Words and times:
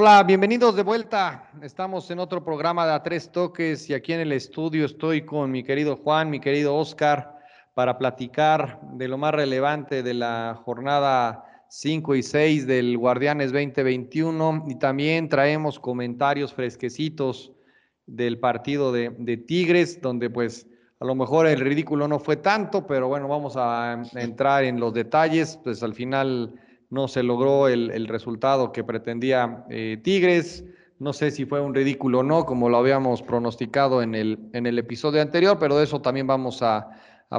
Hola, 0.00 0.22
bienvenidos 0.22 0.76
de 0.76 0.84
vuelta. 0.84 1.50
Estamos 1.60 2.08
en 2.12 2.20
otro 2.20 2.44
programa 2.44 2.86
de 2.86 2.92
A 2.92 3.02
Tres 3.02 3.32
Toques 3.32 3.90
y 3.90 3.94
aquí 3.94 4.12
en 4.12 4.20
el 4.20 4.30
estudio 4.30 4.86
estoy 4.86 5.22
con 5.22 5.50
mi 5.50 5.64
querido 5.64 5.96
Juan, 5.96 6.30
mi 6.30 6.38
querido 6.38 6.76
Oscar, 6.76 7.36
para 7.74 7.98
platicar 7.98 8.78
de 8.92 9.08
lo 9.08 9.18
más 9.18 9.34
relevante 9.34 10.04
de 10.04 10.14
la 10.14 10.56
jornada 10.64 11.64
5 11.68 12.14
y 12.14 12.22
6 12.22 12.68
del 12.68 12.96
Guardianes 12.96 13.50
2021 13.50 14.66
y 14.68 14.76
también 14.76 15.28
traemos 15.28 15.80
comentarios 15.80 16.54
fresquecitos 16.54 17.50
del 18.06 18.38
partido 18.38 18.92
de, 18.92 19.12
de 19.18 19.36
Tigres, 19.36 20.00
donde 20.00 20.30
pues 20.30 20.68
a 21.00 21.06
lo 21.06 21.16
mejor 21.16 21.48
el 21.48 21.58
ridículo 21.58 22.06
no 22.06 22.20
fue 22.20 22.36
tanto, 22.36 22.86
pero 22.86 23.08
bueno, 23.08 23.26
vamos 23.26 23.56
a 23.56 24.00
entrar 24.14 24.62
en 24.62 24.78
los 24.78 24.94
detalles, 24.94 25.58
pues 25.64 25.82
al 25.82 25.94
final 25.94 26.54
no 26.90 27.08
se 27.08 27.22
logró 27.22 27.68
el, 27.68 28.08
resultado 28.08 28.72
que 28.72 28.84
pretendía 28.84 29.64
eh, 29.68 30.00
Tigres. 30.02 30.64
No 30.98 31.12
sé 31.12 31.30
si 31.30 31.44
fue 31.44 31.60
un 31.60 31.74
ridículo 31.74 32.20
o 32.20 32.22
no, 32.22 32.44
como 32.44 32.68
lo 32.68 32.78
habíamos 32.78 33.22
pronosticado 33.22 34.02
en 34.02 34.14
el, 34.14 34.50
en 34.52 34.66
el 34.66 34.78
episodio 34.78 35.22
anterior, 35.22 35.58
pero 35.58 35.76
de 35.76 35.84
eso 35.84 36.00
también 36.00 36.26
vamos 36.26 36.62
a, 36.62 36.88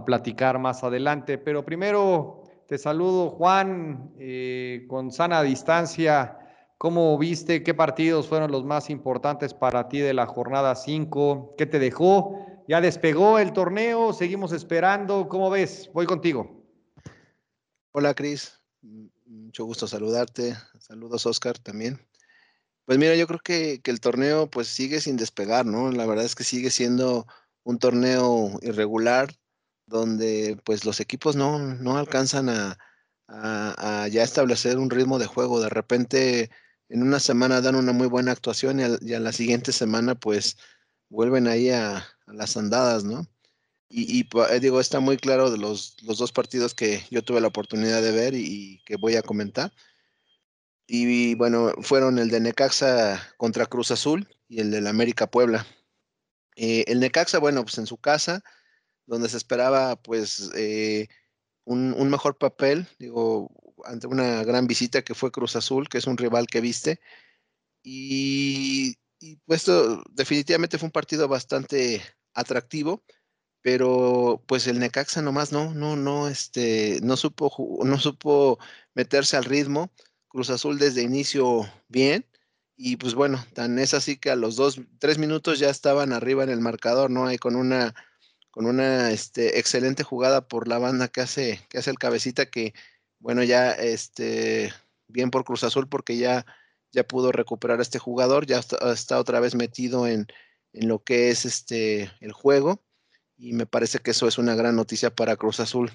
platicar 0.05 0.59
más 0.59 0.83
adelante. 0.83 1.39
Pero 1.39 1.65
primero 1.65 2.43
te 2.67 2.77
saludo, 2.77 3.31
Juan, 3.31 4.11
eh, 4.19 4.85
con 4.87 5.11
sana 5.11 5.41
distancia. 5.41 6.37
¿Cómo 6.77 7.17
viste? 7.17 7.63
¿Qué 7.63 7.73
partidos 7.73 8.27
fueron 8.27 8.51
los 8.51 8.63
más 8.63 8.91
importantes 8.91 9.55
para 9.55 9.89
ti 9.89 9.99
de 9.99 10.13
la 10.13 10.27
jornada 10.27 10.75
5? 10.75 11.55
¿Qué 11.57 11.65
te 11.65 11.79
dejó? 11.79 12.45
¿Ya 12.67 12.81
despegó 12.81 13.39
el 13.39 13.51
torneo? 13.51 14.13
¿Seguimos 14.13 14.51
esperando? 14.51 15.27
¿Cómo 15.27 15.49
ves? 15.49 15.89
Voy 15.91 16.05
contigo. 16.05 16.63
Hola, 17.91 18.13
Cris 18.13 18.59
mucho 19.29 19.65
gusto 19.65 19.87
saludarte. 19.87 20.55
Saludos, 20.79 21.25
Oscar, 21.25 21.57
también. 21.59 21.99
Pues 22.85 22.97
mira, 22.97 23.15
yo 23.15 23.27
creo 23.27 23.39
que, 23.39 23.81
el 23.83 23.99
torneo 23.99 24.49
pues 24.49 24.67
sigue 24.67 24.99
sin 25.01 25.17
despegar, 25.17 25.65
¿no? 25.65 25.91
La 25.91 26.05
verdad 26.05 26.25
es 26.25 26.35
que 26.35 26.43
sigue 26.43 26.71
siendo 26.71 27.27
un 27.63 27.77
torneo 27.79 28.59
irregular 28.61 29.29
donde 29.85 30.59
pues 30.65 30.85
los 30.85 30.99
equipos 30.99 31.35
no, 31.35 31.59
no 31.59 31.97
alcanzan 31.97 32.49
a, 32.49 32.77
ya 34.11 34.23
establecer 34.23 34.79
un 34.79 34.89
ritmo 34.89 35.19
de 35.19 35.27
juego. 35.27 35.61
De 35.61 35.69
repente 35.69 36.49
en 36.89 37.03
una 37.03 37.19
semana 37.19 37.61
dan 37.61 37.75
una 37.75 37.91
muy 37.91 38.07
buena 38.07 38.31
actuación 38.31 38.79
y 38.79 39.13
a, 39.13 39.19
la 39.19 39.31
siguiente 39.31 39.71
semana 39.71 40.15
pues 40.15 40.57
vuelven 41.09 41.47
ahí 41.47 41.69
a, 41.69 41.97
a 41.97 42.33
las 42.33 42.57
andadas, 42.57 43.03
¿no? 43.03 43.27
Y, 43.91 44.21
eh, 44.21 44.59
digo, 44.59 44.79
está 44.79 44.99
muy 44.99 45.17
claro 45.17 45.49
de 45.49 45.57
los, 45.57 45.97
dos 46.03 46.31
partidos 46.31 46.75
que 46.75 47.03
yo 47.09 47.23
tuve 47.23 47.41
la 47.41 47.47
oportunidad 47.47 48.03
de 48.03 48.11
ver 48.11 48.35
y, 48.35 48.81
que 48.85 48.97
voy 48.97 49.15
a 49.15 49.23
comentar. 49.23 49.73
Y, 50.87 51.35
bueno, 51.35 51.73
fueron 51.81 52.19
el 52.19 52.29
de 52.29 52.39
Necaxa 52.39 53.33
contra 53.37 53.65
Cruz 53.65 53.91
Azul 53.91 54.27
y 54.47 54.61
el 54.61 54.71
del 54.71 54.87
América 54.87 55.29
Puebla. 55.29 55.65
Eh, 56.55 56.85
el 56.87 56.99
Necaxa, 56.99 57.39
bueno, 57.39 57.63
pues 57.63 57.77
en 57.79 57.87
su 57.87 57.97
casa, 57.97 58.43
donde 59.05 59.29
se 59.29 59.37
esperaba 59.37 59.95
pues 60.01 60.51
eh, 60.55 61.07
un, 61.65 61.93
un, 61.93 62.09
mejor 62.09 62.37
papel, 62.37 62.87
digo, 62.99 63.49
ante 63.85 64.07
una 64.07 64.43
gran 64.43 64.67
visita 64.67 65.03
que 65.03 65.15
fue 65.15 65.31
Cruz 65.31 65.55
Azul, 65.55 65.89
que 65.89 65.99
es 65.99 66.07
un 66.07 66.17
rival 66.17 66.47
que 66.47 66.61
viste. 66.61 66.99
Y, 67.83 68.97
y 69.19 69.37
pues 69.45 69.65
definitivamente 70.11 70.77
fue 70.77 70.87
un 70.87 70.91
partido 70.91 71.27
bastante 71.27 72.03
atractivo 72.33 73.03
pero 73.61 74.43
pues 74.47 74.67
el 74.67 74.79
Necaxa 74.79 75.21
nomás 75.21 75.51
no, 75.51 75.73
no, 75.73 75.95
no, 75.95 76.27
este, 76.27 76.99
no 77.03 77.17
supo, 77.17 77.79
no 77.83 77.99
supo 77.99 78.59
meterse 78.93 79.37
al 79.37 79.45
ritmo. 79.45 79.91
Cruz 80.29 80.49
Azul 80.49 80.77
desde 80.79 81.01
inicio 81.01 81.67
bien, 81.87 82.25
y 82.77 82.97
pues 82.97 83.15
bueno, 83.15 83.43
tan 83.53 83.79
es 83.79 83.93
así 83.93 84.17
que 84.17 84.31
a 84.31 84.35
los 84.35 84.55
dos, 84.55 84.79
tres 84.99 85.17
minutos 85.17 85.59
ya 85.59 85.69
estaban 85.69 86.13
arriba 86.13 86.43
en 86.43 86.49
el 86.49 86.61
marcador, 86.61 87.09
¿no? 87.11 87.27
Hay 87.27 87.37
con 87.37 87.55
una, 87.55 87.95
con 88.51 88.65
una 88.65 89.11
este, 89.11 89.59
excelente 89.59 90.03
jugada 90.03 90.47
por 90.47 90.67
la 90.67 90.77
banda 90.79 91.07
que 91.09 91.21
hace, 91.21 91.59
que 91.69 91.79
hace 91.79 91.89
el 91.91 91.99
cabecita, 91.99 92.45
que 92.47 92.73
bueno, 93.19 93.43
ya 93.43 93.71
este, 93.73 94.71
bien 95.07 95.31
por 95.31 95.43
Cruz 95.45 95.63
Azul, 95.63 95.89
porque 95.89 96.17
ya, 96.17 96.45
ya 96.91 97.03
pudo 97.05 97.31
recuperar 97.31 97.79
a 97.79 97.81
este 97.83 97.99
jugador, 97.99 98.45
ya 98.45 98.59
está, 98.59 98.93
está 98.93 99.19
otra 99.19 99.39
vez 99.39 99.55
metido 99.55 100.07
en, 100.07 100.27
en 100.73 100.87
lo 100.87 101.03
que 101.03 101.29
es 101.31 101.45
este 101.45 102.11
el 102.21 102.31
juego 102.33 102.83
y 103.39 103.53
me 103.53 103.65
parece 103.65 103.99
que 103.99 104.11
eso 104.11 104.27
es 104.27 104.37
una 104.37 104.53
gran 104.53 104.75
noticia 104.75 105.15
para 105.15 105.37
Cruz 105.37 105.61
Azul. 105.61 105.91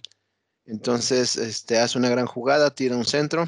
Entonces, 0.64 1.36
este, 1.36 1.78
hace 1.78 1.98
una 1.98 2.08
gran 2.08 2.26
jugada, 2.26 2.74
tira 2.74 2.96
un 2.96 3.04
centro, 3.04 3.46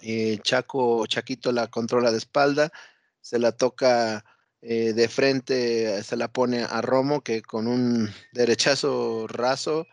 eh, 0.00 0.38
Chaco, 0.42 1.06
Chaquito 1.06 1.52
la 1.52 1.68
controla 1.68 2.10
de 2.10 2.18
espalda, 2.18 2.72
se 3.20 3.38
la 3.38 3.52
toca 3.52 4.24
eh, 4.62 4.94
de 4.94 5.08
frente, 5.08 6.02
se 6.02 6.16
la 6.16 6.32
pone 6.32 6.64
a 6.64 6.80
Romo, 6.80 7.20
que 7.20 7.42
con 7.42 7.66
un 7.66 8.10
derechazo 8.32 9.26
raso, 9.28 9.86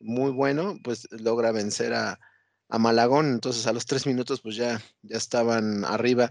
muy 0.00 0.32
bueno, 0.32 0.76
pues 0.82 1.06
logra 1.10 1.52
vencer 1.52 1.94
a, 1.94 2.18
a 2.68 2.78
Malagón. 2.78 3.26
Entonces, 3.26 3.66
a 3.68 3.72
los 3.72 3.86
tres 3.86 4.06
minutos, 4.06 4.40
pues 4.40 4.56
ya, 4.56 4.82
ya 5.02 5.16
estaban 5.16 5.84
arriba. 5.84 6.30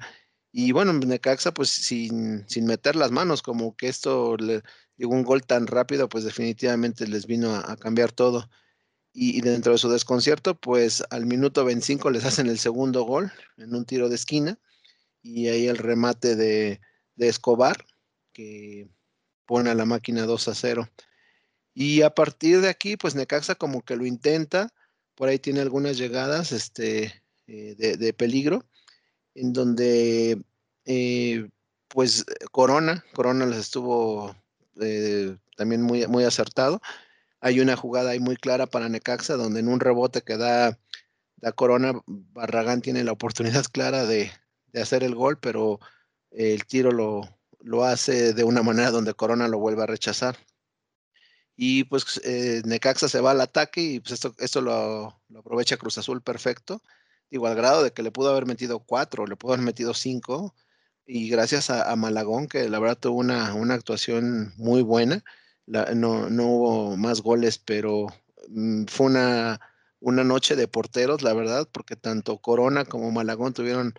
Y 0.58 0.72
bueno, 0.72 0.94
Necaxa, 0.94 1.54
pues 1.54 1.70
sin, 1.70 2.48
sin 2.48 2.66
meter 2.66 2.96
las 2.96 3.12
manos, 3.12 3.42
como 3.42 3.76
que 3.76 3.90
esto 3.90 4.38
le, 4.38 4.64
digo, 4.96 5.12
un 5.14 5.24
gol 5.24 5.46
tan 5.46 5.68
rápido, 5.68 6.08
pues 6.08 6.24
definitivamente 6.24 7.06
les 7.10 7.28
vino 7.28 7.54
a, 7.54 7.76
cambiar 7.76 8.14
todo. 8.14 8.50
Y, 9.12 9.42
dentro 9.42 9.74
de 9.74 9.78
su 9.78 9.90
desconcierto, 9.90 10.56
pues 10.58 11.04
al 11.10 11.26
minuto 11.26 11.66
25 11.66 12.10
les 12.10 12.24
hacen 12.24 12.48
el 12.48 12.58
segundo 12.58 13.04
gol 13.04 13.34
en 13.58 13.76
un 13.76 13.84
tiro 13.84 14.08
de 14.08 14.16
esquina 14.16 14.58
y 15.22 15.50
ahí 15.50 15.68
el 15.68 15.78
remate 15.78 16.38
de, 16.38 16.80
Escobar 17.18 17.86
que 18.32 18.88
pone 19.46 19.72
a 19.72 19.76
la 19.76 19.84
máquina 19.84 20.26
2 20.26 20.48
a 20.48 20.56
0. 20.56 20.90
Y 21.74 22.02
a 22.04 22.12
partir 22.12 22.62
de 22.62 22.70
aquí, 22.70 22.96
pues 22.96 23.14
Necaxa 23.14 23.56
como 23.56 23.82
que 23.82 23.98
lo 23.98 24.06
intenta, 24.06 24.74
por 25.16 25.28
ahí 25.28 25.38
tiene 25.38 25.60
algunas 25.60 25.98
llegadas 25.98 26.54
este, 26.54 27.26
eh, 27.48 27.76
de, 27.76 28.14
peligro, 28.14 28.66
en 29.36 29.54
donde 29.54 30.42
eh, 30.86 31.50
pues 31.90 32.26
Corona, 32.52 33.04
Corona 33.14 33.46
les 33.46 33.60
estuvo 33.60 34.36
eh, 34.82 35.38
también 35.58 35.82
muy, 35.82 36.08
muy 36.08 36.24
acertado. 36.24 36.82
Hay 37.40 37.60
una 37.60 37.76
jugada 37.76 38.12
ahí 38.12 38.20
muy 38.20 38.38
clara 38.38 38.66
para 38.66 38.90
Necaxa, 38.90 39.36
donde 39.36 39.60
en 39.60 39.68
un 39.68 39.80
rebote 39.80 40.22
que 40.22 40.38
da, 40.38 40.80
Corona, 41.56 41.94
Barragán 42.08 42.82
tiene 42.82 43.04
la 43.04 43.12
oportunidad 43.12 43.66
clara 43.72 44.06
de, 44.06 44.32
hacer 44.74 45.04
el 45.04 45.16
gol, 45.16 45.38
pero 45.40 45.80
el 46.32 46.66
tiro 46.66 46.92
lo, 46.92 47.22
lo, 47.62 47.86
hace 47.86 48.34
de 48.34 48.44
una 48.44 48.62
manera 48.62 48.92
donde 48.92 49.14
Corona 49.14 49.48
lo 49.48 49.60
vuelve 49.60 49.84
a 49.84 49.88
rechazar. 49.88 50.38
Y 51.56 51.86
pues 51.86 52.20
eh, 52.26 52.62
Necaxa 52.66 53.08
se 53.08 53.22
va 53.22 53.32
al 53.32 53.42
ataque 53.42 53.82
y 53.82 54.00
pues 54.02 54.14
esto, 54.14 54.36
esto 54.40 54.62
lo, 54.62 55.22
aprovecha 55.38 55.78
Cruz 55.78 55.98
Azul 55.98 56.22
perfecto. 56.22 56.82
Igual 57.36 57.56
grado 57.56 57.84
de 57.84 57.92
que 57.92 58.04
le 58.04 58.12
pudo 58.12 58.30
haber 58.32 58.46
metido 58.46 58.80
cuatro, 58.80 59.28
le 59.28 59.36
pudo 59.36 59.54
haber 59.54 59.66
metido 59.66 59.94
cinco, 59.94 60.56
y 61.06 61.30
gracias 61.30 61.70
a, 61.70 61.96
Malagón, 61.96 62.48
que 62.48 62.68
la 62.70 62.80
verdad 62.80 62.98
tuvo 62.98 63.20
una, 63.20 63.54
actuación 63.74 64.54
muy 64.58 64.82
buena. 64.82 65.24
no, 65.68 66.28
hubo 66.28 66.98
más 66.98 67.22
goles, 67.22 67.60
pero 67.60 68.08
mm, 68.50 68.86
fue 68.86 69.08
una, 69.08 69.60
una, 70.00 70.24
noche 70.24 70.56
de 70.56 70.68
porteros, 70.68 71.22
la 71.22 71.34
verdad, 71.34 71.68
porque 71.72 71.96
tanto 71.96 72.40
Corona 72.40 72.86
como 72.86 73.12
Malagón 73.12 73.54
tuvieron 73.54 73.94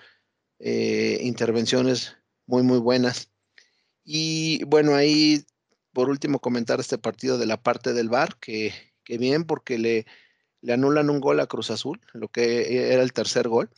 eh, 0.58 1.18
intervenciones 1.22 2.16
muy, 2.46 2.62
muy 2.62 2.78
buenas. 2.78 3.30
Y 4.04 4.64
bueno, 4.64 4.94
ahí 4.94 5.44
por 5.92 6.10
último 6.10 6.40
comentar 6.40 6.80
este 6.80 6.98
partido 6.98 7.38
de 7.38 7.46
la 7.46 7.62
parte 7.62 7.92
del 7.94 8.08
VAR, 8.08 8.36
que, 8.38 8.74
que 9.04 9.18
bien, 9.18 9.44
porque 9.44 9.78
le, 9.78 10.06
le 10.62 10.72
anulan 10.72 11.10
un 11.10 11.20
gol 11.20 11.40
a 11.40 11.46
Cruz 11.46 11.70
Azul, 11.70 12.00
lo 12.12 12.28
que 12.28 12.92
era 12.92 13.02
el 13.02 13.12
tercer 13.12 13.48
gol. 13.48 13.70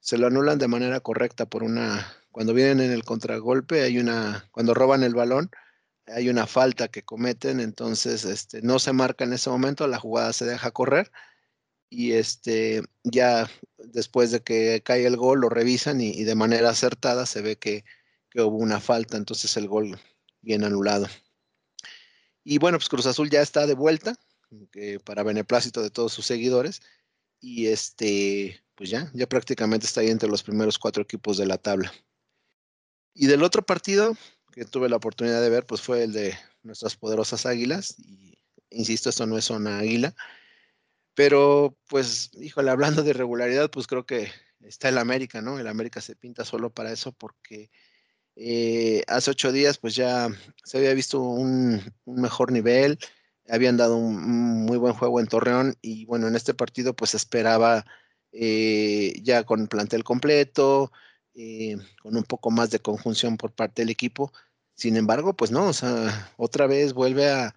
Se 0.00 0.18
lo 0.18 0.26
anulan 0.26 0.58
de 0.58 0.68
manera 0.68 1.00
correcta 1.00 1.46
por 1.46 1.62
una 1.62 2.06
cuando 2.34 2.52
vienen 2.52 2.80
en 2.80 2.90
el 2.90 3.04
contragolpe, 3.04 3.82
hay 3.82 4.00
una, 4.00 4.48
cuando 4.50 4.74
roban 4.74 5.04
el 5.04 5.14
balón, 5.14 5.52
hay 6.08 6.28
una 6.28 6.48
falta 6.48 6.88
que 6.88 7.04
cometen, 7.04 7.60
entonces 7.60 8.24
este, 8.24 8.60
no 8.60 8.80
se 8.80 8.92
marca 8.92 9.22
en 9.22 9.32
ese 9.32 9.50
momento, 9.50 9.86
la 9.86 10.00
jugada 10.00 10.32
se 10.32 10.44
deja 10.44 10.72
correr 10.72 11.12
y 11.88 12.14
este, 12.14 12.82
ya 13.04 13.48
después 13.78 14.32
de 14.32 14.40
que 14.42 14.82
cae 14.84 15.06
el 15.06 15.16
gol 15.16 15.42
lo 15.42 15.48
revisan 15.48 16.00
y, 16.00 16.24
de 16.24 16.34
manera 16.34 16.70
acertada 16.70 17.24
se 17.24 17.40
ve 17.40 17.54
que, 17.54 17.84
hubo 18.34 18.56
una 18.56 18.80
falta, 18.80 19.16
entonces 19.16 19.56
el 19.56 19.68
gol 19.68 19.96
bien 20.42 20.64
anulado. 20.64 21.06
Y 22.42 22.58
bueno, 22.58 22.78
pues 22.78 22.88
Cruz 22.88 23.06
Azul 23.06 23.30
ya 23.30 23.42
está 23.42 23.68
de 23.68 23.74
vuelta, 23.74 24.16
para 25.04 25.22
beneplácito 25.22 25.82
de 25.82 25.90
todos 25.90 26.12
sus 26.12 26.26
seguidores, 26.26 26.82
y 27.40 27.66
este, 27.66 28.62
pues 28.74 28.90
ya, 28.90 29.10
ya 29.14 29.28
prácticamente 29.28 29.86
está 29.86 30.00
ahí 30.00 30.10
entre 30.10 30.28
los 30.28 30.42
primeros 30.42 30.78
cuatro 30.78 31.02
equipos 31.02 31.36
de 31.36 31.46
la 31.46 31.58
tabla. 31.58 31.92
Y 33.14 33.26
del 33.26 33.42
otro 33.42 33.64
partido 33.64 34.16
que 34.52 34.64
tuve 34.64 34.88
la 34.88 34.96
oportunidad 34.96 35.40
de 35.40 35.50
ver, 35.50 35.66
pues 35.66 35.80
fue 35.80 36.04
el 36.04 36.12
de 36.12 36.36
nuestras 36.62 36.96
poderosas 36.96 37.46
águilas. 37.46 37.96
Y 37.98 38.38
insisto, 38.70 39.10
esto 39.10 39.26
no 39.26 39.36
es 39.36 39.50
una 39.50 39.78
águila. 39.78 40.14
Pero, 41.14 41.76
pues, 41.88 42.30
híjole, 42.34 42.70
hablando 42.70 43.02
de 43.02 43.12
regularidad, 43.12 43.70
pues 43.70 43.86
creo 43.86 44.06
que 44.06 44.30
está 44.60 44.88
el 44.88 44.98
América, 44.98 45.42
¿no? 45.42 45.58
El 45.58 45.68
América 45.68 46.00
se 46.00 46.16
pinta 46.16 46.44
solo 46.44 46.70
para 46.70 46.92
eso 46.92 47.12
porque 47.12 47.70
eh, 48.36 49.02
hace 49.06 49.30
ocho 49.30 49.52
días 49.52 49.78
pues 49.78 49.94
ya 49.94 50.28
se 50.64 50.78
había 50.78 50.92
visto 50.94 51.20
un, 51.20 51.80
mejor 52.04 52.50
nivel, 52.50 52.98
habían 53.48 53.76
dado 53.76 53.96
un, 53.96 54.64
muy 54.64 54.78
buen 54.78 54.94
juego 54.94 55.20
en 55.20 55.26
Torreón 55.26 55.76
y 55.82 56.04
bueno, 56.06 56.28
en 56.28 56.36
este 56.36 56.54
partido 56.54 56.94
pues 56.94 57.14
esperaba 57.14 57.84
eh, 58.32 59.14
ya 59.22 59.44
con 59.44 59.68
plantel 59.68 60.04
completo, 60.04 60.92
eh, 61.34 61.76
con 62.02 62.16
un 62.16 62.24
poco 62.24 62.50
más 62.50 62.70
de 62.70 62.80
conjunción 62.80 63.36
por 63.36 63.52
parte 63.52 63.82
del 63.82 63.90
equipo. 63.90 64.32
Sin 64.74 64.96
embargo, 64.96 65.34
pues 65.34 65.50
no, 65.50 65.68
o 65.68 65.72
sea, 65.72 66.32
otra 66.36 66.66
vez 66.66 66.92
vuelve 66.94 67.30
a, 67.30 67.54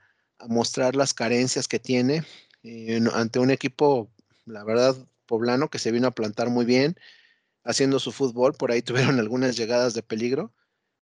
mostrar 0.48 0.96
las 0.96 1.16
carencias 1.16 1.68
que 1.68 1.80
tiene 1.80 2.24
ante 3.14 3.40
un 3.40 3.50
equipo, 3.50 4.08
la 4.46 4.64
verdad, 4.64 4.96
poblano 5.26 5.70
que 5.70 5.80
se 5.80 5.92
vino 5.92 6.08
a 6.08 6.12
plantar 6.12 6.52
muy 6.52 6.64
bien, 6.64 6.96
haciendo 7.64 8.00
su 8.00 8.12
fútbol. 8.12 8.54
Por 8.54 8.72
ahí 8.72 8.82
tuvieron 8.84 9.20
algunas 9.20 9.58
llegadas 9.58 9.96
de 9.96 10.04
peligro 10.04 10.54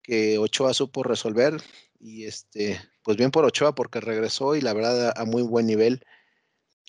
que 0.05 0.37
Ochoa 0.37 0.73
supo 0.73 1.03
resolver. 1.03 1.61
Y 1.99 2.25
este, 2.25 2.79
pues 3.03 3.17
bien 3.17 3.31
por 3.31 3.45
Ochoa, 3.45 3.73
porque 3.73 3.99
regresó 3.99 4.55
y 4.55 4.61
la 4.61 4.73
verdad 4.73 5.13
a, 5.15 5.25
muy 5.25 5.41
buen 5.41 5.65
nivel. 5.65 6.05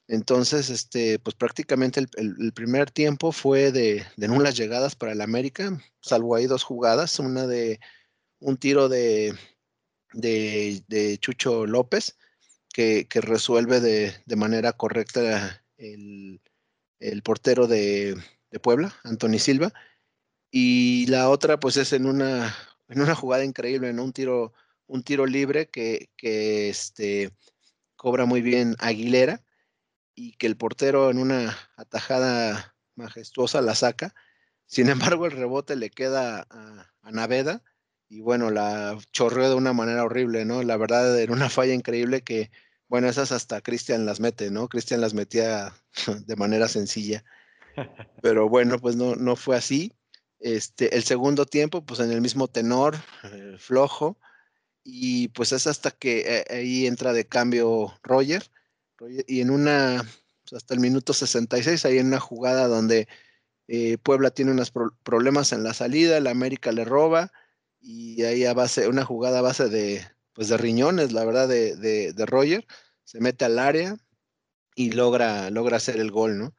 Entonces, 0.08 0.70
este, 0.70 1.18
pues 1.18 1.34
prácticamente 1.34 2.04
el, 2.16 2.52
primer 2.52 2.90
tiempo 2.90 3.32
fue 3.32 3.72
de, 3.72 4.04
de, 4.16 4.28
nulas 4.28 4.56
llegadas 4.56 4.94
para 4.94 5.12
el 5.12 5.20
América, 5.20 5.80
salvo 6.00 6.36
ahí 6.36 6.46
dos 6.46 6.62
jugadas, 6.62 7.18
una 7.18 7.46
de 7.46 7.80
un 8.38 8.56
tiro 8.56 8.88
de, 8.88 9.34
de, 10.12 11.18
Chucho 11.20 11.66
López, 11.66 12.16
que, 12.72 13.08
que 13.08 13.20
resuelve 13.20 13.80
de, 13.80 14.14
de, 14.26 14.36
manera 14.36 14.72
correcta 14.74 15.64
el, 15.76 16.40
el 17.00 17.22
portero 17.22 17.66
de, 17.66 18.16
Puebla, 18.62 18.94
Anthony 19.04 19.38
Silva, 19.38 19.72
y 20.50 21.06
la 21.08 21.28
otra 21.28 21.60
pues 21.60 21.76
es 21.76 21.92
en 21.92 22.06
una, 22.06 22.56
en 22.88 23.00
una 23.00 23.14
jugada 23.14 23.44
increíble, 23.44 23.88
en 23.88 24.00
un 24.00 24.12
tiro, 24.12 24.52
un 24.86 25.02
tiro 25.02 25.26
libre 25.26 25.68
que, 25.68 26.10
que 26.16 26.68
este, 26.68 27.30
cobra 27.96 28.24
muy 28.26 28.42
bien 28.42 28.76
Aguilera 28.78 29.42
y 30.14 30.32
que 30.32 30.46
el 30.46 30.56
portero 30.56 31.10
en 31.10 31.18
una 31.18 31.56
atajada 31.76 32.74
majestuosa 32.94 33.60
la 33.60 33.74
saca. 33.74 34.14
Sin 34.66 34.88
embargo, 34.88 35.26
el 35.26 35.32
rebote 35.32 35.76
le 35.76 35.90
queda 35.90 36.46
a, 36.50 36.92
a 37.02 37.10
Naveda 37.10 37.62
y 38.08 38.20
bueno, 38.20 38.50
la 38.50 38.98
chorreó 39.12 39.48
de 39.48 39.54
una 39.54 39.72
manera 39.72 40.04
horrible, 40.04 40.44
¿no? 40.44 40.62
La 40.62 40.76
verdad, 40.76 41.18
era 41.18 41.32
una 41.32 41.50
falla 41.50 41.74
increíble 41.74 42.22
que 42.22 42.50
bueno, 42.88 43.08
esas 43.08 43.32
hasta 43.32 43.60
Cristian 43.60 44.06
las 44.06 44.20
mete, 44.20 44.50
¿no? 44.50 44.68
Cristian 44.68 45.00
las 45.00 45.14
metía 45.14 45.74
de 46.26 46.36
manera 46.36 46.68
sencilla. 46.68 47.24
Pero 48.22 48.48
bueno, 48.48 48.78
pues 48.78 48.96
no, 48.96 49.16
no 49.16 49.36
fue 49.36 49.56
así. 49.56 49.92
Este, 50.38 50.94
el 50.96 51.04
segundo 51.04 51.46
tiempo, 51.46 51.84
pues 51.84 52.00
en 52.00 52.12
el 52.12 52.20
mismo 52.20 52.48
tenor, 52.48 52.96
eh, 53.24 53.56
flojo. 53.58 54.18
Y 54.84 55.28
pues 55.28 55.52
es 55.52 55.66
hasta 55.66 55.90
que 55.90 56.20
eh, 56.26 56.44
ahí 56.50 56.86
entra 56.86 57.12
de 57.12 57.26
cambio 57.26 57.92
Roger. 58.02 58.50
y 59.26 59.40
en 59.40 59.50
una, 59.50 60.04
pues, 60.42 60.62
hasta 60.62 60.74
el 60.74 60.80
minuto 60.80 61.12
66, 61.12 61.84
ahí 61.84 61.98
en 61.98 62.08
una 62.08 62.20
jugada 62.20 62.68
donde 62.68 63.08
eh, 63.68 63.98
Puebla 63.98 64.30
tiene 64.30 64.52
unos 64.52 64.72
problemas 65.02 65.52
en 65.52 65.64
la 65.64 65.74
salida, 65.74 66.16
el 66.18 66.26
América 66.26 66.72
le 66.72 66.84
roba. 66.84 67.32
Y 67.80 68.22
ahí 68.24 68.44
a 68.44 68.54
base, 68.54 68.88
una 68.88 69.04
jugada 69.04 69.40
a 69.40 69.42
base 69.42 69.68
de, 69.68 70.06
pues 70.32 70.48
de 70.48 70.56
riñones, 70.56 71.12
la 71.12 71.24
verdad, 71.24 71.48
de, 71.48 71.76
de, 71.76 72.26
Roger, 72.26 72.66
se 73.04 73.20
mete 73.20 73.44
al 73.44 73.58
área 73.58 73.96
y 74.74 74.90
logra, 74.92 75.50
logra 75.50 75.78
hacer 75.78 75.98
el 75.98 76.10
gol, 76.10 76.38
¿no? 76.38 76.54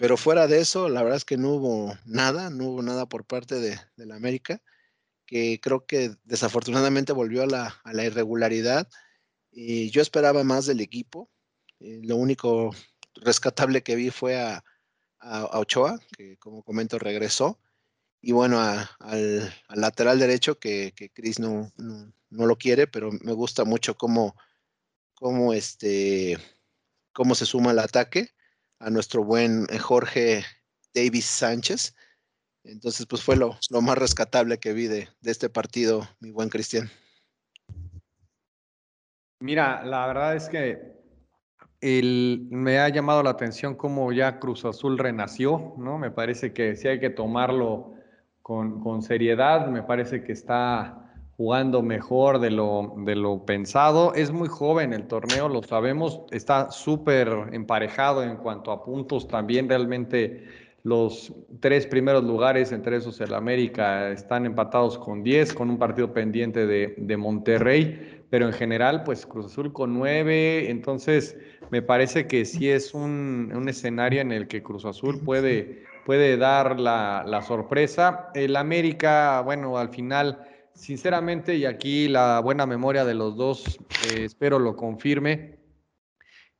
Pero 0.00 0.16
fuera 0.16 0.46
de 0.46 0.60
eso, 0.60 0.88
la 0.88 1.02
verdad 1.02 1.18
es 1.18 1.26
que 1.26 1.36
no 1.36 1.50
hubo 1.50 1.94
nada, 2.06 2.48
no 2.48 2.68
hubo 2.68 2.80
nada 2.80 3.04
por 3.04 3.26
parte 3.26 3.56
de, 3.56 3.78
la 3.96 4.14
América, 4.16 4.62
que 5.26 5.60
creo 5.60 5.84
que 5.84 6.16
desafortunadamente 6.24 7.12
volvió 7.12 7.42
a 7.42 7.46
la, 7.46 7.80
a 7.84 7.92
la 7.92 8.04
irregularidad. 8.06 8.88
Y 9.50 9.90
yo 9.90 10.00
esperaba 10.00 10.42
más 10.42 10.64
del 10.64 10.80
equipo. 10.80 11.30
Eh, 11.80 12.00
lo 12.02 12.16
único 12.16 12.74
rescatable 13.16 13.82
que 13.82 13.94
vi 13.94 14.08
fue 14.08 14.40
a, 14.40 14.64
a, 15.18 15.58
Ochoa, 15.58 16.00
que 16.16 16.38
como 16.38 16.62
comento 16.62 16.98
regresó. 16.98 17.60
Y 18.22 18.32
bueno, 18.32 18.58
al, 18.58 19.52
lateral 19.68 20.18
derecho, 20.18 20.58
que, 20.58 20.94
que 20.96 21.10
Chris 21.10 21.38
no, 21.38 21.70
no 21.76 22.46
lo 22.46 22.56
quiere, 22.56 22.86
pero 22.86 23.10
me 23.20 23.32
gusta 23.32 23.64
mucho 23.64 23.98
cómo, 23.98 24.34
cómo, 25.12 25.52
este, 25.52 26.38
cómo 27.12 27.34
se 27.34 27.44
suma 27.44 27.72
el 27.72 27.80
ataque 27.80 28.30
a 28.80 28.90
nuestro 28.90 29.22
buen 29.22 29.66
eh, 29.70 29.78
Jorge 29.78 30.44
Davis 30.94 31.26
Sánchez. 31.26 31.94
Entonces, 32.64 33.06
pues 33.06 33.22
fue 33.22 33.36
lo, 33.36 33.56
lo 33.70 33.80
más 33.80 33.96
rescatable 33.96 34.58
que 34.58 34.72
vi 34.72 34.86
de, 34.86 35.08
este 35.22 35.48
partido, 35.48 36.08
mi 36.18 36.30
buen 36.30 36.48
Cristian. 36.48 36.90
Mira, 39.40 39.82
la 39.84 40.06
verdad 40.06 40.36
es 40.36 40.48
que 40.48 41.00
me 41.82 42.78
ha 42.78 42.88
llamado 42.90 43.22
la 43.22 43.30
atención 43.30 43.74
cómo 43.74 44.12
ya 44.12 44.38
Cruz 44.38 44.66
Azul 44.66 44.98
renació, 44.98 45.74
¿no? 45.78 45.96
Me 45.96 46.10
parece 46.10 46.52
que 46.52 46.76
sí 46.76 46.88
hay 46.88 47.00
que 47.00 47.08
tomarlo 47.08 47.94
con, 48.42 48.80
con 48.80 49.00
seriedad, 49.00 49.66
me 49.68 49.82
parece 49.82 50.22
que 50.22 50.32
está 50.32 51.09
jugando 51.40 51.80
mejor 51.80 52.38
de 52.38 52.50
lo, 52.50 52.92
de 52.98 53.16
lo 53.16 53.46
pensado. 53.46 54.12
Es 54.12 54.30
muy 54.30 54.46
joven 54.46 54.92
el 54.92 55.06
torneo, 55.06 55.48
lo 55.48 55.62
sabemos, 55.62 56.20
está 56.32 56.70
súper 56.70 57.30
emparejado 57.52 58.22
en 58.22 58.36
cuanto 58.36 58.70
a 58.70 58.84
puntos. 58.84 59.26
También 59.26 59.66
realmente 59.66 60.44
los 60.82 61.32
tres 61.60 61.86
primeros 61.86 62.24
lugares, 62.24 62.72
entre 62.72 62.98
esos 62.98 63.22
el 63.22 63.32
América, 63.32 64.10
están 64.10 64.44
empatados 64.44 64.98
con 64.98 65.22
10, 65.22 65.54
con 65.54 65.70
un 65.70 65.78
partido 65.78 66.12
pendiente 66.12 66.66
de, 66.66 66.94
de 66.98 67.16
Monterrey, 67.16 68.22
pero 68.28 68.44
en 68.44 68.52
general, 68.52 69.02
pues 69.02 69.24
Cruz 69.24 69.46
Azul 69.46 69.72
con 69.72 69.94
9. 69.94 70.70
Entonces, 70.70 71.38
me 71.70 71.80
parece 71.80 72.26
que 72.26 72.44
sí 72.44 72.68
es 72.68 72.92
un, 72.92 73.50
un 73.56 73.66
escenario 73.66 74.20
en 74.20 74.32
el 74.32 74.46
que 74.46 74.62
Cruz 74.62 74.84
Azul 74.84 75.18
puede, 75.24 75.84
puede 76.04 76.36
dar 76.36 76.78
la, 76.78 77.24
la 77.26 77.40
sorpresa. 77.40 78.28
El 78.34 78.56
América, 78.56 79.40
bueno, 79.40 79.78
al 79.78 79.88
final 79.88 80.49
Sinceramente, 80.80 81.56
y 81.56 81.66
aquí 81.66 82.08
la 82.08 82.40
buena 82.40 82.64
memoria 82.64 83.04
de 83.04 83.12
los 83.12 83.36
dos, 83.36 83.78
eh, 84.08 84.24
espero 84.24 84.58
lo 84.58 84.76
confirme, 84.76 85.58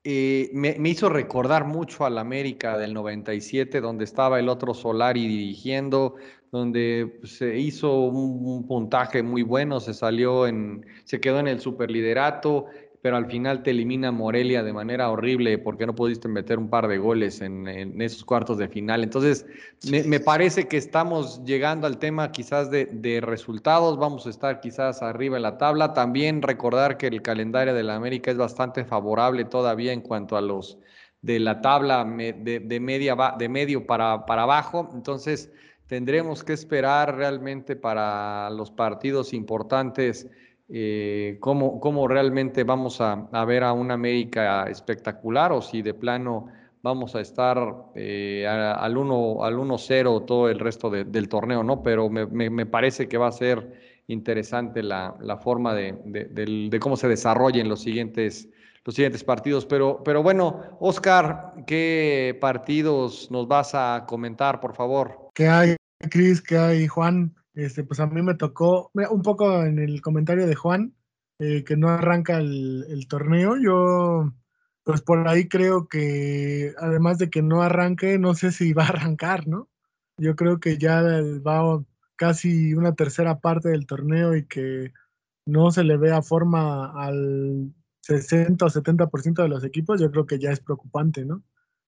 eh, 0.05 0.51
me, 0.53 0.77
hizo 0.91 1.09
recordar 1.09 1.65
mucho 1.65 2.05
al 2.05 2.19
América 2.19 2.77
del 2.77 2.93
97, 2.93 3.81
donde 3.81 4.05
estaba 4.05 4.39
el 4.39 4.51
otro 4.51 4.75
Solari 4.75 5.27
dirigiendo, 5.27 6.17
donde 6.53 7.17
pues, 7.21 7.39
se 7.39 7.59
hizo 7.59 7.99
un, 8.01 8.47
un, 8.47 8.67
puntaje 8.67 9.23
muy 9.23 9.43
bueno, 9.43 9.81
se 9.81 9.95
salió 9.95 10.47
en, 10.47 10.85
se 11.05 11.19
quedó 11.19 11.41
en 11.41 11.49
el 11.49 11.61
superliderato, 11.61 12.67
pero 13.03 13.17
al 13.17 13.27
final 13.27 13.63
te 13.63 13.71
elimina 13.71 14.13
Morelia 14.13 14.63
de 14.63 14.73
manera 14.73 15.11
horrible 15.11 15.57
porque 15.59 15.87
no 15.87 15.95
pudiste 15.95 16.29
meter 16.29 16.59
un 16.59 16.69
par 16.69 16.87
de 16.87 16.99
goles 16.99 17.41
en, 17.41 17.67
esos 18.01 18.25
cuartos 18.25 18.59
de 18.59 18.69
final. 18.69 19.03
Entonces, 19.03 19.47
me, 19.91 20.21
parece 20.21 20.69
que 20.69 20.77
estamos 20.77 21.43
llegando 21.45 21.87
al 21.87 21.99
tema 21.99 22.31
quizás 22.31 22.71
de, 22.71 23.21
resultados, 23.23 23.99
vamos 23.99 24.27
a 24.27 24.31
estar 24.31 24.61
quizás 24.61 25.03
arriba 25.03 25.37
en 25.37 25.43
la 25.43 25.57
tabla. 25.57 25.95
También 25.95 26.43
recordar 26.43 26.99
que 26.99 27.07
el 27.07 27.23
calendario 27.23 27.73
de 27.73 27.83
la 27.83 27.95
América 27.95 28.31
es 28.31 28.37
bastante 28.37 28.85
favorable 28.85 29.45
todavía 29.47 29.93
en 29.93 30.03
cuanto 30.03 30.37
a 30.37 30.43
los 30.43 30.79
de 31.23 31.39
la 31.39 31.61
tabla 31.61 32.05
de, 32.05 32.81
media, 32.81 33.17
de 33.39 33.49
medio 33.49 33.87
para, 33.87 34.27
para 34.27 34.43
abajo. 34.43 34.91
Entonces, 34.95 35.51
tendremos 35.87 36.45
que 36.45 36.53
esperar 36.53 37.17
realmente 37.17 37.77
para 37.77 38.51
los 38.51 38.71
partidos 38.71 39.33
importantes 39.33 40.29
eh, 40.73 41.39
cómo, 41.41 42.07
realmente 42.07 42.63
vamos 42.63 43.01
a, 43.01 43.29
ver 43.45 43.65
a 43.65 43.73
una 43.73 43.95
América 43.95 44.67
espectacular 44.69 45.51
o 45.51 45.61
si 45.61 45.83
de 45.83 45.95
plano 45.95 46.47
vamos 46.83 47.17
a 47.17 47.21
estar 47.21 47.59
eh, 47.97 48.47
al 48.47 48.95
1-0 48.95 50.17
al 50.17 50.27
todo 50.27 50.49
el 50.49 50.61
resto 50.61 50.89
del 50.89 51.29
torneo, 51.29 51.65
¿no? 51.65 51.83
Pero 51.83 52.09
me, 52.09 52.67
parece 52.67 53.09
que 53.09 53.19
va 53.19 53.27
a 53.27 53.33
ser 53.33 54.01
interesante 54.07 54.83
la, 54.85 55.39
forma 55.43 55.75
de, 55.75 56.79
cómo 56.81 56.97
se 56.97 57.09
desarrollen 57.09 57.69
los 57.69 57.81
siguientes, 57.81 58.49
los 58.85 58.95
siguientes 58.95 59.25
partidos. 59.25 59.67
Pero, 59.67 60.03
pero 60.05 60.23
bueno, 60.23 60.63
Oscar, 60.79 61.53
¿qué 61.67 62.39
partidos 62.41 63.29
nos 63.33 63.49
vas 63.49 63.75
a 63.75 64.05
comentar, 64.07 64.61
por 64.61 64.75
favor? 64.75 65.31
¿Qué 65.35 65.49
hay, 65.49 65.75
Cris? 66.11 66.41
¿Qué 66.41 66.57
hay, 66.57 66.87
Juan? 66.87 67.35
Este, 67.55 67.85
pues 67.85 68.01
a 68.01 68.07
mí 68.07 68.23
me 68.23 68.35
tocó, 68.35 68.91
un 68.95 69.23
poco 69.23 69.65
en 69.65 69.79
el 69.79 70.01
comentario 70.01 70.47
de 70.47 70.55
Juan, 70.55 70.95
eh, 71.39 71.65
que 71.65 71.77
no 71.77 71.89
arranca 71.89 72.39
el, 72.39 73.07
torneo. 73.09 73.57
Yo, 73.57 74.33
pues 74.85 75.03
por 75.03 75.27
ahí 75.29 75.49
creo 75.49 75.89
que, 75.89 76.75
además 76.79 77.19
de 77.19 77.31
que 77.31 77.43
no 77.43 77.63
arranque, 77.63 78.19
no 78.19 78.35
sé 78.35 78.53
si 78.53 78.73
va 78.73 78.85
a 78.85 78.89
arrancar, 78.89 79.49
¿no? 79.49 79.69
Yo 80.19 80.37
creo 80.37 80.61
que 80.61 80.79
ya 80.79 81.03
va 81.03 81.85
casi 82.17 82.75
una 82.75 82.95
tercera 82.95 83.41
parte 83.41 83.71
del 83.71 83.87
torneo 83.87 84.37
y 84.37 84.47
que 84.47 84.93
no 85.47 85.71
se 85.71 85.85
le 85.85 85.97
vea 85.97 86.23
forma 86.23 86.93
al 86.93 87.73
60 88.03 88.65
o 88.65 88.69
70% 88.69 89.43
de 89.43 89.49
los 89.49 89.65
equipos, 89.65 90.01
yo 90.01 90.11
creo 90.11 90.27
que 90.27 90.39
ya 90.39 90.51
es 90.51 90.61
preocupante, 90.61 91.25
¿no? 91.25 91.43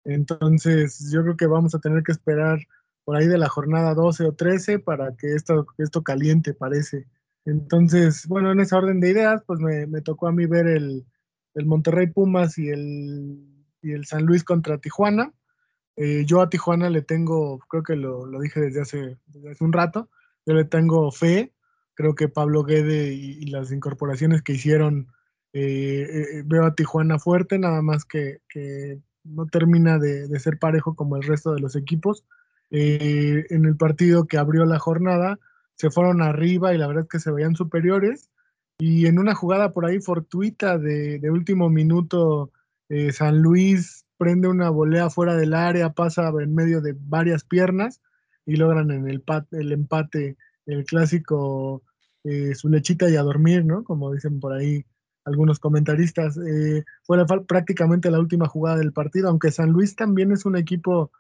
Entonces, 0.04 1.12
yo 1.12 1.24
creo 1.24 1.38
que 1.38 1.48
vamos 1.48 1.76
a 1.76 1.80
tener 1.80 2.04
que 2.04 2.12
esperar 2.12 2.60
por 3.12 3.20
ahí 3.20 3.28
de 3.28 3.38
la 3.38 3.50
jornada 3.50 3.94
12 3.94 4.24
o 4.24 4.32
13 4.32 4.80
para 4.80 5.18
que 5.18 5.36
esto, 5.36 5.68
esto 5.78 6.02
caliente, 6.02 6.54
parece. 6.54 7.08
Entonces, 7.44 8.26
bueno, 8.26 8.54
en 8.54 8.62
esa 8.62 8.78
orden 8.78 9.02
de 9.02 9.10
ideas, 9.10 9.44
pues 9.46 9.60
me, 9.60 9.86
me 9.86 10.00
tocó 10.00 10.30
a 10.30 10.32
mí 10.32 10.46
ver 10.46 10.66
el, 10.66 11.06
el 11.54 11.66
Monterrey 11.66 12.08
Pumas 12.08 12.58
y 12.58 12.70
el, 12.70 13.66
y 13.82 13.92
el 13.92 14.06
San 14.06 14.26
Luis 14.26 14.46
contra 14.46 14.78
Tijuana. 14.78 15.34
Eh, 15.98 16.24
yo 16.26 16.40
a 16.40 16.50
Tijuana 16.50 16.90
le 16.90 17.02
tengo, 17.02 17.60
creo 17.68 17.84
que 17.84 17.98
lo, 17.98 18.26
lo 18.26 18.40
dije 18.40 18.62
desde 18.62 18.80
hace, 18.80 19.18
desde 19.26 19.52
hace, 19.52 19.64
un 19.66 19.74
rato, 19.74 20.10
yo 20.46 20.54
le 20.54 20.64
tengo 20.64 21.12
fe. 21.12 21.54
Creo 21.96 22.16
que 22.16 22.30
Pablo 22.30 22.64
Guede 22.64 23.12
y, 23.12 23.40
y 23.42 23.48
las 23.48 23.74
incorporaciones 23.74 24.42
que 24.42 24.54
hicieron, 24.54 25.10
eh, 25.52 26.08
eh, 26.10 26.44
veo 26.46 26.64
a 26.64 26.76
Tijuana 26.76 27.20
fuerte, 27.20 27.60
nada 27.60 27.82
más 27.82 28.06
que, 28.06 28.40
que 28.48 29.02
no 29.26 29.48
termina 29.48 30.00
de, 30.00 30.30
de, 30.30 30.40
ser 30.40 30.60
parejo 30.60 30.96
como 30.96 31.18
el 31.18 31.24
resto 31.24 31.54
de 31.54 31.60
los 31.60 31.76
equipos. 31.76 32.24
Eh, 32.72 33.46
en 33.50 33.66
el 33.66 33.76
partido 33.76 34.26
que 34.26 34.38
abrió 34.38 34.66
la 34.66 34.80
jornada, 34.80 35.40
se 35.76 35.92
fueron 35.92 36.22
arriba 36.22 36.74
y 36.74 36.78
la 36.78 36.88
verdad 36.88 37.04
es 37.04 37.10
que 37.10 37.20
se 37.20 37.32
veían 37.32 37.56
superiores. 37.56 38.30
Y 38.80 39.06
en 39.06 39.20
una 39.20 39.36
jugada 39.36 39.74
por 39.74 39.86
ahí 39.86 40.00
fortuita 40.00 40.78
de, 40.78 41.20
último 41.30 41.70
minuto, 41.70 42.52
eh, 42.90 43.12
San 43.12 43.42
Luis 43.42 44.06
prende 44.18 44.48
una 44.48 44.70
volea 44.70 45.10
fuera 45.10 45.36
del 45.36 45.54
área, 45.54 45.94
pasa 45.94 46.32
en 46.42 46.56
medio 46.56 46.82
de 46.82 46.96
varias 46.98 47.44
piernas 47.44 48.02
y 48.46 48.56
logran 48.56 48.92
en 48.92 49.08
el, 49.08 49.24
el 49.52 49.72
empate, 49.72 50.38
el 50.66 50.86
clásico, 50.86 51.84
eh, 52.24 52.54
su 52.56 52.70
lechita 52.70 53.10
y 53.10 53.16
a 53.16 53.24
dormir, 53.24 53.66
¿no? 53.66 53.84
Como 53.84 54.12
dicen 54.14 54.40
por 54.40 54.54
ahí 54.54 54.86
algunos 55.26 55.60
comentaristas. 55.60 56.38
Eh, 56.38 56.84
fue 57.04 57.18
prácticamente 57.48 58.12
la 58.12 58.20
última 58.20 58.48
jugada 58.48 58.78
del 58.78 58.94
partido, 58.94 59.30
aunque 59.30 59.52
San 59.52 59.72
Luis 59.72 59.96
también 59.96 60.32
es 60.32 60.46
un 60.46 60.56
equipo 60.56 61.12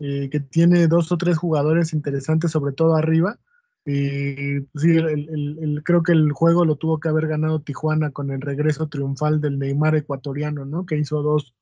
eh, 0.00 0.28
que 0.30 0.38
tiene 0.38 0.86
dos 0.86 1.10
o 1.10 1.18
tres 1.18 1.36
jugadores 1.38 1.92
interesantes, 1.92 2.52
sobre 2.52 2.72
todo 2.72 2.94
arriba. 2.94 3.38
Y 3.84 4.60
sí, 4.76 4.96
el, 4.96 5.28
el, 5.60 5.82
creo 5.84 6.02
que 6.02 6.12
el 6.12 6.30
juego 6.32 6.64
lo 6.64 6.76
tuvo 6.76 7.00
que 7.00 7.08
haber 7.08 7.26
ganado 7.26 7.62
Tijuana 7.62 8.10
con 8.10 8.30
el 8.30 8.40
regreso 8.40 8.88
triunfal 8.88 9.40
del 9.40 9.58
Neymar 9.58 9.96
ecuatoriano, 9.96 10.64
¿no? 10.64 10.86
Que 10.86 10.98
hizo 10.98 11.22
dos, 11.22 11.54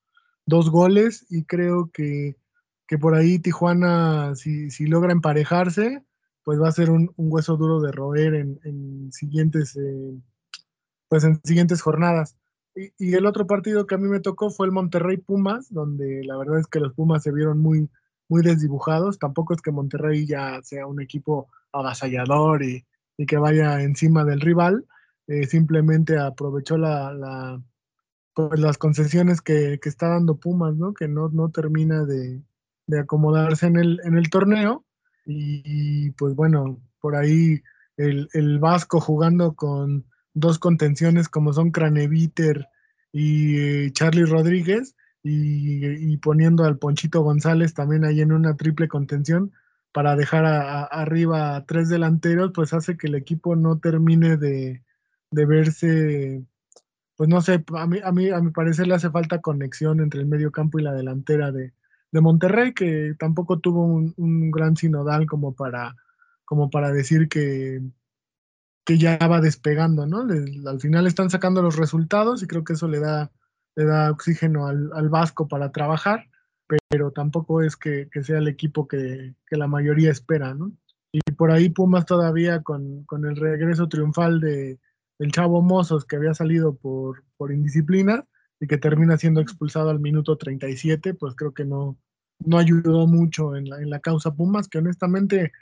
dos 0.45 0.71
goles 0.71 1.25
y 1.31 1.45
creo 1.45 1.91
que, 1.93 2.37
que 2.87 2.99
por 2.99 3.15
ahí 3.15 3.39
Tijuana, 3.39 4.35
si, 4.35 4.71
si, 4.71 4.87
logra 4.87 5.13
emparejarse, 5.13 6.05
pues 6.45 6.61
va 6.61 6.69
a 6.69 6.73
ser 6.73 6.91
un, 6.91 7.13
hueso 7.17 7.57
duro 7.57 7.81
de 7.81 7.93
roer 7.93 8.35
en, 8.35 8.61
en 8.65 9.13
siguientes, 9.13 9.77
eh, 9.77 10.21
pues 11.09 11.25
en 11.25 11.41
siguientes 11.45 11.81
jornadas. 11.81 12.37
Y, 12.75 12.93
y, 12.99 13.15
el 13.15 13.25
otro 13.25 13.47
partido 13.47 13.87
que 13.87 13.95
a 13.95 13.99
mí 13.99 14.09
me 14.09 14.21
tocó 14.21 14.51
fue 14.51 14.67
el 14.67 14.73
Monterrey 14.73 15.17
Pumas, 15.17 15.73
donde 15.73 16.23
la 16.25 16.37
verdad 16.37 16.59
es 16.59 16.67
que 16.67 16.81
los 16.81 16.93
Pumas 16.93 17.23
se 17.23 17.33
vieron 17.33 17.61
muy, 17.61 17.89
muy 18.29 18.43
desdibujados. 18.43 19.19
Tampoco 19.19 19.55
es 19.55 19.61
que 19.61 19.73
Monterrey 19.73 20.27
ya 20.27 20.61
sea 20.63 20.87
un 20.87 21.01
equipo 21.01 21.49
avasallador 21.73 22.63
y, 22.63 22.85
y 23.17 23.27
que 23.27 23.37
vaya 23.37 23.83
encima 23.83 24.25
del 24.25 24.41
rival. 24.41 24.87
Eh, 25.27 25.47
simplemente 25.47 26.19
aprovechó 26.19 26.79
la, 26.79 27.13
la 27.13 27.63
pues 28.35 28.61
las 28.61 28.79
concesiones 28.79 29.41
que, 29.41 29.81
que, 29.81 29.89
está 29.89 30.09
dando 30.09 30.37
Pumas, 30.37 30.77
¿no? 30.77 30.93
Que 30.93 31.09
no, 31.09 31.31
no 31.31 31.49
termina 31.51 32.05
de, 32.05 32.43
de, 32.87 33.01
acomodarse 33.01 33.67
en 33.67 33.77
el, 33.77 34.01
en 34.05 34.19
el 34.19 34.29
torneo. 34.29 34.85
Y, 35.25 35.63
y, 35.65 36.11
pues 36.11 36.35
bueno, 36.35 36.79
por 37.01 37.17
ahí 37.17 37.63
el, 37.97 38.29
el, 38.35 38.59
Vasco 38.59 39.01
jugando 39.01 39.55
con 39.55 40.05
dos 40.35 40.59
contenciones 40.59 41.29
como 41.29 41.55
son 41.55 41.71
Craneviter 41.71 42.69
y 43.11 43.57
eh, 43.59 43.91
Charlie 43.93 44.27
Rodríguez 44.27 44.95
y, 45.29 46.17
poniendo 46.19 46.65
al 46.65 46.79
Ponchito 46.79 47.23
González 47.23 47.75
también 47.75 48.05
ahí 48.05 48.21
en 48.21 48.33
una 48.33 48.57
triple 48.57 48.89
contención, 48.89 49.53
para 49.93 50.15
dejar 50.17 50.45
a, 50.45 50.85
arriba 50.85 51.57
a 51.57 51.65
tres 51.67 51.89
delanteros, 51.89 52.53
pues 52.55 52.73
hace 52.73 52.97
que 52.97 53.07
el 53.09 53.15
equipo 53.15 53.57
no 53.57 53.79
termine 53.79 54.37
de, 54.37 54.83
de, 55.31 55.47
verse, 55.47 56.45
pues 57.17 57.29
no 57.29 57.41
sé, 57.41 57.65
a 57.75 57.87
mí, 57.87 57.99
a 58.05 58.13
mí 58.13 58.31
a 58.31 58.41
mi 58.41 58.51
parecer 58.51 58.87
le 58.87 58.95
hace 58.95 59.11
falta 59.11 59.41
conexión 59.41 60.01
entre 60.01 60.21
el 60.21 60.27
medio 60.27 60.53
campo 60.53 60.79
y 60.79 60.83
la 60.83 60.93
delantera 60.93 61.51
de, 61.51 61.73
de 62.13 62.21
Monterrey, 62.21 62.73
que 62.75 63.15
tampoco 63.19 63.59
tuvo 63.59 63.85
un, 63.85 64.51
gran 64.51 64.77
sinodal 64.77 65.27
como 65.27 65.55
para, 65.55 65.97
como 66.45 66.71
para 66.71 66.93
decir 66.93 67.29
que, 67.29 67.83
que 68.85 68.99
ya 68.99 69.19
va 69.19 69.41
despegando, 69.41 70.07
¿no? 70.07 70.27
Al 70.69 70.81
final 70.81 71.07
están 71.07 71.31
sacando 71.31 71.63
los 71.63 71.77
resultados 71.77 72.43
y 72.43 72.47
creo 72.47 72.65
que 72.65 72.75
eso 72.75 72.89
le 72.89 73.01
da, 73.01 73.31
le 73.77 73.85
da 73.85 74.11
oxígeno 74.11 74.67
al, 74.67 74.91
al 74.95 75.09
Vasco 75.09 75.49
para 75.49 75.71
trabajar 75.71 76.27
pero 76.89 77.11
tampoco 77.13 77.63
es 77.63 77.77
que, 77.77 78.09
que 78.11 78.23
sea 78.23 78.39
el 78.39 78.49
equipo 78.49 78.89
que, 78.89 79.35
que, 79.47 79.57
la 79.57 79.67
mayoría 79.67 80.11
espera, 80.11 80.55
¿no? 80.55 80.73
Y 81.13 81.21
por 81.33 81.51
ahí 81.51 81.69
Pumas 81.69 82.05
todavía 82.07 82.63
con, 82.63 83.05
con 83.05 83.25
el 83.25 83.37
regreso 83.37 83.89
triunfal 83.89 84.41
de, 84.41 84.79
del 85.19 85.33
Chavo 85.33 85.63
Mozos 85.63 86.05
que 86.05 86.17
había 86.17 86.35
salido 86.35 86.75
por, 86.77 87.25
por 87.37 87.53
indisciplina 87.53 88.27
y 88.61 88.67
que 88.67 88.79
termina 88.79 89.17
siendo 89.17 89.41
expulsado 89.41 89.91
al 89.91 90.01
minuto 90.01 90.37
37, 90.37 91.15
pues 91.15 91.35
creo 91.37 91.53
que 91.53 91.65
no, 91.65 91.97
no 92.45 92.59
ayudó 92.59 93.07
mucho 93.07 93.57
en 93.57 93.69
la, 93.69 93.81
en 93.81 93.91
la 93.91 94.01
causa 94.01 94.35
Pumas, 94.35 94.69
que 94.69 94.79
honestamente 94.79 95.53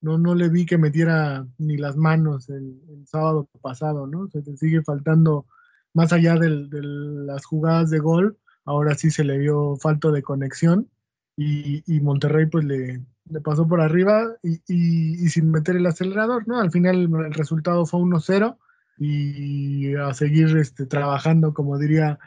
no, 0.00 0.18
no 0.18 0.34
le 0.34 0.48
vi 0.48 0.66
que 0.66 0.78
metiera 0.78 1.46
ni 1.58 1.76
las 1.76 1.96
manos 1.96 2.48
el, 2.48 2.80
el 2.88 3.06
sábado 3.06 3.48
pasado, 3.60 4.06
¿no? 4.06 4.28
Se 4.28 4.42
te 4.42 4.56
sigue 4.56 4.82
faltando, 4.82 5.46
más 5.94 6.12
allá 6.12 6.36
de 6.36 6.48
las 6.50 7.44
jugadas 7.44 7.90
de 7.90 7.98
gol, 7.98 8.38
ahora 8.64 8.94
sí 8.94 9.10
se 9.10 9.24
le 9.24 9.38
vio 9.38 9.76
falto 9.76 10.12
de 10.12 10.22
conexión 10.22 10.88
y, 11.36 11.82
y 11.86 12.00
Monterrey 12.00 12.46
pues 12.46 12.64
le, 12.64 13.04
pasó 13.42 13.66
por 13.66 13.80
arriba 13.80 14.36
y, 14.42 14.54
y, 14.68 15.24
y, 15.24 15.28
sin 15.28 15.50
meter 15.50 15.76
el 15.76 15.86
acelerador, 15.86 16.46
¿no? 16.46 16.60
Al 16.60 16.70
final 16.70 17.02
el 17.02 17.34
resultado 17.34 17.86
fue 17.86 18.00
1-0 18.00 18.56
y 18.98 19.94
a 19.96 20.12
seguir 20.14 20.56
este, 20.56 20.86
trabajando, 20.86 21.54
como 21.54 21.78
diría 21.78 22.18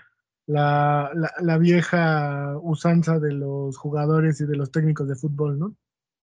la, 0.48 1.12
la, 1.14 1.32
la, 1.40 1.58
vieja 1.58 2.58
usanza 2.62 3.20
de 3.20 3.34
los 3.34 3.78
jugadores 3.78 4.42
y 4.42 4.46
de 4.46 4.56
los 4.56 4.72
técnicos 4.72 5.08
de 5.08 5.16
fútbol, 5.16 5.60
¿no? 5.60 5.76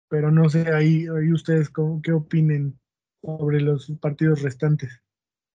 Pero 0.09 0.31
no 0.31 0.49
sé, 0.49 0.73
ahí, 0.73 1.05
ahí 1.07 1.31
ustedes 1.31 1.71
qué 2.03 2.11
opinen 2.11 2.79
sobre 3.21 3.61
los 3.61 3.91
partidos 4.01 4.41
restantes. 4.41 5.01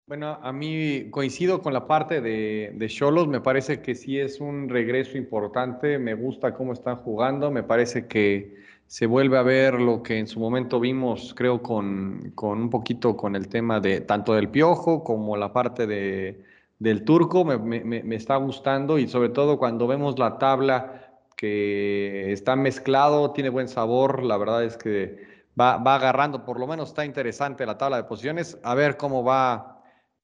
Bueno, 0.06 0.38
a 0.42 0.52
mí 0.52 1.08
coincido 1.10 1.62
con 1.62 1.72
la 1.72 1.86
parte 1.86 2.20
de 2.20 2.86
Cholos, 2.88 3.26
me 3.26 3.40
parece 3.40 3.80
que 3.80 3.94
sí 3.94 4.18
es 4.20 4.38
un 4.38 4.68
regreso 4.68 5.16
importante, 5.16 5.98
me 5.98 6.12
gusta 6.12 6.52
cómo 6.52 6.74
están 6.74 6.96
jugando, 6.96 7.50
me 7.50 7.62
parece 7.62 8.06
que 8.06 8.54
se 8.86 9.06
vuelve 9.06 9.38
a 9.38 9.42
ver 9.42 9.80
lo 9.80 10.02
que 10.02 10.18
en 10.18 10.26
su 10.26 10.40
momento 10.40 10.78
vimos, 10.78 11.32
creo, 11.34 11.62
con, 11.62 12.32
con 12.34 12.60
un 12.60 12.68
poquito 12.70 13.16
con 13.16 13.34
el 13.34 13.48
tema 13.48 13.80
de 13.80 14.02
tanto 14.02 14.34
del 14.34 14.50
piojo 14.50 15.02
como 15.04 15.38
la 15.38 15.54
parte 15.54 15.86
de, 15.86 16.44
del 16.78 17.04
turco, 17.04 17.46
me, 17.46 17.56
me, 17.56 18.02
me 18.02 18.14
está 18.16 18.36
gustando 18.36 18.98
y 18.98 19.08
sobre 19.08 19.30
todo 19.30 19.58
cuando 19.58 19.86
vemos 19.86 20.18
la 20.18 20.36
tabla 20.38 21.14
que 21.34 22.30
está 22.30 22.56
mezclado, 22.56 23.32
tiene 23.32 23.48
buen 23.48 23.68
sabor, 23.68 24.22
la 24.22 24.36
verdad 24.36 24.64
es 24.64 24.76
que 24.76 25.16
va, 25.58 25.78
va 25.78 25.94
agarrando, 25.96 26.44
por 26.44 26.60
lo 26.60 26.66
menos 26.66 26.90
está 26.90 27.06
interesante 27.06 27.64
la 27.64 27.78
tabla 27.78 27.96
de 27.96 28.04
posiciones, 28.04 28.58
a 28.62 28.74
ver 28.74 28.98
cómo 28.98 29.24
va 29.24 29.73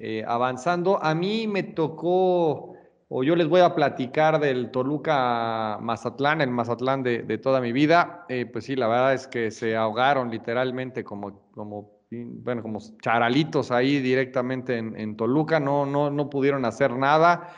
eh, 0.00 0.24
avanzando. 0.26 1.02
A 1.02 1.14
mí 1.14 1.46
me 1.46 1.62
tocó, 1.62 2.74
o 3.08 3.22
yo 3.22 3.36
les 3.36 3.48
voy 3.48 3.60
a 3.60 3.74
platicar 3.74 4.40
del 4.40 4.70
Toluca 4.70 5.78
Mazatlán, 5.80 6.40
el 6.40 6.50
Mazatlán 6.50 7.02
de, 7.02 7.22
de 7.22 7.38
toda 7.38 7.60
mi 7.60 7.72
vida. 7.72 8.24
Eh, 8.28 8.46
pues 8.46 8.64
sí, 8.64 8.76
la 8.76 8.88
verdad 8.88 9.12
es 9.12 9.26
que 9.26 9.50
se 9.50 9.76
ahogaron 9.76 10.30
literalmente 10.30 11.04
como, 11.04 11.50
como, 11.52 12.00
bueno, 12.10 12.62
como 12.62 12.78
charalitos 13.02 13.70
ahí 13.70 14.00
directamente 14.00 14.78
en, 14.78 14.98
en 14.98 15.16
Toluca, 15.16 15.60
no, 15.60 15.84
no, 15.84 16.10
no 16.10 16.30
pudieron 16.30 16.64
hacer 16.64 16.92
nada. 16.92 17.52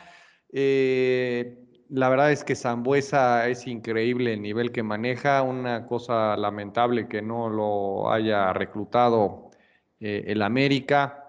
Eh, 0.51 1.59
la 1.89 2.09
verdad 2.09 2.31
es 2.31 2.43
que 2.43 2.55
Zambuesa 2.55 3.47
es 3.47 3.67
increíble 3.67 4.33
el 4.33 4.41
nivel 4.41 4.71
que 4.71 4.83
maneja, 4.83 5.43
una 5.43 5.85
cosa 5.85 6.35
lamentable 6.35 7.07
que 7.07 7.21
no 7.21 7.49
lo 7.49 8.11
haya 8.11 8.51
reclutado 8.51 9.51
el 9.99 10.41
América. 10.41 11.22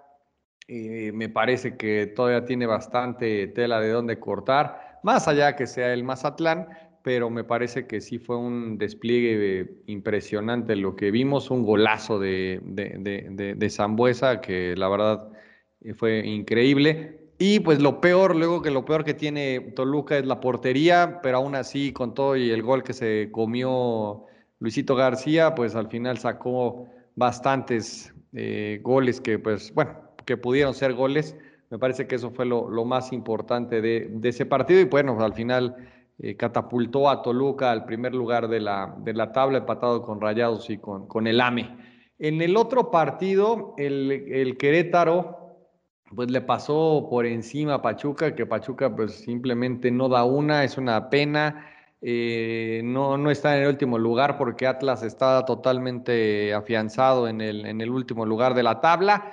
Eh, 0.67 1.13
me 1.13 1.29
parece 1.29 1.77
que 1.77 2.07
todavía 2.07 2.47
tiene 2.47 2.67
bastante 2.67 3.47
tela 3.49 3.81
de 3.81 3.91
dónde 3.91 4.19
cortar, 4.19 4.99
más 5.03 5.29
allá 5.29 5.57
que 5.57 5.67
sea 5.67 5.93
el 5.93 6.05
Mazatlán, 6.05 6.69
pero 7.03 7.29
me 7.29 7.45
parece 7.45 7.87
que 7.87 8.01
sí 8.01 8.19
fue 8.19 8.39
un 8.39 8.79
despliegue 8.79 9.83
impresionante 9.87 10.75
lo 10.77 10.97
que 10.97 11.11
vimos, 11.11 11.51
un 11.51 11.65
golazo 11.65 12.19
de, 12.19 12.61
de, 12.65 12.97
de, 13.31 13.55
de 13.55 13.71
Zambuesa 13.71 14.41
que 14.41 14.75
la 14.77 14.89
verdad 14.89 15.31
eh, 15.83 15.93
fue 15.95 16.27
increíble. 16.27 17.21
Y 17.39 17.61
pues 17.61 17.81
lo 17.83 18.01
peor, 18.01 18.35
luego 18.37 18.63
que 18.63 18.71
lo 18.71 18.85
peor 18.87 19.05
que 19.05 19.13
tiene 19.13 19.61
Toluca 19.77 20.17
es 20.17 20.25
la 20.25 20.41
portería, 20.41 21.21
pero 21.23 21.39
aún 21.39 21.57
así 21.57 21.93
con 21.93 22.15
todo 22.15 22.37
y 22.37 22.51
el 22.51 22.63
gol 22.63 22.83
que 22.85 22.95
se 22.95 23.29
comió 23.33 24.25
Luisito 24.61 24.95
García, 24.97 25.55
pues 25.55 25.75
al 25.75 25.89
final 25.89 26.17
sacó 26.19 26.89
bastantes 27.17 28.15
eh, 28.33 28.81
goles 28.83 29.21
que 29.21 29.39
pues 29.39 29.75
bueno, 29.75 30.04
que 30.25 30.37
pudieron 30.37 30.75
ser 30.75 30.95
goles. 30.95 31.37
Me 31.71 31.79
parece 31.79 32.07
que 32.07 32.17
eso 32.17 32.31
fue 32.31 32.47
lo, 32.47 32.69
lo 32.69 32.85
más 32.85 33.13
importante 33.13 33.81
de, 33.81 34.11
ese 34.23 34.47
partido 34.47 34.81
y 34.81 34.85
bueno, 34.85 35.19
al 35.21 35.35
final 35.35 35.77
eh, 36.19 36.37
catapultó 36.37 37.09
a 37.09 37.23
Toluca 37.23 37.71
al 37.71 37.85
primer 37.85 38.15
lugar 38.15 38.49
de 38.49 38.61
la, 38.61 38.95
de 38.99 39.13
la 39.13 39.33
tabla, 39.33 39.59
empatado 39.59 40.03
con 40.03 40.21
Rayados 40.21 40.71
y 40.71 40.79
con, 40.79 41.07
con 41.07 41.27
el 41.27 41.41
AME. 41.41 41.77
En 42.19 42.41
el 42.43 42.57
otro 42.57 42.91
partido, 42.91 43.75
el, 43.77 44.11
el 44.11 44.57
Querétaro 44.57 45.45
pues 46.15 46.31
le 46.31 46.41
pasó 46.41 47.07
por 47.11 47.27
encima 47.27 47.75
a 47.75 47.83
Pachuca, 47.83 48.35
que 48.35 48.47
Pachuca 48.47 48.95
pues 48.95 49.15
simplemente 49.15 49.91
no 49.91 50.09
da 50.09 50.25
una, 50.25 50.65
es 50.65 50.79
una 50.79 51.11
pena. 51.11 51.67
Eh, 52.01 52.83
no, 52.85 53.17
no 53.17 53.31
está 53.31 53.57
en 53.57 53.63
el 53.63 53.69
último 53.69 53.99
lugar 53.99 54.37
porque 54.37 54.67
Atlas 54.67 55.03
está 55.03 55.45
totalmente 55.45 56.53
afianzado 56.53 57.29
en 57.29 57.41
el, 57.41 57.65
en 57.65 57.81
el 57.81 57.91
último 57.91 58.27
lugar 58.27 58.55
de 58.55 58.63
la 58.63 58.81
tabla, 58.81 59.33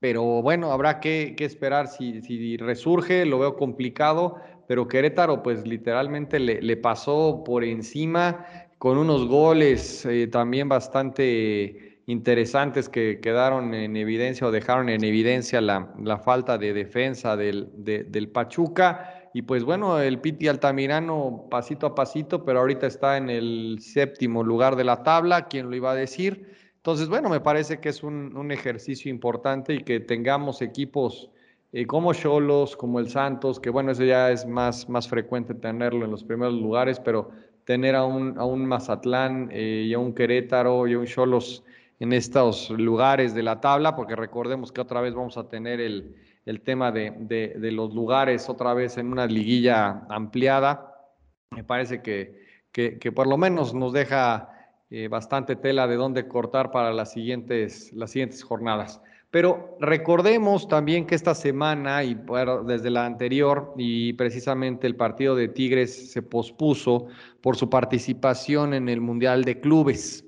pero 0.00 0.42
bueno, 0.42 0.72
habrá 0.72 1.00
que, 1.00 1.34
esperar 1.38 1.88
si, 1.88 2.56
resurge, 2.56 3.24
lo 3.24 3.38
veo 3.38 3.56
complicado, 3.56 4.36
pero 4.66 4.88
Querétaro 4.88 5.42
pues 5.42 5.66
literalmente 5.66 6.38
le, 6.38 6.76
pasó 6.76 7.42
por 7.44 7.64
encima 7.64 8.46
con 8.78 8.98
unos 8.98 9.26
goles 9.26 10.04
eh, 10.04 10.26
también 10.26 10.68
bastante 10.68 12.02
interesantes 12.06 12.88
que 12.88 13.20
quedaron 13.20 13.72
en 13.72 13.96
evidencia 13.96 14.46
o 14.46 14.50
dejaron 14.50 14.90
en 14.90 15.04
evidencia 15.04 15.60
la, 15.60 16.20
falta 16.22 16.58
de 16.58 16.74
defensa 16.74 17.36
del, 17.36 17.70
de, 17.76 18.04
del 18.04 18.28
Pachuca 18.28 19.24
y 19.36 19.42
pues 19.42 19.64
bueno, 19.64 19.98
el 19.98 20.20
Piti 20.20 20.46
Altamirano 20.46 21.48
pasito 21.50 21.88
a 21.88 21.94
pasito, 21.96 22.44
pero 22.44 22.60
ahorita 22.60 22.86
está 22.86 23.16
en 23.16 23.28
el 23.28 23.78
séptimo 23.80 24.44
lugar 24.44 24.76
de 24.76 24.84
la 24.84 25.02
tabla, 25.02 25.48
¿quién 25.48 25.68
lo 25.68 25.74
iba 25.74 25.90
a 25.90 25.96
decir? 25.96 26.54
Entonces, 26.84 27.08
bueno, 27.08 27.30
me 27.30 27.40
parece 27.40 27.80
que 27.80 27.88
es 27.88 28.02
un, 28.02 28.36
un 28.36 28.52
ejercicio 28.52 29.10
importante 29.10 29.72
y 29.72 29.78
que 29.84 30.00
tengamos 30.00 30.60
equipos 30.60 31.30
eh, 31.72 31.86
como 31.86 32.12
Cholos, 32.12 32.76
como 32.76 33.00
el 33.00 33.08
Santos, 33.08 33.58
que 33.58 33.70
bueno, 33.70 33.92
eso 33.92 34.04
ya 34.04 34.30
es 34.30 34.44
más, 34.44 34.86
más 34.90 35.08
frecuente 35.08 35.54
tenerlo 35.54 36.04
en 36.04 36.10
los 36.10 36.22
primeros 36.22 36.52
lugares, 36.52 37.00
pero 37.00 37.30
tener 37.64 37.96
a 37.96 38.04
un, 38.04 38.38
a 38.38 38.44
un 38.44 38.66
Mazatlán 38.66 39.48
eh, 39.50 39.84
y 39.86 39.94
a 39.94 39.98
un 39.98 40.14
Querétaro 40.14 40.86
y 40.86 40.92
a 40.92 40.98
un 40.98 41.06
Cholos 41.06 41.64
en 42.00 42.12
estos 42.12 42.68
lugares 42.68 43.34
de 43.34 43.42
la 43.42 43.62
tabla, 43.62 43.96
porque 43.96 44.14
recordemos 44.14 44.70
que 44.70 44.82
otra 44.82 45.00
vez 45.00 45.14
vamos 45.14 45.38
a 45.38 45.48
tener 45.48 45.80
el, 45.80 46.14
el 46.44 46.60
tema 46.60 46.92
de, 46.92 47.14
de, 47.18 47.72
los 47.72 47.94
lugares 47.94 48.50
otra 48.50 48.74
vez 48.74 48.98
en 48.98 49.10
una 49.10 49.24
liguilla 49.24 50.04
ampliada. 50.10 50.94
Me 51.48 51.64
parece 51.64 52.02
que, 52.02 52.44
que 52.72 53.10
por 53.10 53.26
lo 53.26 53.38
menos 53.38 53.72
nos 53.72 53.94
deja 53.94 54.53
eh, 54.96 55.08
bastante 55.08 55.56
tela 55.56 55.88
de 55.88 55.96
dónde 55.96 56.28
cortar 56.28 56.70
para 56.70 56.92
las 56.92 57.10
siguientes, 57.10 57.92
las 57.94 58.12
siguientes 58.12 58.44
jornadas. 58.44 59.00
Pero 59.32 59.76
recordemos 59.80 60.68
también 60.68 61.04
que 61.04 61.16
esta 61.16 61.34
semana 61.34 62.04
y 62.04 62.16
desde 62.64 62.90
la 62.90 63.04
anterior 63.04 63.74
y 63.76 64.12
precisamente 64.12 64.86
el 64.86 64.94
partido 64.94 65.34
de 65.34 65.48
Tigres 65.48 66.12
se 66.12 66.22
pospuso 66.22 67.08
por 67.40 67.56
su 67.56 67.68
participación 67.68 68.72
en 68.72 68.88
el 68.88 69.00
Mundial 69.00 69.42
de 69.42 69.58
Clubes. 69.58 70.24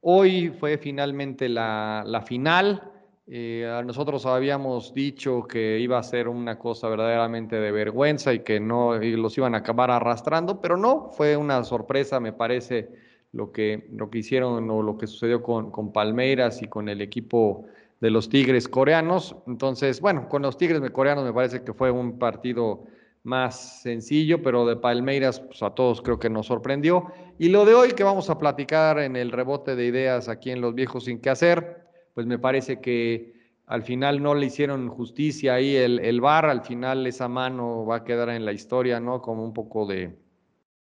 Hoy 0.00 0.48
fue 0.48 0.78
finalmente 0.78 1.48
la, 1.48 2.02
la 2.04 2.22
final, 2.22 2.92
eh, 3.28 3.82
nosotros 3.86 4.26
habíamos 4.26 4.92
dicho 4.92 5.46
que 5.46 5.78
iba 5.78 5.96
a 5.96 6.02
ser 6.02 6.26
una 6.26 6.58
cosa 6.58 6.88
verdaderamente 6.88 7.56
de 7.56 7.70
vergüenza 7.70 8.32
y 8.34 8.40
que 8.40 8.58
no 8.58 9.00
y 9.00 9.16
los 9.16 9.38
iban 9.38 9.54
a 9.54 9.58
acabar 9.58 9.92
arrastrando, 9.92 10.60
pero 10.60 10.76
no, 10.76 11.10
fue 11.12 11.36
una 11.36 11.62
sorpresa, 11.62 12.18
me 12.18 12.32
parece, 12.32 12.90
lo 13.32 13.50
que, 13.50 13.88
lo 13.92 14.10
que 14.10 14.18
hicieron 14.18 14.68
o 14.70 14.82
lo 14.82 14.98
que 14.98 15.06
sucedió 15.06 15.42
con, 15.42 15.70
con 15.70 15.92
Palmeiras 15.92 16.62
y 16.62 16.68
con 16.68 16.88
el 16.88 17.00
equipo 17.00 17.66
de 18.00 18.10
los 18.10 18.28
Tigres 18.28 18.68
coreanos. 18.68 19.36
Entonces, 19.46 20.00
bueno, 20.00 20.28
con 20.28 20.42
los 20.42 20.56
Tigres 20.56 20.82
coreanos 20.90 21.24
me 21.24 21.32
parece 21.32 21.62
que 21.62 21.72
fue 21.72 21.90
un 21.90 22.18
partido 22.18 22.84
más 23.24 23.82
sencillo, 23.82 24.42
pero 24.42 24.66
de 24.66 24.76
Palmeiras 24.76 25.40
pues 25.40 25.62
a 25.62 25.70
todos 25.70 26.02
creo 26.02 26.18
que 26.18 26.28
nos 26.28 26.46
sorprendió. 26.46 27.06
Y 27.38 27.48
lo 27.48 27.64
de 27.64 27.74
hoy 27.74 27.92
que 27.92 28.04
vamos 28.04 28.28
a 28.30 28.38
platicar 28.38 28.98
en 28.98 29.16
el 29.16 29.30
rebote 29.30 29.76
de 29.76 29.86
ideas 29.86 30.28
aquí 30.28 30.50
en 30.50 30.60
Los 30.60 30.74
Viejos 30.74 31.04
Sin 31.04 31.20
Que 31.20 31.30
Hacer, 31.30 31.86
pues 32.14 32.26
me 32.26 32.38
parece 32.38 32.80
que 32.80 33.40
al 33.66 33.84
final 33.84 34.22
no 34.22 34.34
le 34.34 34.46
hicieron 34.46 34.88
justicia 34.88 35.54
ahí 35.54 35.76
el, 35.76 36.00
el 36.00 36.20
VAR, 36.20 36.46
al 36.46 36.62
final 36.62 37.06
esa 37.06 37.28
mano 37.28 37.86
va 37.86 37.96
a 37.96 38.04
quedar 38.04 38.28
en 38.30 38.44
la 38.44 38.52
historia, 38.52 39.00
¿no? 39.00 39.22
Como 39.22 39.44
un 39.44 39.54
poco 39.54 39.86
de, 39.86 40.16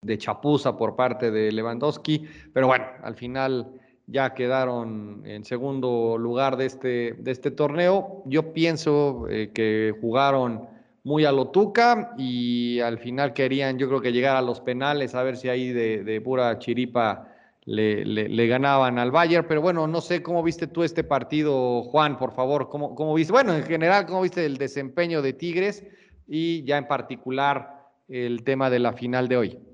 de 0.02 0.18
chapuza 0.18 0.78
por 0.78 0.96
parte 0.96 1.32
de 1.32 1.52
Lewandowski, 1.52 2.26
pero 2.54 2.68
bueno, 2.68 2.86
al 3.04 3.16
final 3.16 3.74
ya 4.08 4.34
quedaron 4.34 5.22
en 5.26 5.44
segundo 5.44 6.18
lugar 6.18 6.58
de 6.58 6.66
este, 6.66 7.14
de 7.20 7.32
este 7.32 7.52
torneo. 7.52 8.24
Yo 8.26 8.54
pienso 8.54 9.28
eh, 9.30 9.52
que 9.54 9.94
jugaron 10.02 10.68
muy 11.04 11.26
a 11.26 11.32
lo 11.32 11.50
tuca 11.50 12.14
y 12.18 12.80
al 12.80 12.98
final 12.98 13.34
querían, 13.34 13.78
yo 13.78 13.88
creo 13.88 14.02
que 14.02 14.12
llegar 14.12 14.36
a 14.36 14.42
los 14.42 14.62
penales, 14.62 15.16
a 15.16 15.24
ver 15.24 15.38
si 15.38 15.50
ahí 15.50 15.72
de, 15.72 16.22
pura 16.22 16.58
chiripa 16.60 17.28
le, 17.66 18.48
ganaban 18.48 18.98
al 18.98 19.12
Bayern, 19.12 19.46
pero 19.48 19.62
bueno, 19.62 19.86
no 19.86 20.02
sé 20.02 20.24
cómo 20.24 20.44
viste 20.44 20.68
tú 20.68 20.84
este 20.84 21.04
partido, 21.04 21.84
Juan, 21.84 22.18
por 22.18 22.32
favor, 22.32 22.70
cómo, 22.70 22.96
cómo 22.96 23.14
viste, 23.14 23.32
bueno, 23.32 23.54
en 23.54 23.64
general, 23.64 24.06
cómo 24.08 24.22
viste 24.22 24.46
el 24.46 24.58
desempeño 24.58 25.22
de 25.22 25.34
Tigres 25.34 25.86
y 26.28 26.64
ya 26.64 26.78
en 26.78 26.88
particular 26.88 27.88
el 28.08 28.44
tema 28.44 28.70
de 28.70 28.80
la 28.80 28.94
final 28.94 29.28
de 29.28 29.38
hoy. 29.38 29.69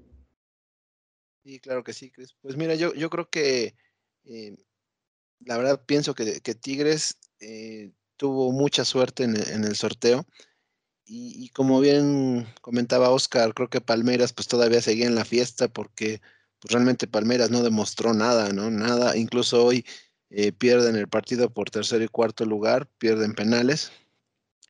Sí, 1.46 1.60
claro 1.60 1.84
que 1.84 1.94
sí, 1.94 2.10
Chris. 2.10 2.34
Pues 2.42 2.58
mira, 2.58 2.74
yo, 2.74 2.92
yo 2.96 3.08
creo 3.12 3.30
que 3.30 3.76
eh, 4.24 4.56
la 5.42 5.58
verdad 5.58 5.86
pienso 5.86 6.16
que, 6.16 6.42
que 6.42 6.56
Tigres 6.56 7.20
eh, 7.40 7.92
tuvo 8.18 8.52
mucha 8.52 8.84
suerte 8.84 9.26
en, 9.26 9.36
en 9.38 9.64
el 9.64 9.76
sorteo. 9.76 10.26
Y, 11.06 11.46
y, 11.46 11.50
como 11.50 11.80
bien 11.82 12.48
comentaba 12.62 13.12
Oscar, 13.12 13.54
creo 13.54 13.70
que 13.70 13.82
Palmeiras 13.82 14.34
pues 14.34 14.48
todavía 14.48 14.82
seguía 14.82 15.06
en 15.08 15.14
la 15.16 15.26
fiesta 15.26 15.68
porque 15.68 16.20
pues 16.60 16.74
realmente 16.74 17.08
Palmeras 17.08 17.52
no 17.52 17.62
demostró 17.62 18.16
nada, 18.16 18.52
¿no? 18.52 18.72
Nada, 18.72 19.16
incluso 19.16 19.64
hoy 19.64 19.86
eh, 20.32 20.52
pierden 20.52 20.96
el 20.96 21.08
partido 21.08 21.54
por 21.54 21.70
tercer 21.70 22.02
y 22.02 22.08
cuarto 22.08 22.46
lugar, 22.46 22.88
pierden 22.98 23.36
penales. 23.36 23.92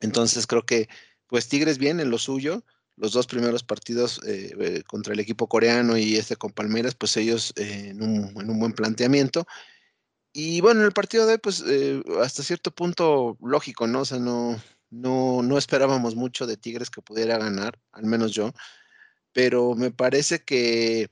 Entonces 0.02 0.48
creo 0.48 0.66
que 0.66 0.90
pues 1.28 1.48
Tigres 1.48 1.78
viene 1.78 2.04
en 2.04 2.12
lo 2.12 2.18
suyo. 2.18 2.66
Los 2.98 3.12
dos 3.12 3.28
primeros 3.28 3.64
partidos 3.64 4.22
eh, 4.26 4.56
eh, 4.60 4.84
contra 4.88 5.14
el 5.14 5.20
equipo 5.20 5.48
coreano 5.48 5.98
y 5.98 6.16
este 6.16 6.36
con 6.38 6.52
Palmeiras, 6.52 6.96
pues 6.96 7.18
ellos 7.18 7.54
eh, 7.58 7.90
en, 7.90 8.02
un, 8.02 8.42
en, 8.42 8.50
un, 8.50 8.60
buen 8.60 8.74
planteamiento. 8.74 9.46
Y 10.34 10.62
bueno, 10.62 10.82
en 10.82 10.88
el 10.88 10.94
partido 10.94 11.26
de 11.26 11.34
hoy, 11.34 11.40
pues 11.40 11.64
eh, 11.68 12.04
hasta 12.22 12.44
cierto 12.44 12.72
punto 12.72 13.38
lógico, 13.42 13.88
¿no? 13.88 14.02
O 14.02 14.06
sea, 14.06 14.20
no, 14.20 14.62
no, 14.90 15.42
no 15.44 15.58
esperábamos 15.58 16.16
mucho 16.16 16.48
de 16.48 16.58
Tigres 16.58 16.90
que 16.90 17.02
pudiera 17.02 17.38
ganar, 17.38 17.80
al 17.92 18.06
menos 18.06 18.32
yo. 18.34 18.52
Pero 19.34 19.76
me 19.76 19.92
parece 19.92 20.44
que 20.44 21.10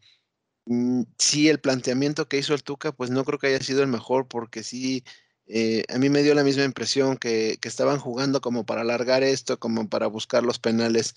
Mm, 0.65 1.03
sí, 1.17 1.49
el 1.49 1.59
planteamiento 1.59 2.27
que 2.27 2.37
hizo 2.37 2.53
el 2.53 2.63
Tuca, 2.63 2.93
pues 2.93 3.09
no 3.09 3.25
creo 3.25 3.37
que 3.39 3.47
haya 3.47 3.59
sido 3.59 3.81
el 3.81 3.87
mejor, 3.87 4.27
porque 4.27 4.63
sí, 4.63 5.03
eh, 5.45 5.83
a 5.93 5.97
mí 5.97 6.09
me 6.09 6.23
dio 6.23 6.33
la 6.35 6.43
misma 6.43 6.63
impresión 6.63 7.17
que, 7.17 7.57
que, 7.61 7.67
estaban 7.67 7.99
jugando 7.99 8.39
como 8.41 8.65
para 8.65 8.81
alargar 8.81 9.23
esto, 9.23 9.59
como 9.59 9.89
para 9.89 10.07
buscar 10.07 10.43
los 10.43 10.59
penales, 10.59 11.15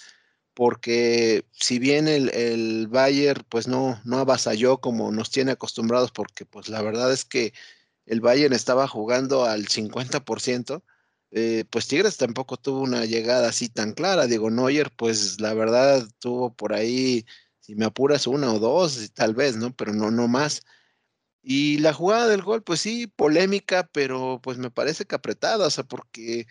porque 0.56 1.44
si 1.52 1.78
bien 1.78 2.08
el, 2.08 2.30
el 2.30 2.88
Bayern 2.88 3.44
pues 3.50 3.68
no, 3.68 4.00
no 4.04 4.18
avasalló 4.20 4.78
como 4.78 5.12
nos 5.12 5.30
tiene 5.30 5.52
acostumbrados, 5.52 6.12
porque 6.12 6.46
pues 6.46 6.70
la 6.70 6.80
verdad 6.80 7.12
es 7.12 7.26
que 7.26 7.52
el 8.06 8.22
Bayern 8.22 8.54
estaba 8.54 8.88
jugando 8.88 9.44
al 9.44 9.66
50%, 9.68 10.82
eh, 11.32 11.66
pues 11.68 11.88
Tigres 11.88 12.16
tampoco 12.16 12.56
tuvo 12.56 12.80
una 12.80 13.04
llegada 13.04 13.50
así 13.50 13.68
tan 13.68 13.92
clara, 13.92 14.26
digo, 14.26 14.50
Neuer 14.50 14.90
pues 14.96 15.42
la 15.42 15.52
verdad 15.52 16.08
tuvo 16.20 16.54
por 16.54 16.72
ahí 16.72 17.26
si 17.60 17.74
me 17.74 17.84
apuras 17.84 18.26
una 18.26 18.50
o 18.50 18.58
dos, 18.58 19.12
tal 19.12 19.34
vez, 19.34 19.56
¿no? 19.56 19.76
Pero 19.76 19.92
no, 19.92 20.10
no 20.10 20.26
más. 20.26 20.62
Y 21.42 21.78
la 21.78 21.92
jugada 21.92 22.28
del 22.28 22.42
gol, 22.42 22.62
pues 22.62 22.80
sí, 22.80 23.06
polémica, 23.08 23.88
pero 23.92 24.40
pues 24.42 24.58
me 24.58 24.70
parece 24.70 25.04
que 25.04 25.16
apretada, 25.16 25.66
o 25.66 25.70
sea, 25.70 25.84
porque, 25.84 26.46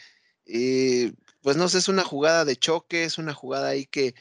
eh, 0.46 1.14
pues 1.46 1.58
no 1.58 1.70
sé, 1.70 1.78
es 1.78 1.90
una 1.90 2.04
jugada 2.04 2.44
de 2.44 2.56
choque, 2.56 3.04
es 3.04 3.20
una 3.20 3.32
jugada 3.36 3.68
ahí 3.70 3.86
que 3.86 4.16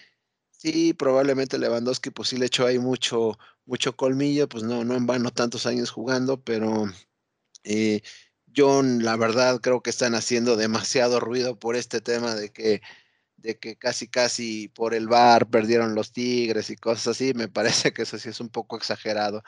sí, 0.50 0.92
probablemente 0.92 1.58
Lewandowski, 1.58 2.10
pues 2.10 2.28
sí 2.28 2.36
le 2.36 2.44
echó 2.46 2.66
ahí 2.66 2.78
mucho, 2.78 3.38
mucho 3.64 3.96
colmillo, 3.96 4.46
pues 4.46 4.62
no, 4.62 4.84
no 4.84 4.94
en 4.94 5.06
vano 5.06 5.30
tantos 5.32 5.64
años 5.64 5.90
jugando, 5.90 6.44
pero 6.44 6.84
eh, 7.64 8.02
yo 8.48 8.82
la 8.82 9.16
verdad 9.16 9.60
creo 9.62 9.82
que 9.82 9.90
están 9.90 10.14
haciendo 10.14 10.56
demasiado 10.56 11.20
ruido 11.20 11.58
por 11.58 11.76
este 11.76 12.02
tema 12.02 12.34
de 12.34 12.50
que 12.52 12.82
de 13.38 13.58
que 13.58 13.76
casi 13.76 14.08
casi 14.08 14.68
por 14.68 14.94
el 14.94 15.08
bar 15.08 15.48
perdieron 15.50 15.94
los 15.94 16.12
Tigres 16.12 16.70
y 16.70 16.76
cosas 16.76 17.08
así, 17.08 17.34
me 17.34 17.48
parece 17.48 17.94
que 17.94 18.02
eso 18.02 18.18
sí 18.18 18.28
es 18.30 18.40
un 18.40 18.50
poco 18.50 18.76
exagerado. 18.76 19.42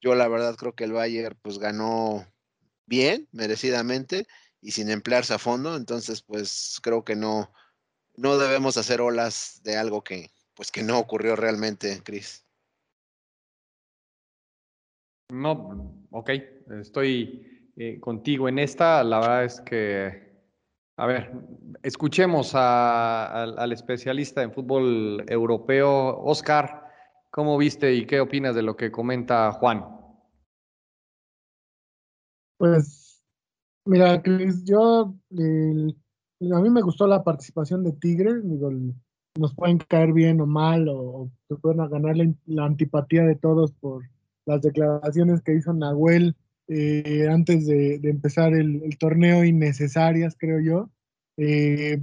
Yo 0.00 0.14
la 0.14 0.28
verdad 0.28 0.56
creo 0.56 0.74
que 0.76 0.84
el 0.84 0.92
Bayern 0.92 1.38
pues 1.42 1.58
ganó 1.58 2.26
bien, 2.86 3.28
merecidamente 3.32 4.28
y 4.66 4.72
sin 4.72 4.90
emplearse 4.90 5.32
a 5.32 5.38
fondo, 5.38 5.76
entonces 5.76 6.22
pues 6.22 6.80
creo 6.82 7.04
que 7.04 7.14
no 7.14 7.52
no 8.16 8.36
debemos 8.36 8.76
hacer 8.76 9.00
olas 9.00 9.60
de 9.62 9.76
algo 9.76 10.02
que 10.02 10.32
pues 10.54 10.72
que 10.72 10.82
no 10.82 10.98
ocurrió 10.98 11.36
realmente, 11.36 12.02
Cris. 12.02 12.44
No, 15.30 15.94
ok, 16.10 16.30
estoy 16.80 17.70
eh, 17.76 18.00
contigo 18.00 18.48
en 18.48 18.58
esta, 18.58 19.04
la 19.04 19.20
verdad 19.20 19.44
es 19.44 19.60
que 19.60 20.26
a 20.96 21.06
ver, 21.06 21.30
escuchemos 21.84 22.54
a, 22.56 23.26
a, 23.26 23.42
al 23.42 23.72
especialista 23.72 24.42
en 24.42 24.52
fútbol 24.52 25.24
europeo, 25.28 26.18
Oscar. 26.24 26.90
¿Cómo 27.30 27.56
viste 27.56 27.92
y 27.92 28.06
qué 28.06 28.18
opinas 28.18 28.56
de 28.56 28.62
lo 28.62 28.76
que 28.76 28.90
comenta 28.90 29.52
Juan? 29.52 29.84
Pues, 32.56 33.05
mira, 33.86 34.22
Cris, 34.22 34.64
yo, 34.64 35.14
a 35.32 36.60
mí 36.60 36.70
me 36.70 36.82
gustó 36.82 37.06
la 37.06 37.24
participación 37.24 37.84
de 37.84 37.92
Tigres, 37.92 38.42
digo, 38.44 38.70
nos 39.38 39.54
pueden 39.54 39.78
caer 39.78 40.12
bien 40.12 40.40
o 40.40 40.46
mal, 40.46 40.88
o, 40.88 41.30
se 41.48 41.56
pueden 41.56 41.88
ganar 41.88 42.16
la, 42.46 42.64
antipatía 42.64 43.22
de 43.22 43.36
todos 43.36 43.72
por 43.72 44.04
las 44.44 44.62
declaraciones 44.62 45.42
que 45.42 45.54
hizo 45.54 45.72
Nahuel 45.72 46.36
eh, 46.68 47.28
antes 47.30 47.66
de, 47.66 48.00
empezar 48.02 48.54
el, 48.54 48.96
torneo 48.98 49.44
innecesarias, 49.44 50.36
creo 50.38 50.60
yo. 50.60 50.90
Eh, 51.36 52.00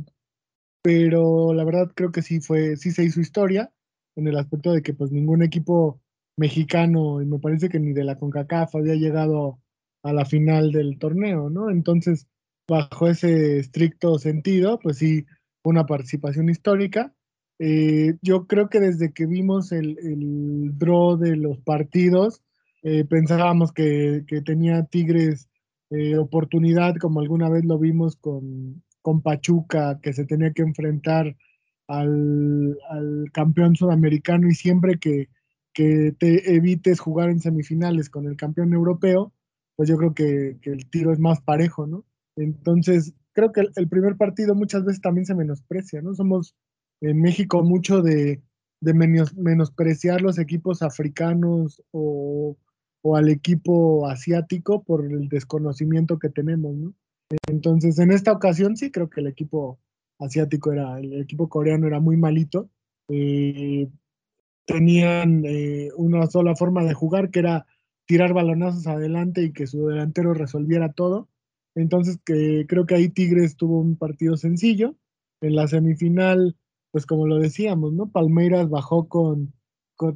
pero 0.81 1.53
la 1.53 1.63
verdad 1.63 1.91
creo 1.95 2.11
que 2.11 2.21
sí 2.21 2.41
fue, 2.41 2.75
sí 2.75 2.91
se 2.91 3.03
hizo 3.03 3.21
historia 3.21 3.71
en 4.15 4.27
el 4.27 4.37
aspecto 4.37 4.71
de 4.71 4.81
que 4.81 4.93
pues 4.93 5.11
ningún 5.11 5.41
equipo 5.41 6.01
mexicano, 6.37 7.21
y 7.21 7.25
me 7.25 7.39
parece 7.39 7.69
que 7.69 7.79
ni 7.79 7.93
de 7.93 8.03
la 8.03 8.17
CONCACAF 8.17 8.75
había 8.75 8.95
llegado 8.95 9.59
a 10.03 10.13
la 10.13 10.25
final 10.25 10.71
del 10.71 10.99
torneo, 10.99 11.49
¿no? 11.49 11.69
Entonces, 11.69 12.27
bajo 12.67 13.07
ese 13.07 13.59
estricto 13.59 14.19
sentido, 14.19 14.79
pues 14.79 14.97
sí, 14.97 15.25
una 15.63 15.85
participación 15.85 16.49
histórica. 16.49 17.13
Eh, 17.59 18.15
yo 18.21 18.47
creo 18.47 18.69
que 18.69 18.79
desde 18.79 19.13
que 19.13 19.25
vimos 19.25 19.71
el, 19.71 19.97
el 19.99 20.77
draw 20.77 21.17
de 21.17 21.35
los 21.37 21.59
partidos, 21.59 22.41
eh, 22.81 23.05
pensábamos 23.05 23.71
que, 23.71 24.23
que, 24.27 24.41
tenía 24.41 24.83
Tigres 24.83 25.49
eh, 25.89 26.17
oportunidad, 26.17 26.95
como 26.95 27.19
alguna 27.19 27.49
vez 27.49 27.63
lo 27.65 27.77
vimos 27.77 28.15
con, 28.15 28.83
con 29.01 29.21
Pachuca, 29.21 29.99
que 30.01 30.11
se 30.11 30.25
tenía 30.25 30.51
que 30.51 30.63
enfrentar 30.63 31.35
al, 31.87 32.77
campeón 33.31 33.75
sudamericano 33.75 34.47
y 34.47 34.55
siempre 34.55 34.97
que, 34.99 35.29
te 35.75 36.55
evites 36.55 36.99
jugar 36.99 37.29
en 37.29 37.39
semifinales 37.39 38.09
con 38.09 38.27
el 38.27 38.37
campeón 38.37 38.73
europeo, 38.73 39.33
pues 39.75 39.89
yo 39.89 39.97
creo 39.97 40.13
que, 40.13 40.57
el 40.63 40.89
tiro 40.89 41.11
es 41.11 41.19
más 41.19 41.41
parejo, 41.41 41.87
¿no? 41.87 42.05
Entonces, 42.35 43.13
creo 43.33 43.51
que 43.51 43.61
el, 43.75 43.89
primer 43.89 44.17
partido 44.17 44.55
muchas 44.55 44.83
veces 44.85 45.01
también 45.01 45.25
se 45.25 45.35
menosprecia, 45.35 46.01
¿no? 46.01 46.13
Somos 46.13 46.55
en 47.01 47.21
México 47.21 47.63
mucho 47.63 48.01
de, 48.01 48.41
menospreciar 48.81 50.21
los 50.21 50.37
equipos 50.37 50.81
africanos 50.81 51.81
o, 51.91 52.57
o 53.01 53.15
al 53.15 53.29
equipo 53.29 54.07
asiático 54.07 54.83
por 54.83 55.05
el 55.05 55.29
desconocimiento 55.29 56.19
que 56.19 56.29
tenemos, 56.29 56.75
¿no? 56.75 56.93
Entonces, 57.47 57.99
en 57.99 58.11
esta 58.11 58.31
ocasión 58.31 58.75
sí 58.77 58.91
creo 58.91 59.09
que 59.09 59.21
el 59.21 59.27
equipo 59.27 59.79
asiático 60.19 60.71
era, 60.71 60.99
el 60.99 61.21
equipo 61.21 61.49
coreano 61.49 61.87
era 61.87 61.99
muy 61.99 62.17
malito. 62.17 62.69
Eh, 63.09 63.89
tenían 64.65 65.43
eh, 65.45 65.89
una 65.97 66.27
sola 66.27 66.55
forma 66.55 66.83
de 66.83 66.93
jugar, 66.93 67.31
que 67.31 67.39
era 67.39 67.65
tirar 68.05 68.33
balonazos 68.33 68.87
adelante 68.87 69.43
y 69.43 69.53
que 69.53 69.67
su 69.67 69.87
delantero 69.87 70.33
resolviera 70.33 70.91
todo. 70.93 71.29
Entonces, 71.75 72.19
que 72.25 72.65
creo 72.67 72.85
que 72.85 72.95
ahí 72.95 73.09
Tigres 73.09 73.57
tuvo 73.57 73.79
un 73.79 73.97
partido 73.97 74.37
sencillo. 74.37 74.95
En 75.41 75.55
la 75.55 75.67
semifinal, 75.67 76.55
pues 76.91 77.05
como 77.05 77.27
lo 77.27 77.39
decíamos, 77.39 77.93
¿no? 77.93 78.11
Palmeiras 78.11 78.69
bajó 78.69 79.07
con, 79.09 79.53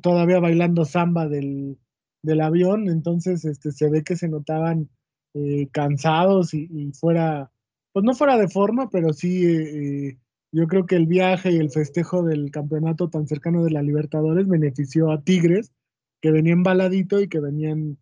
todavía 0.02 0.40
bailando 0.40 0.86
samba 0.86 1.28
del, 1.28 1.78
del, 2.22 2.42
avión, 2.42 2.88
entonces 2.88 3.46
este, 3.46 3.72
se 3.72 3.90
ve 3.90 4.04
que 4.04 4.16
se 4.16 4.30
notaban 4.30 4.90
eh, 5.34 5.70
cansados 5.72 6.54
y, 6.54 6.92
fuera, 6.94 7.52
pues 7.94 8.06
no 8.06 8.14
fuera 8.14 8.38
de 8.38 8.48
forma, 8.48 8.90
pero 8.90 9.12
sí, 9.14 9.46
eh, 9.46 10.08
eh, 10.10 10.18
yo 10.52 10.68
creo 10.68 10.86
que 10.86 10.96
el 10.96 11.08
viaje 11.08 11.52
y 11.52 11.58
el 11.58 11.72
festejo 11.72 12.24
del 12.24 12.52
campeonato 12.52 13.10
tan 13.10 13.28
cercano 13.28 13.64
de 13.64 13.72
la 13.72 13.82
Libertadores 13.82 14.48
benefició 14.48 15.12
a 15.12 15.22
Tigres, 15.22 15.72
que 16.22 16.32
venían 16.32 16.64
baladito 16.64 17.22
y 17.22 17.28
que 17.28 17.40
venían 17.40 17.98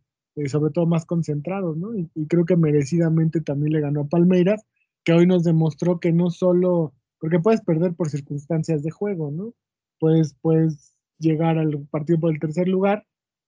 sobre 0.48 0.72
todo 0.72 0.86
más 0.86 1.06
concentrados, 1.06 1.78
¿no? 1.78 1.96
Y, 1.96 2.10
creo 2.28 2.46
que 2.46 2.58
merecidamente 2.58 3.42
también 3.42 3.74
le 3.74 3.82
ganó 3.82 4.02
a 4.02 4.08
Palmeiras, 4.08 4.66
que 5.04 5.14
hoy 5.14 5.26
nos 5.26 5.44
demostró 5.44 6.00
que 6.00 6.12
no 6.12 6.30
solo, 6.30 6.94
porque 7.20 7.40
puedes 7.40 7.62
perder 7.62 7.94
por 7.94 8.10
circunstancias 8.10 8.84
de 8.84 8.92
juego, 8.92 9.32
¿no? 9.32 9.54
Puedes, 10.00 10.36
puedes 10.42 10.94
llegar 11.20 11.58
al 11.58 11.88
partido 11.90 12.20
por 12.20 12.34
el 12.34 12.40
tercer 12.40 12.68
lugar 12.68 13.06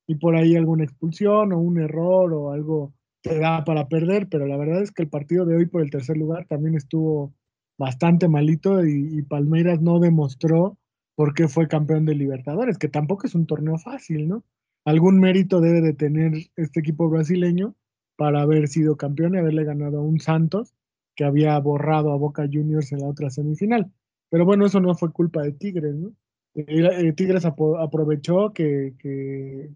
y 0.07 0.15
por 0.15 0.35
ahí 0.35 0.55
alguna 0.55 0.85
expulsión 0.85 1.51
o 1.51 1.59
un 1.59 1.79
error 1.79 2.33
o 2.33 2.51
algo 2.51 2.93
te 3.21 3.37
da 3.39 3.65
para 3.65 3.89
perder, 3.89 4.29
pero 4.29 4.47
la 4.47 4.55
verdad 4.55 4.81
es 4.81 4.91
que 4.91 5.03
el 5.03 5.09
partido 5.09 5.45
de 5.45 5.57
hoy 5.57 5.65
por 5.65 5.81
el 5.81 5.89
tercer 5.89 6.15
lugar 6.15 6.45
también 6.47 6.75
estuvo 6.75 7.33
bastante 7.77 8.29
malito 8.29 8.85
y, 8.85 9.21
Palmeiras 9.23 9.81
no 9.81 9.99
demostró 9.99 10.77
por 11.15 11.33
qué 11.33 11.47
fue 11.47 11.67
campeón 11.67 12.05
de 12.05 12.15
Libertadores, 12.15 12.77
que 12.77 12.87
tampoco 12.87 13.27
es 13.27 13.35
un 13.35 13.45
torneo 13.45 13.77
fácil, 13.77 14.27
¿no? 14.27 14.43
Algún 14.87 15.19
mérito 15.19 15.59
debe 15.59 15.81
de 15.81 15.91
tener 15.91 16.31
este 16.55 16.79
equipo 16.79 17.09
brasileño 17.09 17.75
para 18.15 18.41
haber 18.41 18.69
sido 18.69 18.95
campeón 18.95 19.35
y 19.35 19.39
haberle 19.39 19.65
ganado 19.65 19.97
a 19.97 20.01
un 20.01 20.21
Santos 20.21 20.73
que 21.13 21.25
había 21.25 21.59
borrado 21.59 22.13
a 22.13 22.15
Boca 22.15 22.47
Juniors 22.49 22.93
en 22.93 22.99
la 22.99 23.07
otra 23.07 23.29
semifinal. 23.29 23.91
Pero 24.29 24.45
bueno, 24.45 24.65
eso 24.65 24.79
no 24.79 24.95
fue 24.95 25.11
culpa 25.11 25.41
de 25.41 25.51
Tigres, 25.51 25.93
¿no? 25.93 26.13
Eh, 26.55 27.11
Tigres 27.17 27.43
aprovechó 27.43 28.53
que, 28.53 28.95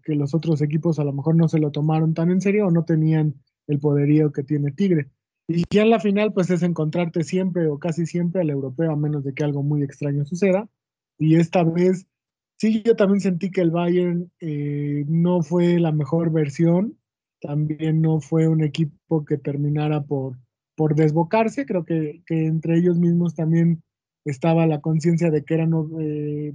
los 0.06 0.34
otros 0.34 0.62
equipos 0.62 0.98
a 0.98 1.04
lo 1.04 1.12
mejor 1.12 1.36
no 1.36 1.46
se 1.46 1.58
lo 1.58 1.72
tomaron 1.72 2.14
tan 2.14 2.30
en 2.30 2.40
serio 2.40 2.68
o 2.68 2.70
no 2.70 2.86
tenían 2.86 3.34
el 3.66 3.80
poderío 3.80 4.32
que 4.32 4.44
tiene 4.44 4.72
Tigre. 4.72 5.10
Y 5.46 5.64
ya 5.70 5.82
en 5.82 5.90
la 5.90 6.00
final, 6.00 6.32
pues 6.32 6.48
es 6.48 6.62
encontrarte 6.62 7.22
siempre 7.22 7.68
o 7.68 7.78
casi 7.78 8.06
siempre 8.06 8.40
al 8.40 8.48
europeo, 8.48 8.90
a 8.90 8.96
menos 8.96 9.24
de 9.24 9.34
que 9.34 9.44
algo 9.44 9.62
muy 9.62 9.82
extraño 9.82 10.24
suceda. 10.24 10.70
Y 11.18 11.36
esta 11.36 11.64
vez, 11.64 12.06
sí, 12.62 12.80
yo 12.84 12.94
también 12.94 13.20
sentí 13.20 13.50
que 13.50 13.60
el 13.60 13.72
Bayern 13.72 14.30
eh, 14.38 15.04
no 15.08 15.42
fue 15.42 15.80
la 15.80 15.90
mejor 15.90 16.30
versión, 16.30 16.96
también 17.40 18.00
no 18.00 18.20
fue 18.20 18.46
un 18.46 18.62
equipo 18.62 19.24
que 19.24 19.36
terminara 19.36 20.04
por, 20.04 20.38
por 20.76 20.94
desbocarse, 20.94 21.66
creo 21.66 21.84
que, 21.84 22.22
entre 22.28 22.78
ellos 22.78 23.00
mismos 23.00 23.34
también 23.34 23.82
estaba 24.24 24.68
la 24.68 24.80
conciencia 24.80 25.32
de 25.32 25.42
que 25.44 25.54
eran 25.54 25.72
eh, 26.00 26.54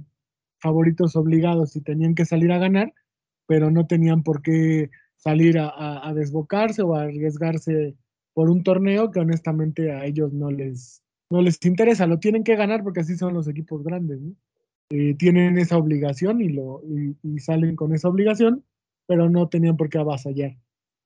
favoritos 0.62 1.14
obligados 1.14 1.76
y 1.76 1.82
tenían 1.82 2.14
que 2.14 2.24
salir 2.24 2.52
a 2.52 2.58
ganar, 2.58 2.94
pero 3.46 3.70
no 3.70 3.86
tenían 3.86 4.22
por 4.22 4.40
qué 4.40 4.88
salir 5.16 5.58
a, 5.58 6.10
desbocarse 6.14 6.80
o 6.80 6.94
a 6.94 7.02
arriesgarse 7.02 7.96
por 8.32 8.48
un 8.48 8.62
torneo 8.62 9.10
que 9.10 9.20
honestamente 9.20 9.92
a 9.92 10.06
ellos 10.06 10.32
no 10.32 10.50
les, 10.50 11.02
no 11.28 11.42
les 11.42 11.62
interesa. 11.66 12.06
Lo 12.06 12.18
tienen 12.18 12.44
que 12.44 12.56
ganar 12.56 12.82
porque 12.82 13.00
así 13.00 13.14
son 13.14 13.34
los 13.34 13.46
equipos 13.46 13.82
grandes. 13.82 14.20
Eh, 14.90 15.14
tienen 15.14 15.58
esa 15.58 15.76
obligación 15.76 16.40
y, 16.40 16.48
lo, 16.48 16.82
y, 17.22 17.38
salen 17.40 17.76
con 17.76 17.92
esa 17.92 18.08
obligación, 18.08 18.64
pero 19.06 19.28
no 19.28 19.48
tenían 19.48 19.76
por 19.76 19.90
qué 19.90 19.98
avasallar. 19.98 20.56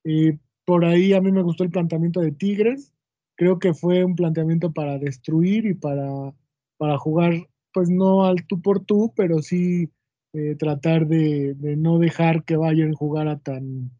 Eh, 0.05 0.37
por 0.65 0.85
ahí 0.85 1.13
a 1.13 1.21
mí 1.21 1.31
me 1.31 1.41
gustó 1.41 1.63
el 1.63 1.69
planteamiento 1.69 2.21
de 2.21 2.31
Tigres. 2.31 2.93
Creo 3.35 3.59
que 3.59 3.73
fue 3.73 4.05
un 4.05 4.15
planteamiento 4.15 4.71
para 4.71 4.99
destruir 4.99 5.65
y 5.65 5.73
para, 5.73 6.33
para 6.77 6.97
jugar 6.97 7.33
pues 7.73 7.89
no 7.89 8.25
al 8.25 8.45
tú 8.45 8.61
por 8.61 8.85
tú, 8.85 9.11
pero 9.15 9.41
sí 9.41 9.89
eh, 10.33 10.55
tratar 10.55 11.07
de, 11.07 11.55
no 11.77 11.99
dejar 11.99 12.43
que 12.45 12.55
Bayern 12.55 12.93
jugara 12.93 13.39
tan, 13.39 13.91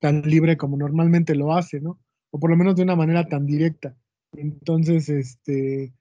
tan 0.00 0.22
libre 0.22 0.56
como 0.56 0.76
normalmente 0.76 1.34
lo 1.34 1.52
hace, 1.52 1.80
¿no? 1.80 2.00
O 2.32 2.40
por 2.40 2.50
lo 2.50 2.56
menos 2.56 2.76
de 2.76 2.82
una 2.82 2.96
manera 2.96 3.28
tan 3.28 3.46
directa. 3.46 3.96
Entonces, 4.32 5.08
este, 5.08 5.92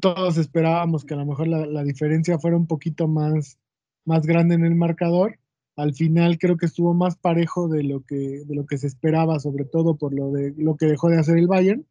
todos 0.00 0.38
esperábamos 0.38 1.04
que 1.04 1.14
a 1.14 1.18
lo 1.18 1.26
mejor 1.26 1.48
la, 1.48 1.84
diferencia 1.84 2.38
fuera 2.38 2.56
un 2.56 2.66
poquito 2.66 3.08
más, 3.08 3.58
más 4.04 4.26
grande 4.26 4.54
en 4.54 4.64
el 4.64 4.74
marcador. 4.74 5.38
Al 5.76 5.94
final 5.94 6.38
creo 6.38 6.56
que 6.56 6.66
estuvo 6.66 6.94
más 6.94 7.16
parejo 7.16 7.68
de 7.68 7.82
lo 7.82 8.04
que, 8.04 8.44
de 8.44 8.54
lo 8.54 8.64
que 8.66 8.78
se 8.78 8.86
esperaba, 8.86 9.40
sobre 9.40 9.64
todo 9.64 9.96
por 9.96 10.14
lo, 10.14 10.30
de, 10.30 10.54
lo 10.56 10.76
que 10.76 10.86
dejó 10.86 11.08
de 11.08 11.18
hacer 11.18 11.38
el 11.38 11.48
Bayern. 11.48 11.86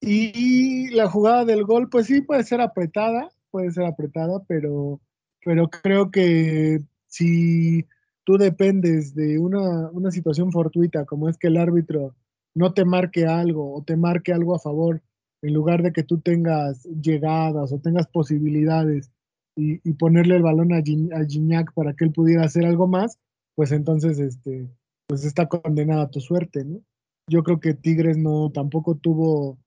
Y 0.00 0.88
la 0.90 1.08
jugada 1.08 1.44
del 1.44 1.64
gol, 1.64 1.90
pues 1.90 2.06
sí, 2.06 2.22
puede 2.22 2.44
ser 2.44 2.60
apretada, 2.60 3.30
puede 3.50 3.70
ser 3.70 3.84
apretada, 3.84 4.42
pero, 4.46 5.00
pero 5.44 5.68
creo 5.68 6.10
que 6.10 6.80
si 7.06 7.86
tú 8.24 8.38
dependes 8.38 9.14
de 9.14 9.38
una, 9.38 9.90
una 9.90 10.10
situación 10.10 10.52
fortuita, 10.52 11.04
como 11.04 11.28
es 11.28 11.36
que 11.36 11.48
el 11.48 11.58
árbitro 11.58 12.14
no 12.54 12.72
te 12.72 12.84
marque 12.84 13.26
algo 13.26 13.74
o 13.74 13.82
te 13.82 13.96
marque 13.96 14.32
algo 14.32 14.54
a 14.54 14.58
favor, 14.58 15.02
en 15.42 15.54
lugar 15.54 15.82
de 15.82 15.92
que 15.92 16.02
tú 16.02 16.20
tengas 16.20 16.84
llegadas 16.84 17.72
o 17.72 17.78
tengas 17.78 18.06
posibilidades 18.08 19.10
y, 19.56 19.78
ponerle 19.94 20.36
el 20.36 20.42
balón 20.42 20.72
a, 20.72 20.78
a 20.78 21.24
Gignac 21.26 21.72
para 21.74 21.94
que 21.94 22.04
él 22.04 22.12
pudiera 22.12 22.44
hacer 22.44 22.64
algo 22.64 22.86
más, 22.86 23.18
pues 23.54 23.72
entonces 23.72 24.18
este, 24.18 24.68
pues 25.06 25.24
está 25.24 25.48
condenada 25.48 26.04
a 26.04 26.10
tu 26.10 26.20
suerte, 26.20 26.64
¿no? 26.64 26.80
Yo 27.28 27.42
creo 27.42 27.60
que 27.60 27.74
Tigres 27.74 28.16
no 28.16 28.50
tampoco 28.50 28.96
tuvo 28.96 29.58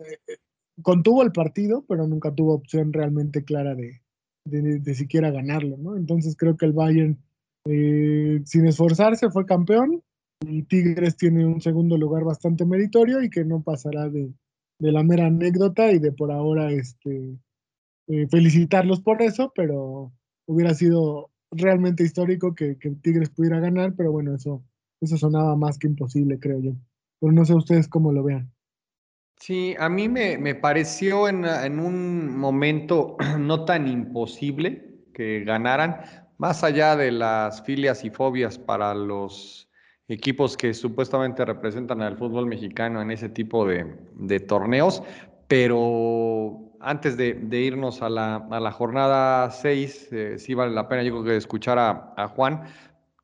eh, 0.00 0.18
contuvo 0.82 1.22
el 1.22 1.32
partido, 1.32 1.84
pero 1.86 2.06
nunca 2.06 2.34
tuvo 2.34 2.54
opción 2.54 2.92
realmente 2.92 3.44
clara 3.44 3.74
de, 3.74 4.00
de, 4.44 4.94
siquiera 4.94 5.30
ganarlo, 5.30 5.76
¿no? 5.76 5.96
Entonces 5.96 6.36
creo 6.36 6.56
que 6.56 6.66
el 6.66 6.72
Bayern, 6.72 7.18
eh, 7.66 8.40
sin 8.44 8.66
esforzarse, 8.66 9.30
fue 9.30 9.46
campeón 9.46 10.02
y 10.40 10.62
Tigres 10.62 11.16
tiene 11.16 11.46
un 11.46 11.60
segundo 11.60 11.96
lugar 11.96 12.24
bastante 12.24 12.64
meritorio 12.64 13.22
y 13.22 13.30
que 13.30 13.44
no 13.44 13.62
pasará 13.62 14.08
de, 14.08 14.32
de 14.82 14.90
la 14.90 15.04
mera 15.04 15.26
anécdota 15.26 15.92
y 15.92 16.00
de 16.00 16.10
por 16.10 16.32
ahora 16.32 16.72
este, 16.72 17.38
eh, 18.08 18.26
felicitarlos 18.28 19.00
por 19.00 19.22
eso, 19.22 19.52
pero 19.54 20.12
hubiera 20.46 20.74
sido 20.74 21.30
realmente 21.52 22.02
histórico 22.02 22.52
que, 22.56 22.76
que, 22.78 22.90
Tigres 22.90 23.30
pudiera 23.30 23.60
ganar, 23.60 23.94
pero 23.96 24.10
bueno, 24.10 24.34
eso, 24.34 24.64
eso 25.00 25.16
sonaba 25.16 25.54
más 25.54 25.78
que 25.78 25.86
imposible, 25.86 26.40
creo 26.40 26.58
yo. 26.58 26.72
Pero 27.20 27.32
no 27.32 27.44
sé 27.44 27.54
ustedes 27.54 27.86
cómo 27.86 28.12
lo 28.12 28.24
vean. 28.24 28.52
Sí, 29.36 29.76
a 29.78 29.88
mí 29.88 30.08
me, 30.08 30.36
me 30.36 30.56
pareció 30.56 31.28
en, 31.28 31.44
en, 31.44 31.78
un 31.78 32.36
momento 32.36 33.16
no 33.38 33.64
tan 33.64 33.86
imposible 33.86 35.04
que 35.14 35.44
ganaran, 35.44 36.00
más 36.38 36.64
allá 36.64 36.96
de 36.96 37.12
las 37.12 37.62
filias 37.62 38.04
y 38.04 38.10
fobias 38.10 38.58
para 38.58 38.94
los 38.94 39.70
equipos 40.08 40.56
que 40.56 40.74
supuestamente 40.74 41.44
representan 41.44 42.02
al 42.02 42.16
fútbol 42.16 42.46
mexicano 42.46 43.00
en 43.00 43.10
ese 43.10 43.28
tipo 43.28 43.66
de, 43.66 44.40
torneos, 44.40 45.02
pero 45.48 46.72
antes 46.80 47.16
de, 47.16 47.38
irnos 47.50 48.02
a 48.02 48.08
la, 48.08 48.72
jornada 48.72 49.50
6, 49.50 50.08
eh, 50.12 50.38
sí 50.38 50.54
vale 50.54 50.72
la 50.72 50.88
pena 50.88 51.02
yo 51.02 51.12
creo 51.12 51.24
que 51.24 51.36
escuchar 51.36 51.78
a, 51.78 52.28
Juan, 52.28 52.64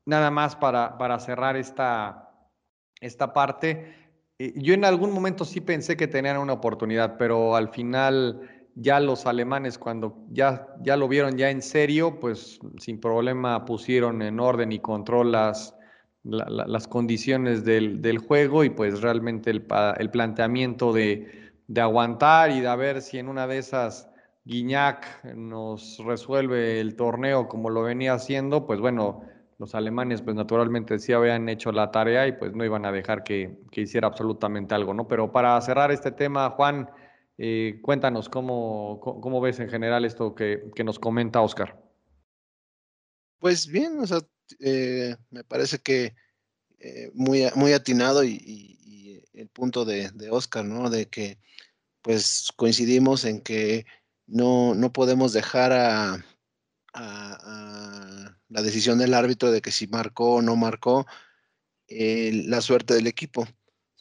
nada 0.05 0.31
más 0.31 0.55
para, 0.55 1.19
cerrar 1.19 1.57
esta, 1.57 2.31
esta 3.01 3.33
parte. 3.33 3.93
Eh, 4.39 4.53
yo 4.55 4.73
en 4.73 4.85
algún 4.85 5.11
momento 5.11 5.45
sí 5.45 5.61
pensé 5.61 5.97
que 5.97 6.07
tenían 6.07 6.37
una 6.37 6.53
oportunidad, 6.53 7.17
pero 7.17 7.55
al 7.55 7.69
final 7.69 8.49
ya 8.75 8.99
los 9.01 9.25
alemanes 9.25 9.77
cuando 9.77 10.25
ya, 10.29 10.67
ya 10.81 10.95
lo 10.95 11.09
vieron 11.09 11.37
ya 11.37 11.49
en 11.49 11.61
serio, 11.61 12.19
pues 12.19 12.59
sin 12.77 12.99
problema 13.01 13.65
pusieron 13.65 14.21
en 14.21 14.39
orden 14.39 14.71
y 14.71 14.79
control 14.79 15.33
las, 15.33 15.75
las 16.23 16.87
condiciones 16.87 17.63
del, 17.63 18.01
del, 18.01 18.17
juego 18.17 18.63
y 18.63 18.69
pues 18.69 19.01
realmente 19.01 19.49
el, 19.49 19.65
el 19.97 20.09
planteamiento 20.11 20.91
de 20.91 21.49
de 21.69 21.81
aguantar 21.81 22.49
y 22.49 22.61
de 22.61 22.75
ver 22.75 23.01
si 23.01 23.19
en 23.19 23.29
una 23.29 23.45
de 23.45 23.59
esas 23.59 24.09
Guiñac 24.43 25.23
nos 25.35 25.99
resuelve 26.03 26.81
el 26.81 26.95
torneo 26.95 27.47
como 27.47 27.69
lo 27.69 27.83
venía 27.83 28.13
haciendo, 28.13 28.65
pues 28.65 28.79
bueno, 28.79 29.21
los 29.59 29.75
alemanes 29.75 30.23
pues 30.23 30.35
naturalmente 30.35 30.97
sí 30.97 31.13
habían 31.13 31.47
hecho 31.47 31.71
la 31.71 31.91
tarea 31.91 32.27
y 32.27 32.31
pues 32.31 32.55
no 32.55 32.65
iban 32.65 32.85
a 32.85 32.91
dejar 32.91 33.23
que, 33.23 33.59
hiciera 33.71 34.07
absolutamente 34.07 34.73
algo, 34.73 34.95
¿no? 34.95 35.07
Pero 35.07 35.31
para 35.31 35.61
cerrar 35.61 35.91
este 35.91 36.11
tema, 36.11 36.49
Juan, 36.49 36.89
eh, 37.37 37.79
cuéntanos 37.83 38.27
cómo, 38.27 38.99
cómo, 38.99 39.39
ves 39.39 39.59
en 39.59 39.69
general 39.69 40.05
esto 40.05 40.33
que, 40.33 40.71
nos 40.83 40.97
comenta 40.97 41.41
Oscar. 41.41 41.79
Pues 43.37 43.67
bien, 43.67 43.99
o 43.99 44.07
sea, 44.07 44.19
eh, 44.59 45.15
me 45.29 45.43
parece 45.43 45.79
que 45.79 46.15
eh, 46.79 47.11
muy, 47.13 47.43
muy 47.55 47.73
atinado 47.73 48.23
y, 48.23 48.75
el 49.33 49.47
punto 49.47 49.85
de, 49.85 50.11
Oscar, 50.31 50.65
¿no? 50.65 50.89
De 50.89 51.07
que 51.07 51.39
pues 52.01 52.49
coincidimos 52.57 53.23
en 53.23 53.41
que 53.41 53.85
no, 54.27 54.75
no 54.75 54.91
podemos 54.91 55.31
dejar 55.31 55.71
a, 55.71 56.25
la 58.49 58.61
decisión 58.61 58.97
del 58.97 59.13
árbitro 59.13 59.51
de 59.51 59.61
que 59.61 59.71
si 59.71 59.87
marcó 59.87 60.35
o 60.35 60.41
no 60.41 60.55
marcó 60.57 61.05
eh, 61.87 62.43
la 62.47 62.61
suerte 62.61 62.93
del 62.93 63.07
equipo. 63.07 63.47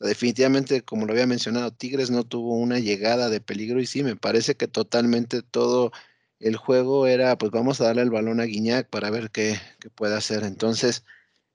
definitivamente, 0.01 0.83
como 0.83 1.07
lo 1.07 1.13
había 1.13 1.27
mencionado, 1.27 1.73
Tigres 1.73 2.11
no 2.11 2.25
tuvo 2.25 2.57
una 2.57 2.79
llegada 2.81 3.29
de 3.31 3.41
peligro 3.41 3.81
y 3.81 3.87
sí, 3.87 4.03
me 4.03 4.17
parece 4.17 4.57
que 4.57 4.67
totalmente 4.69 5.43
todo 5.43 5.93
el 6.41 6.57
juego 6.57 7.07
era, 7.07 7.37
pues 7.37 7.51
vamos 7.53 7.81
a 7.81 7.85
darle 7.85 8.03
el 8.03 8.11
balón 8.11 8.41
a 8.41 8.45
Guiñac 8.45 8.89
para 8.89 9.11
ver 9.11 9.31
qué, 9.31 9.59
qué 9.81 9.91
puede 9.91 10.17
hacer. 10.17 10.45
Entonces, 10.45 11.05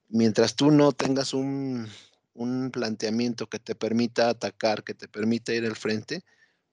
mientras 0.09 0.55
tú 0.55 0.71
no 0.71 0.91
tengas 0.91 1.33
un, 1.33 1.87
un 2.33 2.71
planteamiento 2.71 3.47
que 3.47 3.59
te 3.59 3.75
permita 3.75 4.29
atacar, 4.29 4.83
que 4.83 4.93
te 4.93 5.07
permita 5.07 5.53
ir 5.53 5.65
al 5.65 5.75
frente, 5.75 6.23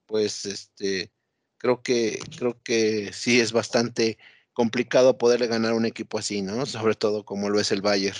pues 0.05 0.45
este, 0.45 1.11
creo 1.57 1.81
que, 1.81 2.19
creo 2.37 2.61
que 2.63 3.13
sí 3.13 3.39
es 3.39 3.51
bastante 3.53 4.17
complicado 4.53 5.17
poderle 5.17 5.47
ganar 5.47 5.71
a 5.71 5.75
un 5.75 5.85
equipo 5.85 6.17
así, 6.17 6.41
¿no? 6.41 6.65
Sobre 6.65 6.95
todo 6.95 7.23
como 7.23 7.49
lo 7.49 7.59
es 7.59 7.71
el 7.71 7.81
Bayern. 7.81 8.17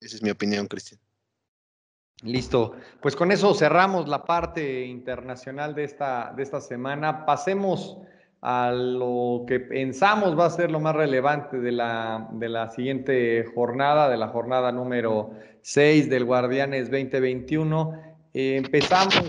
Esa 0.00 0.16
es 0.16 0.22
mi 0.22 0.30
opinión, 0.30 0.66
Cristian. 0.66 1.00
Listo. 2.22 2.74
Pues 3.00 3.14
con 3.14 3.30
eso 3.30 3.54
cerramos 3.54 4.08
la 4.08 4.24
parte 4.24 4.84
internacional 4.86 5.74
de 5.74 5.84
esta, 5.84 6.32
de 6.36 6.42
esta 6.42 6.60
semana. 6.60 7.24
Pasemos 7.26 7.98
a 8.48 8.70
lo 8.70 9.44
que 9.44 9.58
pensamos 9.58 10.38
va 10.38 10.46
a 10.46 10.50
ser 10.50 10.70
lo 10.70 10.78
más 10.78 10.94
relevante 10.94 11.58
de 11.58 11.72
la, 11.72 12.28
de 12.30 12.48
la 12.48 12.70
siguiente 12.70 13.44
jornada, 13.52 14.08
de 14.08 14.16
la 14.16 14.28
jornada 14.28 14.70
número 14.70 15.32
6 15.62 16.08
del 16.08 16.24
Guardianes 16.24 16.88
2021. 16.88 18.00
Eh, 18.32 18.54
empezamos 18.56 19.20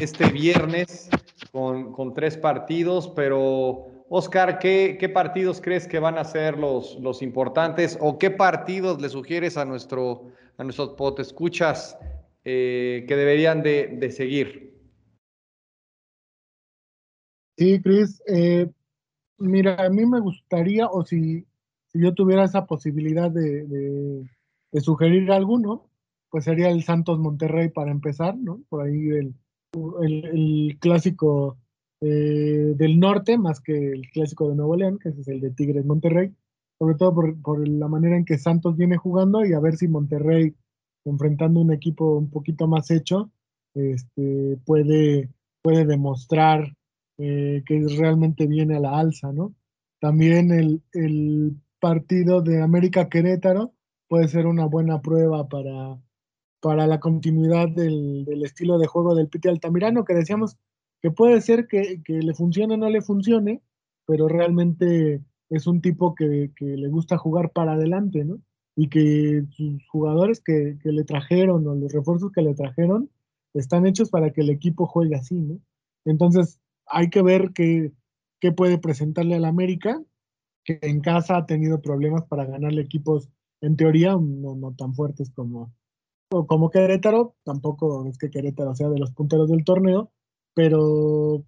este 0.00 0.26
viernes 0.30 1.10
con, 1.50 2.14
tres 2.14 2.36
partidos, 2.36 3.08
pero 3.08 3.86
Oscar, 4.08 4.60
¿qué, 4.60 5.10
partidos 5.12 5.60
crees 5.60 5.88
que 5.88 5.98
van 5.98 6.16
a 6.16 6.22
ser 6.22 6.58
los, 6.58 6.96
los 7.00 7.22
importantes 7.22 7.98
o 8.00 8.20
qué 8.20 8.30
partidos 8.30 9.02
le 9.02 9.08
sugieres 9.08 9.56
a, 9.56 9.64
nuestro, 9.64 10.28
a 10.58 10.62
nuestros 10.62 10.90
potescuchas 10.90 11.98
eh, 12.44 13.04
que 13.08 13.16
deberían 13.16 13.64
de, 13.64 13.96
de 13.98 14.12
seguir? 14.12 14.77
Sí, 17.58 17.82
Cris. 17.82 18.22
Eh, 18.28 18.70
mira, 19.38 19.74
a 19.84 19.90
mí 19.90 20.06
me 20.06 20.20
gustaría, 20.20 20.86
o 20.86 21.04
si, 21.04 21.44
yo 21.92 22.14
tuviera 22.14 22.44
esa 22.44 22.66
posibilidad 22.66 23.30
de, 23.32 24.24
sugerir 24.80 25.32
alguno, 25.32 25.90
pues 26.30 26.44
sería 26.44 26.70
el 26.70 26.84
Santos 26.84 27.18
Monterrey 27.18 27.68
para 27.70 27.90
empezar, 27.90 28.36
¿no? 28.36 28.62
Por 28.68 28.86
ahí 28.86 29.08
el, 29.08 29.34
el, 30.02 30.78
clásico 30.80 31.58
eh, 32.00 32.74
del 32.76 33.00
norte, 33.00 33.38
más 33.38 33.60
que 33.60 33.90
el 33.90 34.08
clásico 34.10 34.48
de 34.48 34.54
Nuevo 34.54 34.76
León, 34.76 34.98
que 35.00 35.08
es 35.08 35.26
el 35.26 35.40
de 35.40 35.50
Tigres 35.50 35.84
Monterrey, 35.84 36.32
sobre 36.78 36.94
todo 36.94 37.12
por, 37.12 37.42
por 37.42 37.66
la 37.66 37.88
manera 37.88 38.16
en 38.16 38.24
que 38.24 38.38
Santos 38.38 38.76
viene 38.76 38.98
jugando 38.98 39.44
y 39.44 39.52
a 39.52 39.60
ver 39.60 39.76
si 39.76 39.88
Monterrey, 39.88 40.54
enfrentando 41.04 41.60
un 41.60 41.72
equipo 41.72 42.18
un 42.18 42.30
poquito 42.30 42.68
más 42.68 42.90
hecho, 42.92 43.32
este, 43.74 44.58
puede, 44.64 45.30
puede 45.62 45.84
demostrar 45.86 46.77
eh, 47.18 47.64
que 47.66 47.84
realmente 47.98 48.46
viene 48.46 48.76
a 48.76 48.80
la 48.80 48.96
alza, 48.96 49.32
¿no? 49.32 49.52
También 50.00 50.52
el, 50.52 51.56
partido 51.80 52.42
de 52.42 52.60
América 52.60 53.08
Querétaro 53.08 53.72
puede 54.08 54.26
ser 54.26 54.46
una 54.46 54.66
buena 54.66 55.00
prueba 55.00 55.48
para, 55.48 55.96
para 56.60 56.88
la 56.88 56.98
continuidad 56.98 57.68
del, 57.68 58.26
estilo 58.44 58.78
de 58.78 58.88
juego 58.88 59.14
del 59.14 59.28
Piti 59.28 59.48
Altamirano, 59.48 60.04
que 60.04 60.14
decíamos 60.14 60.56
que 61.00 61.12
puede 61.12 61.40
ser 61.40 61.68
que, 61.68 62.00
le 62.06 62.34
funcione 62.34 62.74
o 62.74 62.76
no 62.76 62.88
le 62.88 63.00
funcione, 63.00 63.62
pero 64.06 64.26
realmente 64.26 65.22
es 65.50 65.66
un 65.68 65.80
tipo 65.80 66.14
que, 66.16 66.50
le 66.58 66.88
gusta 66.88 67.16
jugar 67.16 67.52
para 67.52 67.72
adelante, 67.72 68.24
¿no? 68.24 68.40
Y 68.76 68.88
que 68.88 69.44
sus 69.56 69.86
jugadores 69.88 70.40
que, 70.40 70.78
que, 70.82 70.90
le 70.90 71.04
trajeron 71.04 71.66
o 71.66 71.74
los 71.74 71.92
refuerzos 71.92 72.32
que 72.32 72.42
le 72.42 72.54
trajeron 72.54 73.10
están 73.54 73.86
hechos 73.86 74.10
para 74.10 74.32
que 74.32 74.40
el 74.40 74.50
equipo 74.50 74.86
juegue 74.86 75.16
así, 75.16 75.34
¿no? 75.34 75.60
Entonces, 76.04 76.60
hay 76.90 77.10
que 77.10 77.22
ver 77.22 77.52
qué, 77.54 77.92
puede 78.56 78.78
presentarle 78.78 79.34
al 79.34 79.44
América, 79.44 80.02
que 80.64 80.78
en 80.82 81.00
casa 81.00 81.36
ha 81.36 81.46
tenido 81.46 81.80
problemas 81.80 82.24
para 82.26 82.44
ganarle 82.44 82.82
equipos, 82.82 83.28
en 83.60 83.76
teoría, 83.76 84.16
no, 84.18 84.74
tan 84.76 84.94
fuertes 84.94 85.30
como, 85.30 85.72
como 86.30 86.70
Querétaro, 86.70 87.34
tampoco 87.44 88.06
es 88.06 88.18
que 88.18 88.30
Querétaro 88.30 88.74
sea 88.74 88.88
de 88.88 88.98
los 88.98 89.12
punteros 89.12 89.48
del 89.48 89.64
torneo, 89.64 90.12
pero, 90.54 91.44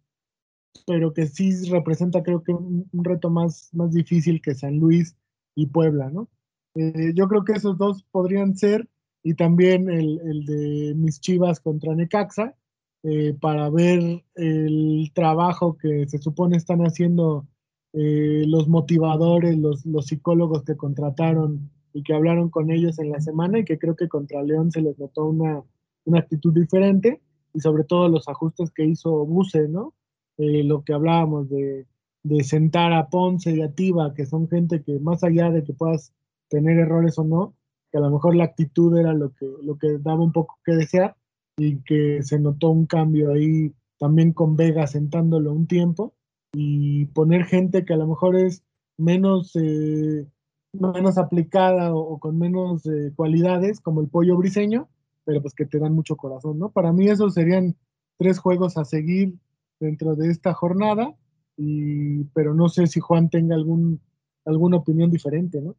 pero 0.87 1.13
que 1.13 1.27
sí 1.27 1.53
representa 1.71 2.23
creo 2.23 2.43
que 2.43 2.53
un, 2.53 2.89
reto 2.93 3.31
más, 3.31 3.71
más 3.73 3.93
difícil 3.93 4.41
que 4.41 4.55
San 4.55 4.79
Luis 4.79 5.17
y 5.55 5.67
Puebla, 5.67 6.11
¿no? 6.11 6.29
Eh, 6.77 7.13
yo 7.15 7.29
creo 7.29 7.45
que 7.45 7.53
esos 7.53 7.77
dos 7.77 8.05
podrían 8.11 8.57
ser, 8.57 8.89
y 9.23 9.35
también 9.35 9.91
el, 9.91 10.21
el 10.21 10.47
de 10.47 10.95
mis 10.97 11.21
Chivas 11.21 11.61
contra 11.61 11.95
Necaxa, 11.95 12.57
eh, 13.03 13.35
para 13.41 13.71
ver 13.71 14.25
el 14.35 15.11
trabajo 15.15 15.77
que 15.79 16.07
se 16.07 16.19
supone 16.19 16.57
están 16.57 16.81
haciendo 16.81 17.47
eh, 17.93 18.45
los 18.47 18.69
motivadores, 18.69 19.57
los, 19.59 19.85
los, 19.87 20.07
psicólogos 20.07 20.65
que 20.65 20.77
contrataron 20.77 21.71
y 21.93 22.03
que 22.03 22.15
hablaron 22.15 22.51
con 22.51 22.71
ellos 22.71 22.99
en 22.99 23.11
la 23.11 23.21
semana 23.21 23.59
y 23.59 23.65
que 23.65 23.79
creo 23.79 23.97
que 23.97 24.09
contra 24.09 24.43
León 24.43 24.71
se 24.71 24.83
les 24.83 24.99
notó 24.99 25.25
una, 25.27 25.63
una 26.05 26.21
actitud 26.21 26.53
diferente 26.53 27.21
y 27.53 27.61
sobre 27.61 27.85
todo 27.85 28.09
los 28.09 28.29
ajustes 28.29 28.71
que 28.71 28.85
hizo 28.85 29.25
Buse, 29.27 29.69
¿no? 29.69 29.95
Eh, 30.39 30.63
lo 30.63 30.85
que 30.85 30.93
hablábamos 30.93 31.49
de, 31.51 31.87
de 32.23 32.45
sentar 32.45 32.93
a 32.93 33.09
Ponce 33.09 33.57
y 33.57 33.63
a 33.63 33.73
Tiva, 33.73 34.15
que 34.15 34.27
son 34.27 34.49
gente 34.49 34.83
que 34.83 34.99
más 35.01 35.25
allá 35.25 35.51
de 35.51 35.65
que 35.65 35.73
puedas 35.73 36.13
tener 36.49 36.79
errores 36.79 37.19
o 37.19 37.25
no, 37.25 37.55
que 37.91 37.99
a 37.99 38.01
lo 38.01 38.11
mejor 38.11 38.37
la 38.37 38.45
actitud 38.45 38.97
era 38.97 39.13
lo 39.15 39.33
que, 39.33 39.47
lo 39.63 39.79
que 39.79 39.99
daba 39.99 40.23
un 40.23 40.33
poco 40.33 40.59
que 40.65 40.73
desear, 40.73 41.17
y 41.61 41.83
que 41.83 42.23
se 42.23 42.39
notó 42.39 42.71
un 42.71 42.87
cambio 42.87 43.33
ahí 43.33 43.75
también 43.99 44.33
con 44.33 44.57
Vega 44.57 44.87
sentándolo 44.87 45.53
un 45.53 45.67
tiempo 45.67 46.15
y 46.53 47.05
poner 47.07 47.45
gente 47.45 47.85
que 47.85 47.93
a 47.93 47.99
lo 47.99 48.07
mejor 48.07 48.35
es 48.35 48.65
menos, 48.97 49.55
eh, 49.57 50.27
menos 50.73 51.19
aplicada 51.19 51.95
o, 51.95 52.19
con 52.19 52.39
menos 52.39 52.87
eh, 52.87 53.13
cualidades 53.15 53.81
como 53.81 54.01
el 54.01 54.09
pollo 54.09 54.37
briseño, 54.39 54.89
pero 55.25 55.43
pues 55.43 55.55
que 55.55 55.67
te 55.67 55.79
dan 55.79 55.93
mucho 55.93 56.17
corazón, 56.17 56.59
¿no? 56.59 56.71
Para 56.71 56.93
mí 56.93 57.09
esos 57.09 57.35
serían 57.35 57.77
tres 58.19 58.39
juegos 58.39 58.79
a 58.79 58.85
seguir 58.87 59.35
dentro 59.79 60.17
de 60.17 60.31
esta 60.31 60.55
jornada, 60.55 61.15
y, 61.57 62.25
pero 62.33 62.55
no 62.55 62.69
sé 62.71 62.87
si 62.87 63.01
Juan 63.01 63.29
tenga 63.29 63.55
algún, 63.55 64.01
alguna 64.47 64.79
opinión 64.79 65.11
diferente, 65.11 65.61
¿no? 65.61 65.77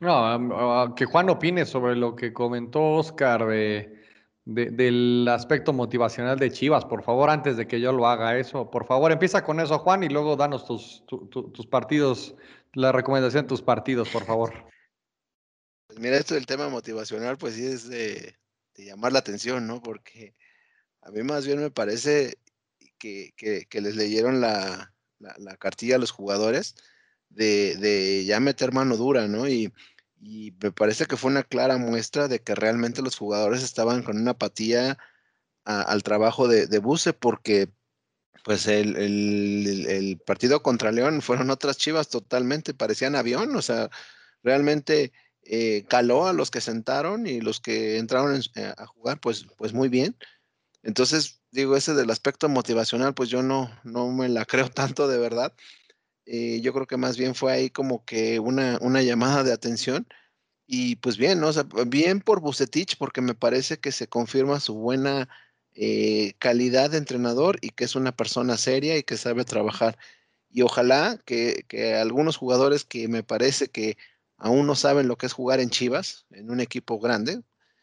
No, 0.00 0.94
que 0.94 1.06
Juan 1.06 1.30
opine 1.30 1.64
sobre 1.66 1.96
lo 1.96 2.14
que 2.14 2.32
comentó 2.32 2.94
Oscar 2.94 3.46
de, 3.46 3.98
del 4.48 5.28
aspecto 5.30 5.74
motivacional 5.74 6.38
de 6.38 6.50
Chivas, 6.50 6.86
por 6.86 7.02
favor, 7.02 7.28
antes 7.28 7.58
de 7.58 7.66
que 7.66 7.80
yo 7.80 7.92
lo 7.92 8.06
haga 8.06 8.38
eso, 8.38 8.70
por 8.70 8.86
favor, 8.86 9.12
empieza 9.12 9.44
con 9.44 9.60
eso, 9.60 9.78
Juan, 9.78 10.02
y 10.02 10.08
luego 10.08 10.36
danos 10.36 10.64
tus, 10.64 11.04
tus 11.06 11.66
partidos, 11.66 12.34
la 12.72 12.90
recomendación 12.90 13.44
de 13.44 13.48
tus 13.48 13.60
partidos, 13.60 14.08
por 14.08 14.24
favor. 14.24 14.54
Pues 15.86 15.98
mira, 15.98 16.16
esto 16.16 16.34
del 16.34 16.46
tema 16.46 16.70
motivacional, 16.70 17.36
pues 17.36 17.56
sí 17.56 17.66
es 17.66 17.90
de, 17.90 18.36
llamar 18.74 19.12
la 19.12 19.18
atención, 19.18 19.66
¿no? 19.66 19.82
Porque 19.82 20.34
a 21.02 21.10
mí 21.10 21.22
más 21.22 21.44
bien 21.46 21.60
me 21.60 21.70
parece 21.70 22.38
que, 22.98 23.34
les 23.70 23.96
leyeron 23.96 24.40
la, 24.40 24.94
cartilla 25.58 25.96
a 25.96 25.98
los 25.98 26.10
jugadores 26.10 26.74
de, 27.28 27.76
de, 27.76 28.24
ya 28.24 28.40
meter 28.40 28.72
mano 28.72 28.96
dura, 28.96 29.28
¿no? 29.28 29.46
Y, 29.46 29.70
me 30.20 30.72
parece 30.72 31.06
que 31.06 31.16
fue 31.16 31.30
una 31.30 31.42
clara 31.42 31.76
muestra 31.78 32.28
de 32.28 32.40
que 32.40 32.54
realmente 32.54 33.02
los 33.02 33.16
jugadores 33.16 33.62
estaban 33.62 34.02
con 34.02 34.18
una 34.18 34.32
apatía 34.32 34.98
al 35.64 36.02
trabajo 36.02 36.48
de, 36.48 36.66
de 36.66 36.78
Buse, 36.78 37.12
porque 37.12 37.68
pues 38.44 38.66
el, 38.66 38.96
el, 38.96 40.18
partido 40.24 40.62
contra 40.62 40.92
León 40.92 41.20
fueron 41.20 41.50
otras 41.50 41.76
chivas 41.76 42.08
totalmente, 42.08 42.72
parecían 42.72 43.14
avión, 43.14 43.54
o 43.54 43.60
sea, 43.60 43.90
realmente 44.42 45.12
eh, 45.42 45.84
caló 45.88 46.26
a 46.26 46.32
los 46.32 46.50
que 46.50 46.60
sentaron 46.60 47.26
y 47.26 47.40
los 47.40 47.60
que 47.60 47.98
entraron 47.98 48.40
eh, 48.54 48.72
a 48.76 48.86
jugar, 48.86 49.20
pues, 49.20 49.46
pues 49.56 49.72
muy 49.72 49.88
bien. 49.88 50.16
Entonces, 50.82 51.42
digo, 51.50 51.76
ese 51.76 51.94
del 51.94 52.10
aspecto 52.10 52.48
motivacional, 52.48 53.14
pues 53.14 53.28
yo 53.28 53.42
no, 53.42 53.70
no 53.84 54.10
me 54.10 54.28
la 54.28 54.44
creo 54.46 54.70
tanto 54.70 55.08
de 55.08 55.18
verdad. 55.18 55.52
Eh, 56.30 56.60
yo 56.62 56.72
creo 56.72 56.86
que 56.86 56.96
más 56.96 57.16
bien 57.16 57.34
fue 57.34 57.52
ahí 57.52 57.70
como 57.70 58.04
que 58.04 58.38
una, 58.40 58.78
una 58.82 59.02
llamada 59.02 59.44
de 59.44 59.52
atención. 59.52 60.06
Y 60.66 60.96
pues 60.96 61.16
bien, 61.16 61.40
¿no? 61.40 61.50
bien 61.86 62.20
por 62.20 62.40
Bucetich, 62.40 62.98
porque 62.98 63.20
me 63.22 63.34
parece 63.34 63.78
que 63.80 63.92
se 63.92 64.08
confirma 64.08 64.60
su 64.60 64.74
buena 64.74 65.28
calidad 66.38 66.90
de 66.90 66.98
entrenador 66.98 67.58
y 67.62 67.70
que 67.70 67.84
es 67.84 67.94
una 67.94 68.12
persona 68.12 68.56
seria 68.56 68.98
y 68.98 69.04
que 69.04 69.16
sabe 69.16 69.44
trabajar. 69.44 69.96
Y 70.50 70.62
ojalá 70.62 71.20
que, 71.24 71.64
que 71.68 71.94
algunos 71.94 72.36
jugadores 72.36 72.84
que 72.84 73.08
me 73.08 73.22
parece 73.22 73.68
que 73.68 73.96
aún 74.38 74.66
no 74.66 74.74
saben 74.74 75.08
lo 75.08 75.16
que 75.16 75.26
es 75.26 75.32
jugar 75.32 75.60
en 75.60 75.70
Chivas, 75.70 76.26
en 76.30 76.50
un 76.50 76.60
equipo 76.60 76.98
grande, 76.98 77.42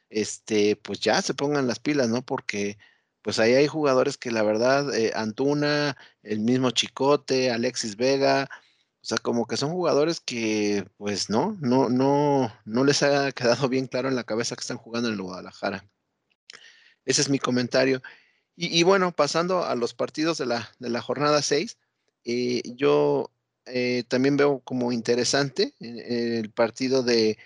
este, 0.09 0.75
pues 0.77 0.99
ya 0.99 1.21
se 1.21 1.33
pongan 1.33 1.67
las 1.67 1.79
pilas, 1.79 2.09
¿no? 2.09 2.21
Porque 2.25 2.77
pues 3.25 3.39
ahí 3.39 3.55
hay 3.55 3.65
jugadores 3.65 4.19
que 4.19 4.29
la 4.29 4.43
verdad, 4.43 4.93
eh, 4.93 5.11
Antuna, 5.15 5.97
el 6.21 6.41
mismo 6.41 6.69
Chicote, 6.69 7.49
Alexis 7.49 7.95
Vega, 7.95 8.47
o 9.01 9.05
sea, 9.07 9.17
como 9.17 9.47
que 9.47 9.57
son 9.57 9.71
jugadores 9.71 10.19
que, 10.19 10.85
pues 10.97 11.27
no, 11.31 11.57
no, 11.59 11.89
no, 11.89 12.55
no 12.65 12.83
les 12.83 13.01
ha 13.01 13.31
quedado 13.31 13.67
bien 13.67 13.87
claro 13.87 14.09
en 14.09 14.15
la 14.15 14.25
cabeza 14.25 14.55
que 14.55 14.61
están 14.61 14.77
jugando 14.77 15.09
en 15.09 15.15
el 15.15 15.23
Guadalajara. 15.23 15.89
Ese 17.03 17.21
es 17.21 17.29
mi 17.29 17.39
comentario. 17.39 18.03
Y, 18.55 18.83
bueno, 18.83 19.11
pasando 19.11 19.65
a 19.65 19.73
los 19.73 19.95
partidos 19.95 20.37
de 20.37 20.45
la, 20.45 20.69
de 20.77 20.91
la 20.91 21.01
jornada 21.01 21.41
6, 21.41 21.79
eh, 22.25 22.61
yo 22.75 23.31
eh, 23.65 24.03
también 24.07 24.37
veo 24.37 24.59
como 24.59 24.91
interesante 24.91 25.73
el 25.79 26.51
partido 26.51 27.01
de, 27.01 27.39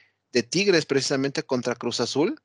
Tigres 0.50 0.86
precisamente 0.86 1.44
contra 1.44 1.76
Cruz 1.76 2.02
Azul, 2.02 2.42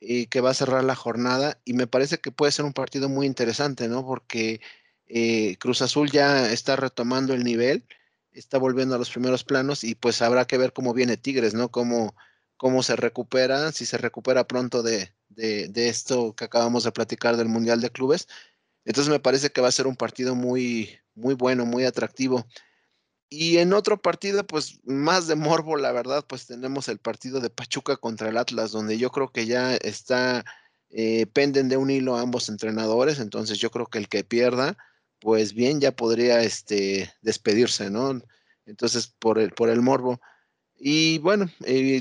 que 0.00 0.40
va 0.40 0.50
a 0.50 0.54
cerrar 0.54 0.82
la 0.84 0.94
jornada 0.96 1.60
y 1.64 1.74
me 1.74 1.86
parece 1.86 2.18
que 2.18 2.32
puede 2.32 2.52
ser 2.52 2.64
un 2.64 2.72
partido 2.72 3.08
muy 3.08 3.26
interesante, 3.26 3.86
¿no? 3.88 4.04
Porque 4.04 4.60
eh, 5.06 5.56
Cruz 5.58 5.82
Azul 5.82 6.10
ya 6.10 6.50
está 6.52 6.76
retomando 6.76 7.34
el 7.34 7.44
nivel, 7.44 7.84
está 8.32 8.58
volviendo 8.58 8.94
a 8.94 8.98
los 8.98 9.10
primeros 9.10 9.44
planos 9.44 9.84
y 9.84 9.94
pues 9.94 10.22
habrá 10.22 10.46
que 10.46 10.58
ver 10.58 10.72
cómo 10.72 10.94
viene 10.94 11.16
Tigres, 11.16 11.52
¿no? 11.54 11.70
Cómo, 11.70 12.14
cómo 12.56 12.82
se 12.82 12.96
recupera, 12.96 13.72
si 13.72 13.84
se 13.86 13.98
recupera 13.98 14.46
pronto 14.46 14.82
de, 14.82 15.12
de 15.28 15.88
esto 15.88 16.34
que 16.34 16.44
acabamos 16.44 16.84
de 16.84 16.92
platicar 16.92 17.36
del 17.36 17.48
Mundial 17.48 17.80
de 17.80 17.90
Clubes. 17.90 18.26
Entonces 18.84 19.10
me 19.10 19.20
parece 19.20 19.50
que 19.50 19.60
va 19.60 19.68
a 19.68 19.72
ser 19.72 19.86
un 19.86 19.96
partido 19.96 20.34
muy, 20.34 20.98
muy 21.14 21.34
bueno, 21.34 21.66
muy 21.66 21.84
atractivo. 21.84 22.46
Y 23.32 23.58
en 23.58 23.72
otro 23.72 24.02
partido, 24.02 24.44
pues 24.44 24.80
más 24.84 25.28
de 25.28 25.36
morbo, 25.36 25.76
la 25.76 25.92
verdad, 25.92 26.24
pues 26.26 26.46
tenemos 26.46 26.88
el 26.88 26.98
partido 26.98 27.40
de 27.40 27.48
Pachuca 27.48 27.96
contra 27.96 28.28
el 28.28 28.36
Atlas, 28.36 28.72
donde 28.72 28.98
yo 28.98 29.10
creo 29.12 29.28
que 29.30 29.46
ya 29.46 29.76
está, 29.76 30.44
eh, 30.90 31.26
penden 31.26 31.68
de 31.68 31.76
un 31.76 31.90
hilo 31.90 32.16
ambos 32.16 32.48
entrenadores, 32.48 33.20
entonces 33.20 33.58
yo 33.58 33.70
creo 33.70 33.86
que 33.86 33.98
el 33.98 34.08
que 34.08 34.24
pierda, 34.24 34.76
pues 35.20 35.54
bien, 35.54 35.80
ya 35.80 35.92
podría 35.92 36.42
este, 36.42 37.12
despedirse, 37.22 37.88
¿no? 37.88 38.20
Entonces, 38.66 39.14
por 39.20 39.38
el, 39.38 39.52
por 39.52 39.68
el 39.70 39.80
morbo. 39.80 40.20
Y 40.76 41.18
bueno, 41.18 41.48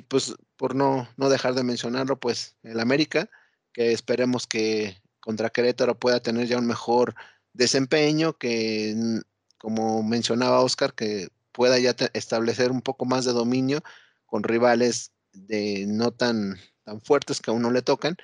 pues 0.07 0.33
por 0.57 0.73
no, 0.73 1.07
no 1.17 1.29
dejar 1.29 1.53
de 1.53 1.63
mencionarlo, 1.63 2.19
pues 2.19 2.55
el 2.63 2.79
América, 2.79 3.29
que 3.71 3.91
esperemos 3.93 4.47
que 4.47 4.97
contra 5.19 5.51
Querétaro 5.51 5.99
pueda 5.99 6.21
tener 6.21 6.47
ya 6.47 6.57
un 6.57 6.65
mejor 6.65 7.13
desempeño, 7.53 8.33
que 8.37 9.21
como 9.59 10.01
mencionaba 10.01 10.61
Oscar, 10.61 10.93
que 10.93 11.27
pueda 11.51 11.77
ya 11.77 11.95
establecer 12.13 12.71
un 12.71 12.81
poco 12.81 13.05
más 13.05 13.25
de 13.25 13.33
dominio 13.33 13.81
con 14.25 14.43
rivales 14.43 15.11
de 15.33 15.85
no 15.87 16.11
tan, 16.11 16.57
tan 16.83 17.01
fuertes 17.01 17.41
que 17.41 17.51
aún 17.51 17.61
no 17.61 17.69
le 17.69 17.81
tocan, 17.81 18.15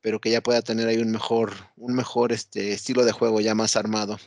pero 0.00 0.20
que 0.20 0.30
ya 0.30 0.42
pueda 0.42 0.62
tener 0.62 0.88
ahí 0.88 0.98
un 0.98 1.10
mejor, 1.10 1.52
un 1.76 1.94
mejor 1.94 2.32
este, 2.32 2.72
estilo 2.72 3.04
de 3.04 3.12
juego 3.12 3.40
ya 3.40 3.54
más 3.54 3.76
armado 3.76 4.18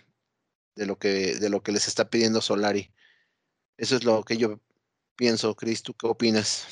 de 0.75 0.85
lo 0.85 0.97
que, 0.97 1.35
de 1.35 1.49
lo 1.49 1.61
que 1.61 1.71
les 1.71 1.87
está 1.87 2.09
pidiendo 2.09 2.41
Solari. 2.41 2.91
Eso 3.77 3.95
es 3.95 4.03
lo 4.03 4.23
que 4.23 4.37
yo 4.37 4.59
pienso, 5.15 5.55
Cris, 5.55 5.83
¿tú 5.83 5.93
qué 5.93 6.07
opinas? 6.07 6.67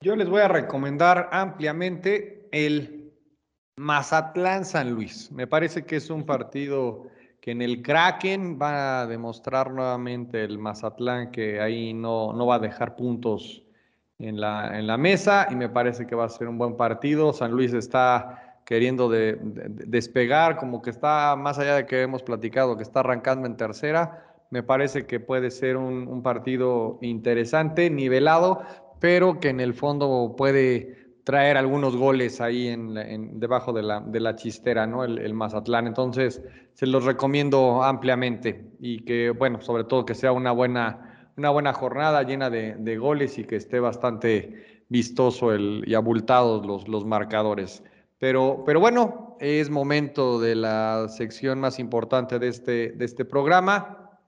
Yo 0.00 0.16
les 0.16 0.28
voy 0.28 0.40
a 0.40 0.48
recomendar 0.48 1.28
ampliamente 1.32 2.48
el 2.52 3.12
Mazatlán 3.76 4.64
San 4.64 4.90
Luis. 4.90 5.30
Me 5.30 5.46
parece 5.46 5.84
que 5.84 5.96
es 5.96 6.10
un 6.10 6.24
partido 6.24 7.06
que 7.40 7.52
en 7.52 7.62
el 7.62 7.82
Kraken 7.82 8.58
va 8.60 9.02
a 9.02 9.06
demostrar 9.06 9.72
nuevamente 9.72 10.44
el 10.44 10.58
Mazatlán 10.58 11.30
que 11.30 11.60
ahí 11.60 11.94
no, 11.94 12.32
no 12.32 12.46
va 12.46 12.56
a 12.56 12.58
dejar 12.58 12.96
puntos 12.96 13.62
en 14.18 14.40
la, 14.40 14.78
en 14.78 14.86
la 14.86 14.98
mesa 14.98 15.48
y 15.50 15.54
me 15.54 15.70
parece 15.70 16.06
que 16.06 16.14
va 16.14 16.26
a 16.26 16.28
ser 16.28 16.48
un 16.48 16.58
buen 16.58 16.76
partido. 16.76 17.32
San 17.32 17.52
Luis 17.52 17.72
está 17.72 18.58
queriendo 18.66 19.08
de, 19.08 19.38
despegar, 19.40 20.58
como 20.58 20.82
que 20.82 20.90
está 20.90 21.34
más 21.36 21.58
allá 21.58 21.76
de 21.76 21.86
que 21.86 22.02
hemos 22.02 22.22
platicado, 22.22 22.76
que 22.76 22.82
está 22.82 23.00
arrancando 23.00 23.46
en 23.46 23.56
tercera. 23.56 24.26
Me 24.50 24.62
parece 24.62 25.06
que 25.06 25.18
puede 25.18 25.50
ser 25.50 25.76
un 25.76 26.22
partido 26.22 26.98
interesante, 27.00 27.88
nivelado, 27.88 28.62
pero 28.98 29.40
que 29.40 29.48
en 29.48 29.60
el 29.60 29.74
fondo 29.74 30.34
puede 30.36 30.99
traer 31.30 31.56
algunos 31.56 31.94
goles 31.94 32.40
ahí 32.40 32.66
en, 32.66 33.38
debajo 33.38 33.72
de 33.72 33.84
la, 33.84 34.00
de 34.00 34.18
la, 34.18 34.34
chistera, 34.34 34.84
¿no? 34.84 35.04
El, 35.04 35.32
Mazatlán. 35.32 35.86
Entonces, 35.86 36.42
se 36.72 36.88
los 36.88 37.04
recomiendo 37.04 37.84
ampliamente 37.84 38.72
y 38.80 39.04
que, 39.04 39.30
bueno, 39.30 39.60
sobre 39.60 39.84
todo 39.84 40.04
que 40.04 40.16
sea 40.16 40.32
una 40.32 40.50
buena, 40.50 41.30
una 41.36 41.50
buena 41.50 41.72
jornada 41.72 42.24
llena 42.24 42.50
de, 42.50 42.98
goles 42.98 43.38
y 43.38 43.44
que 43.44 43.54
esté 43.54 43.78
bastante 43.78 44.82
vistoso 44.88 45.52
el, 45.52 45.84
y 45.86 45.94
abultados 45.94 46.66
los, 46.66 46.88
los 46.88 47.06
marcadores. 47.06 47.84
Pero, 48.18 48.64
pero 48.66 48.80
bueno, 48.80 49.36
es 49.38 49.70
momento 49.70 50.40
de 50.40 50.56
la 50.56 51.06
sección 51.10 51.60
más 51.60 51.78
importante 51.78 52.40
de 52.40 52.48
este, 52.48 52.90
de 52.90 53.04
este 53.04 53.24
programa. 53.24 54.18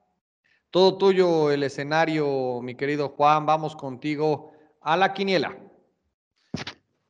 Todo 0.71 0.97
tuyo 0.97 1.51
el 1.51 1.63
escenario, 1.63 2.61
mi 2.61 2.75
querido 2.75 3.09
Juan. 3.09 3.45
Vamos 3.45 3.75
contigo 3.75 4.53
a 4.79 4.95
la 4.95 5.11
quiniela. 5.11 5.57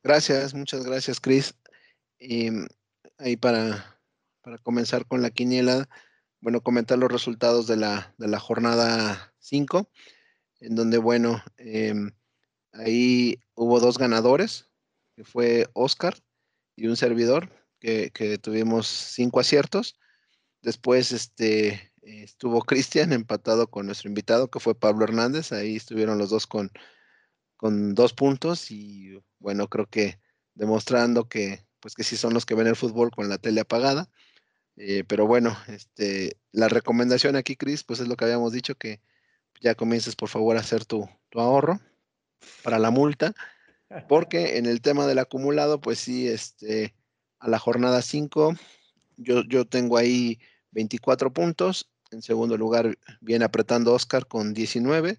Gracias, 0.04 0.52
muchas 0.52 0.84
gracias, 0.84 1.18
Chris. 1.18 1.54
Y 2.18 2.50
mm, 2.50 2.66
ahí 3.16 3.38
para, 3.38 3.98
para 4.42 4.58
comenzar 4.58 5.06
con 5.06 5.22
la 5.22 5.30
quiniela, 5.30 5.88
bueno, 6.42 6.60
comentar 6.60 6.98
los 6.98 7.10
resultados 7.10 7.66
de 7.66 7.78
la, 7.78 8.14
de 8.18 8.28
la 8.28 8.38
jornada 8.38 9.34
5, 9.38 9.90
en 10.60 10.74
donde, 10.74 10.98
bueno, 10.98 11.42
em, 11.56 12.12
ahí 12.72 13.40
hubo 13.54 13.80
dos 13.80 13.96
ganadores, 13.96 14.68
que 15.16 15.24
fue 15.24 15.70
Oscar 15.72 16.14
y 16.76 16.86
un 16.86 16.98
servidor, 16.98 17.50
que, 17.80 18.10
que 18.12 18.36
tuvimos 18.36 18.86
cinco 18.86 19.40
aciertos. 19.40 19.98
Después 20.60 21.12
este, 21.12 21.94
estuvo 22.02 22.60
Cristian 22.60 23.14
empatado 23.14 23.70
con 23.70 23.86
nuestro 23.86 24.10
invitado, 24.10 24.50
que 24.50 24.60
fue 24.60 24.78
Pablo 24.78 25.04
Hernández. 25.04 25.50
Ahí 25.52 25.76
estuvieron 25.76 26.18
los 26.18 26.28
dos 26.28 26.46
con, 26.46 26.70
con 27.64 27.94
dos 27.94 28.12
puntos 28.12 28.70
y 28.70 29.18
bueno, 29.38 29.68
creo 29.68 29.86
que 29.86 30.20
demostrando 30.54 31.30
que 31.30 31.64
pues 31.80 31.94
que 31.94 32.04
sí 32.04 32.14
son 32.14 32.34
los 32.34 32.44
que 32.44 32.54
ven 32.54 32.66
el 32.66 32.76
fútbol 32.76 33.10
con 33.10 33.30
la 33.30 33.38
tele 33.38 33.62
apagada. 33.62 34.10
Eh, 34.76 35.02
pero 35.08 35.26
bueno, 35.26 35.56
este, 35.68 36.36
la 36.52 36.68
recomendación 36.68 37.36
aquí, 37.36 37.56
Cris, 37.56 37.82
pues 37.82 38.00
es 38.00 38.08
lo 38.08 38.16
que 38.16 38.26
habíamos 38.26 38.52
dicho, 38.52 38.74
que 38.74 39.00
ya 39.62 39.74
comiences 39.74 40.14
por 40.14 40.28
favor 40.28 40.58
a 40.58 40.60
hacer 40.60 40.84
tu, 40.84 41.08
ahorro 41.32 41.80
para 42.62 42.78
la 42.78 42.90
multa, 42.90 43.32
porque 44.10 44.58
en 44.58 44.66
el 44.66 44.82
tema 44.82 45.06
del 45.06 45.18
acumulado, 45.18 45.80
pues 45.80 45.98
sí, 45.98 46.28
este, 46.28 46.94
a 47.38 47.48
la 47.48 47.58
jornada 47.58 48.02
5, 48.02 48.56
yo, 49.16 49.42
yo 49.44 49.64
tengo 49.64 49.96
ahí 49.96 50.38
24 50.72 51.32
puntos, 51.32 51.90
en 52.10 52.20
segundo 52.20 52.58
lugar 52.58 52.98
viene 53.22 53.46
apretando 53.46 53.94
Oscar 53.94 54.26
con 54.26 54.52
19, 54.52 55.18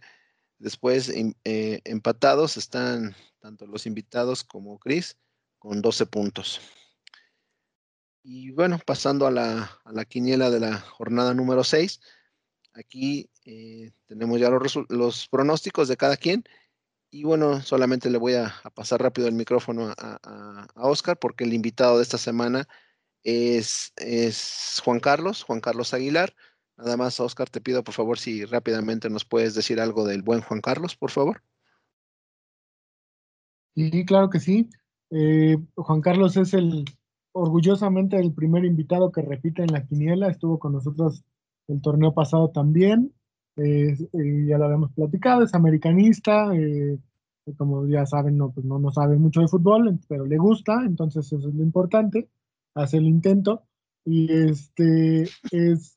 Después, 0.58 1.10
eh, 1.10 1.82
empatados 1.84 2.58
están 2.58 3.16
tanto 3.40 3.68
los 3.68 3.86
invitados 3.86 4.44
como 4.44 4.80
Chris 4.80 5.18
con 5.60 5.82
12 5.82 6.06
puntos. 6.06 6.62
Y 8.24 8.52
bueno, 8.52 8.80
pasando 8.84 9.28
a 9.28 9.32
la, 9.32 10.06
quiniela 10.06 10.50
de 10.50 10.60
la 10.60 10.80
jornada 10.80 11.34
número 11.36 11.64
6, 11.64 12.00
aquí 12.74 13.30
eh, 13.46 13.92
tenemos 14.08 14.40
ya 14.40 14.50
los, 14.50 15.28
pronósticos 15.28 15.88
de 15.88 15.98
cada 15.98 16.18
quien. 16.18 16.44
Y 17.12 17.24
bueno, 17.24 17.62
solamente 17.62 18.10
le 18.10 18.18
voy 18.18 18.34
a, 18.34 18.52
pasar 18.74 19.02
rápido 19.02 19.28
el 19.28 19.36
micrófono 19.36 19.94
a, 19.98 20.68
Oscar 20.76 21.20
porque 21.20 21.44
el 21.44 21.54
invitado 21.54 21.98
de 21.98 22.04
esta 22.04 22.18
semana 22.18 22.68
es, 23.24 23.94
es 23.98 24.82
Juan 24.84 25.00
Carlos, 25.00 25.44
Juan 25.44 25.62
Carlos 25.62 25.94
Aguilar. 25.94 26.36
Nada 26.78 26.98
más, 26.98 27.20
Oscar, 27.20 27.50
te 27.50 27.62
pido 27.62 27.84
por 27.84 27.94
favor 27.94 28.20
si 28.20 28.44
rápidamente 28.46 29.10
nos 29.10 29.26
puedes 29.26 29.56
decir 29.56 29.80
algo 29.80 30.06
del 30.06 30.22
buen 30.22 30.42
Juan 30.42 30.62
Carlos, 30.62 30.96
por 30.96 31.12
favor. 31.12 31.42
Sí, 33.76 34.06
claro 34.06 34.30
que 34.30 34.40
sí. 34.40 34.70
Eh, 35.12 35.58
Juan 35.76 36.02
Carlos 36.02 36.36
es 36.38 36.54
el 36.54 36.86
orgullosamente 37.32 38.18
el 38.18 38.34
primer 38.34 38.64
invitado 38.64 39.12
que 39.12 39.22
repite 39.22 39.62
en 39.62 39.74
la 39.74 39.86
quiniela, 39.86 40.30
estuvo 40.30 40.58
con 40.58 40.72
nosotros 40.72 41.24
el 41.68 41.82
torneo 41.82 42.14
pasado 42.14 42.50
también, 42.50 43.14
eh, 43.58 43.96
ya 44.48 44.58
lo 44.58 44.66
habíamos 44.66 44.94
platicado, 44.94 45.44
es 45.44 45.54
americanista, 45.54 46.56
eh, 46.56 46.98
como 47.58 47.88
ya 47.88 48.06
saben, 48.06 48.38
no, 48.38 48.52
pues 48.52 48.66
no, 48.66 48.80
no 48.80 48.92
sabe 48.92 49.18
mucho 49.18 49.42
de 49.42 49.50
fútbol, 49.50 50.00
pero 50.08 50.26
le 50.26 50.38
gusta, 50.38 50.84
entonces 50.86 51.26
eso 51.26 51.50
es 51.50 51.54
lo 51.54 51.64
importante, 51.64 52.30
hace 52.74 52.98
el 52.98 53.06
intento, 53.06 53.64
y 54.06 54.32
este 54.32 55.24
es 55.52 55.95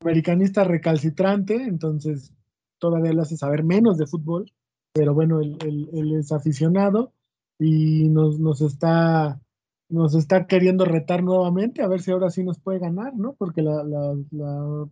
americanista 0.00 0.64
recalcitrante, 0.64 1.54
entonces 1.54 2.32
todavía 2.78 3.12
le 3.12 3.22
hace 3.22 3.36
saber 3.36 3.64
menos 3.64 3.98
de 3.98 4.06
fútbol, 4.06 4.52
pero 4.92 5.14
bueno, 5.14 5.40
él, 5.40 6.14
es 6.18 6.32
aficionado 6.32 7.12
y 7.58 8.08
nos, 8.08 8.38
nos 8.40 8.60
está 8.60 9.40
nos 9.88 10.14
está 10.14 10.46
queriendo 10.46 10.84
retar 10.84 11.22
nuevamente, 11.22 11.82
a 11.82 11.88
ver 11.88 12.00
si 12.00 12.12
ahora 12.12 12.30
sí 12.30 12.44
nos 12.44 12.60
puede 12.60 12.78
ganar, 12.78 13.14
¿no? 13.16 13.34
Porque 13.34 13.60
la, 13.60 13.82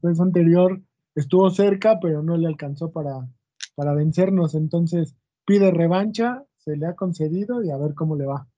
vez 0.03 0.21
anterior 0.21 0.83
estuvo 1.15 1.51
cerca, 1.51 2.01
pero 2.03 2.23
no 2.23 2.37
le 2.37 2.49
alcanzó 2.49 2.91
para, 2.91 3.29
para 3.77 3.95
vencernos. 3.95 4.57
Entonces 4.57 5.15
pide 5.47 5.71
revancha, 5.71 6.45
se 6.57 6.77
le 6.77 6.87
ha 6.87 6.95
concedido 6.95 7.63
y 7.63 7.71
a 7.71 7.77
ver 7.77 7.95
cómo 7.95 8.17
le 8.17 8.27
va. 8.27 8.49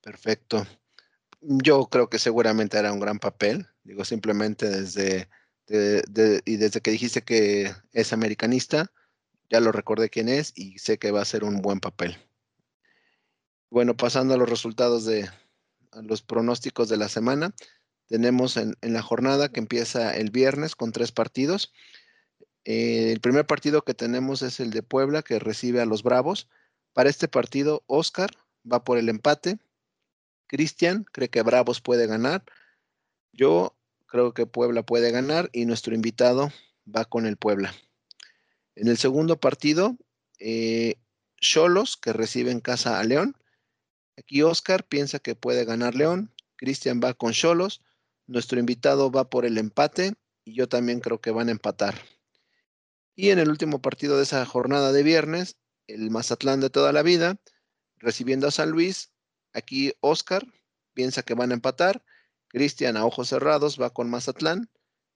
Perfecto. 0.00 0.62
Yo 1.40 1.86
creo 1.86 2.08
que 2.08 2.18
seguramente 2.18 2.78
hará 2.78 2.92
un 2.92 3.00
gran 3.00 3.18
papel. 3.18 3.66
Digo, 3.84 4.04
simplemente 4.04 4.68
desde, 4.68 5.28
y 5.68 6.56
desde 6.56 6.80
que 6.80 6.90
dijiste 6.90 7.22
que 7.22 7.72
es 7.92 8.12
americanista, 8.12 8.92
ya 9.50 9.60
lo 9.60 9.72
recordé 9.72 10.10
quién 10.10 10.28
es 10.28 10.52
y 10.54 10.78
sé 10.78 10.98
que 10.98 11.10
va 11.10 11.22
a 11.22 11.26
ser 11.26 11.44
un 11.44 11.62
buen 11.62 11.80
papel. 11.80 12.16
Bueno, 13.70 13.96
pasando 13.96 14.34
a 14.34 14.36
los 14.38 14.48
resultados 14.48 15.04
de 15.04 15.28
los 16.02 16.22
pronósticos 16.22 16.88
de 16.88 16.96
la 16.96 17.08
semana, 17.08 17.54
tenemos 18.08 18.56
en, 18.56 18.76
la 18.80 19.02
jornada 19.02 19.50
que 19.50 19.60
empieza 19.60 20.16
el 20.16 20.30
viernes 20.30 20.74
con 20.74 20.92
tres 20.92 21.12
partidos. 21.12 21.72
Eh, 22.64 23.12
el 23.12 23.20
primer 23.20 23.46
partido 23.46 23.82
que 23.82 23.94
tenemos 23.94 24.42
es 24.42 24.60
el 24.60 24.70
de 24.70 24.82
Puebla, 24.82 25.22
que 25.22 25.38
recibe 25.38 25.80
a 25.80 25.86
los 25.86 26.02
Bravos. 26.02 26.48
Para 26.94 27.10
este 27.10 27.28
partido, 27.28 27.84
Oscar 27.86 28.30
va 28.70 28.84
por 28.84 28.96
el 28.98 29.08
empate. 29.08 29.58
Cristian 30.48 31.04
cree 31.04 31.28
que 31.28 31.42
Bravos 31.42 31.80
puede 31.80 32.08
ganar. 32.08 32.44
Yo 33.32 33.76
creo 34.06 34.34
que 34.34 34.46
Puebla 34.46 34.82
puede 34.82 35.12
ganar 35.12 35.50
y 35.52 35.66
nuestro 35.66 35.94
invitado 35.94 36.50
va 36.84 37.04
con 37.04 37.26
el 37.26 37.36
Puebla. 37.36 37.72
En 38.74 38.88
el 38.88 38.96
segundo 38.96 39.38
partido, 39.38 39.96
eh, 40.40 40.96
Cholos, 41.40 41.96
que 41.96 42.12
recibe 42.12 42.50
en 42.50 42.60
casa 42.60 42.98
a 42.98 43.04
León. 43.04 43.36
Aquí 44.16 44.42
Oscar 44.42 44.84
piensa 44.88 45.20
que 45.20 45.36
puede 45.36 45.64
ganar 45.64 45.94
León, 45.94 46.32
Cristian 46.56 47.00
va 47.02 47.14
con 47.14 47.32
Cholos, 47.32 47.82
nuestro 48.26 48.58
invitado 48.58 49.12
va 49.12 49.30
por 49.30 49.44
el 49.44 49.58
empate 49.58 50.14
y 50.44 50.54
yo 50.54 50.68
también 50.68 51.00
creo 51.00 51.20
que 51.20 51.30
van 51.30 51.48
a 51.48 51.52
empatar. 51.52 51.94
Y 53.14 53.30
en 53.30 53.38
el 53.38 53.48
último 53.48 53.80
partido 53.80 54.16
de 54.16 54.24
esa 54.24 54.44
jornada 54.46 54.92
de 54.92 55.02
viernes, 55.02 55.56
el 55.86 56.10
Mazatlán 56.10 56.60
de 56.60 56.70
toda 56.70 56.92
la 56.92 57.02
vida, 57.02 57.40
recibiendo 57.96 58.46
a 58.46 58.50
San 58.50 58.70
Luis, 58.70 59.12
aquí 59.52 59.92
Oscar 60.00 60.46
piensa 60.94 61.22
que 61.22 61.34
van 61.34 61.50
a 61.50 61.54
empatar, 61.54 62.04
Cristian 62.48 62.96
a 62.96 63.04
ojos 63.04 63.28
cerrados 63.28 63.80
va 63.80 63.90
con 63.90 64.10
Mazatlán, 64.10 64.70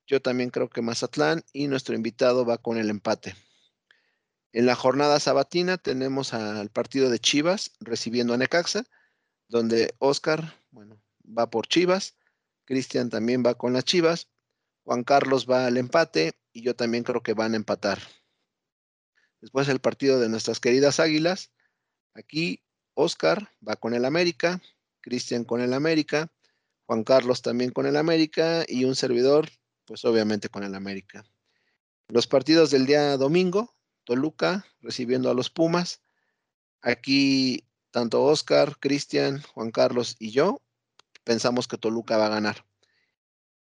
yo 0.07 0.21
también 0.21 0.51
creo 0.51 0.69
que 0.69 0.83
Mazatlán 0.83 1.43
y 1.53 1.69
nuestro 1.69 1.95
invitado 1.95 2.45
va 2.45 2.59
con 2.59 2.77
el 2.79 2.91
empate. 2.91 3.35
En 4.53 4.67
la 4.67 4.75
jornada 4.75 5.19
sabatina 5.19 5.79
tenemos 5.79 6.35
al 6.35 6.69
partido 6.71 7.09
de 7.09 7.19
Chivas 7.19 7.73
recibiendo 7.81 8.35
a 8.35 8.37
Necaxa, 8.37 8.85
donde 9.49 9.95
Oscar, 9.99 10.55
bueno, 10.71 11.01
va 11.27 11.49
por 11.49 11.67
Chivas, 11.67 12.17
Cristian 12.65 13.09
también 13.09 13.43
va 13.45 13.55
con 13.55 13.73
las 13.73 13.85
Chivas, 13.85 14.29
Juan 14.85 15.05
Carlos 15.05 15.47
va 15.49 15.67
al 15.67 15.77
empate 15.77 16.33
y 16.53 16.63
yo 16.63 16.77
también 16.77 17.05
creo 17.05 17.23
que 17.23 17.35
van 17.35 17.55
a 17.55 17.57
empatar. 17.57 17.99
Después 19.41 19.69
el 19.69 19.81
partido 19.81 20.21
de 20.21 20.29
nuestras 20.29 20.61
queridas 20.61 21.01
Águilas. 21.01 21.51
Aquí 22.15 22.63
Oscar 22.95 23.51
va 23.67 23.77
con 23.77 23.95
el 23.95 24.05
América, 24.05 24.61
Cristian 25.01 25.45
con 25.45 25.61
el 25.61 25.73
América, 25.73 26.31
Juan 26.87 27.05
Carlos 27.05 27.43
también 27.43 27.71
con 27.71 27.87
el 27.87 27.97
América 27.97 28.65
y 28.69 28.85
un 28.85 28.95
servidor, 28.95 29.49
pues 29.85 30.05
obviamente 30.05 30.49
con 30.49 30.63
el 30.65 30.75
América. 30.75 31.25
Los 32.09 32.27
partidos 32.27 32.71
del 32.71 32.87
día 32.87 33.17
domingo, 33.17 33.75
Toluca 34.05 34.67
recibiendo 34.81 35.31
a 35.31 35.35
los 35.35 35.51
Pumas. 35.51 36.03
Aquí 36.83 37.65
tanto 37.91 38.23
Oscar, 38.25 38.77
Cristian, 38.79 39.43
Juan 39.55 39.71
Carlos 39.71 40.17
y 40.19 40.31
yo 40.31 40.61
pensamos 41.25 41.69
que 41.69 41.79
Toluca 41.79 42.17
va 42.17 42.27
a 42.27 42.31
ganar. 42.31 42.67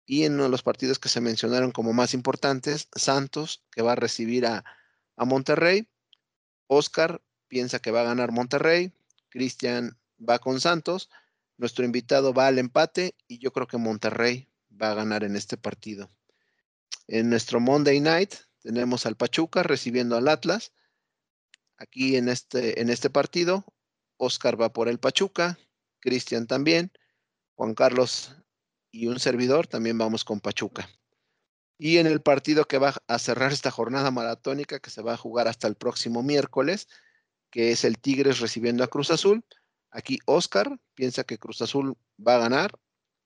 Y 0.06 0.24
en 0.24 0.34
uno 0.34 0.44
de 0.44 0.48
los 0.50 0.62
partidos 0.62 0.98
que 0.98 1.08
se 1.08 1.20
mencionaron 1.20 1.70
como 1.70 1.92
más 1.92 2.12
importantes, 2.12 2.88
Santos, 2.94 3.64
que 3.70 3.82
va 3.82 3.92
a 3.92 3.96
recibir 3.96 4.44
a, 4.46 4.64
a 5.16 5.24
Monterrey. 5.24 5.88
Oscar 6.66 7.22
piensa 7.48 7.78
que 7.78 7.90
va 7.90 8.02
a 8.02 8.04
ganar 8.04 8.32
Monterrey. 8.32 8.92
Cristian 9.34 9.98
va 10.16 10.38
con 10.38 10.60
Santos. 10.60 11.10
Nuestro 11.56 11.84
invitado 11.84 12.32
va 12.32 12.46
al 12.46 12.60
empate 12.60 13.16
y 13.26 13.38
yo 13.38 13.52
creo 13.52 13.66
que 13.66 13.78
Monterrey 13.78 14.48
va 14.80 14.92
a 14.92 14.94
ganar 14.94 15.24
en 15.24 15.34
este 15.34 15.56
partido. 15.56 16.08
En 17.08 17.30
nuestro 17.30 17.58
Monday 17.58 17.98
Night 17.98 18.32
tenemos 18.60 19.06
al 19.06 19.16
Pachuca 19.16 19.64
recibiendo 19.64 20.16
al 20.16 20.28
Atlas. 20.28 20.72
Aquí 21.76 22.14
en 22.14 22.28
este, 22.28 22.80
en 22.80 22.90
este 22.90 23.10
partido, 23.10 23.64
Oscar 24.18 24.60
va 24.60 24.72
por 24.72 24.88
el 24.88 25.00
Pachuca, 25.00 25.58
Cristian 25.98 26.46
también, 26.46 26.92
Juan 27.56 27.74
Carlos 27.74 28.36
y 28.92 29.08
un 29.08 29.18
servidor 29.18 29.66
también 29.66 29.98
vamos 29.98 30.22
con 30.22 30.38
Pachuca. 30.38 30.88
Y 31.76 31.98
en 31.98 32.06
el 32.06 32.22
partido 32.22 32.66
que 32.66 32.78
va 32.78 32.94
a 33.08 33.18
cerrar 33.18 33.50
esta 33.50 33.72
jornada 33.72 34.12
maratónica 34.12 34.78
que 34.78 34.90
se 34.90 35.02
va 35.02 35.14
a 35.14 35.16
jugar 35.16 35.48
hasta 35.48 35.66
el 35.66 35.74
próximo 35.74 36.22
miércoles, 36.22 36.86
que 37.54 37.70
es 37.70 37.84
el 37.84 38.00
Tigres 38.00 38.40
recibiendo 38.40 38.82
a 38.82 38.88
Cruz 38.88 39.12
Azul. 39.12 39.44
Aquí 39.92 40.18
Oscar 40.26 40.76
piensa 40.94 41.22
que 41.22 41.38
Cruz 41.38 41.62
Azul 41.62 41.96
va 42.18 42.34
a 42.34 42.38
ganar, 42.38 42.76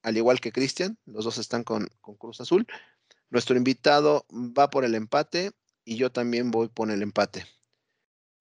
al 0.02 0.18
igual 0.18 0.38
que 0.38 0.52
Cristian, 0.52 0.98
los 1.06 1.24
dos 1.24 1.38
están 1.38 1.64
con, 1.64 1.88
con 2.02 2.16
Cruz 2.16 2.38
Azul. 2.42 2.66
Nuestro 3.30 3.56
invitado 3.56 4.26
va 4.30 4.68
por 4.68 4.84
el 4.84 4.94
empate 4.94 5.52
y 5.82 5.96
yo 5.96 6.12
también 6.12 6.50
voy 6.50 6.68
por 6.68 6.90
el 6.90 7.00
empate. 7.00 7.46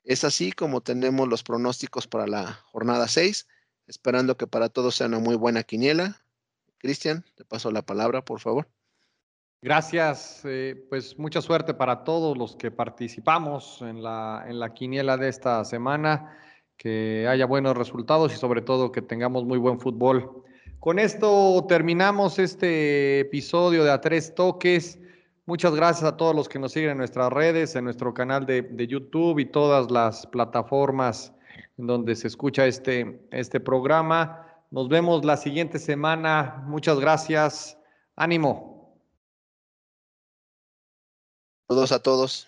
Es 0.04 0.26
así 0.26 0.52
como 0.52 0.82
tenemos 0.82 1.26
los 1.30 1.44
pronósticos 1.44 2.06
para 2.06 2.28
la 2.28 2.52
jornada 2.52 3.08
6, 3.08 3.48
esperando 3.88 4.36
que 4.36 4.46
para 4.46 4.68
todos 4.68 4.94
sea 4.94 5.08
una 5.08 5.20
muy 5.20 5.38
buena 5.38 5.64
quiniela. 5.64 6.22
Cristian, 6.80 7.24
te 7.36 7.46
paso 7.46 7.72
la 7.72 7.86
palabra, 7.86 8.26
por 8.26 8.42
favor. 8.42 8.68
Gracias, 9.62 10.41
eh, 10.45 10.86
pues 10.89 11.18
mucha 11.18 11.41
suerte 11.41 11.74
para 11.74 12.03
todos 12.03 12.38
los 12.38 12.55
que 12.55 12.70
participamos 12.70 13.82
en 13.82 14.03
la, 14.03 14.45
en 14.47 14.60
la 14.60 14.74
quiniela 14.74 15.18
de 15.18 15.30
esta 15.30 15.66
semana, 15.66 16.38
que 16.78 17.28
haya 17.28 17.47
buenos 17.47 17.76
resultados 17.76 18.34
y 18.34 18.38
sobre 18.38 18.62
todo 18.62 18.91
que 18.91 19.01
tengamos 19.01 19.45
muy 19.45 19.58
buen 19.58 19.80
fútbol. 19.80 20.43
Con 20.80 20.99
esto 20.99 21.66
terminamos 21.68 22.38
este 22.38 23.22
episodio 23.22 23.84
de 23.84 23.91
A 23.91 23.99
Tres 23.99 24.36
Toques. 24.36 24.99
Muchas 25.47 25.74
gracias 25.74 26.03
a 26.03 26.18
todos 26.18 26.36
los 26.36 26.47
que 26.47 26.60
nos 26.60 26.74
siguen 26.74 26.91
en 26.91 26.97
nuestras 26.99 27.34
redes, 27.34 27.76
en 27.76 27.86
nuestro 27.86 28.14
canal 28.14 28.45
de, 28.45 28.88
YouTube 28.88 29.39
y 29.39 29.45
todas 29.45 29.89
las 29.89 30.28
plataformas 30.28 31.34
en 31.80 31.88
donde 31.88 32.16
se 32.16 32.28
escucha 32.28 32.68
este, 32.68 33.28
este 33.32 33.60
programa. 33.60 34.45
Nos 34.70 34.88
vemos 34.88 35.26
la 35.26 35.36
siguiente 35.36 35.80
semana. 35.80 36.64
Muchas 36.68 36.99
gracias. 36.99 37.78
Ánimo. 38.16 38.76
Todos 41.68 41.91
a 41.91 41.99
todos. 41.99 42.47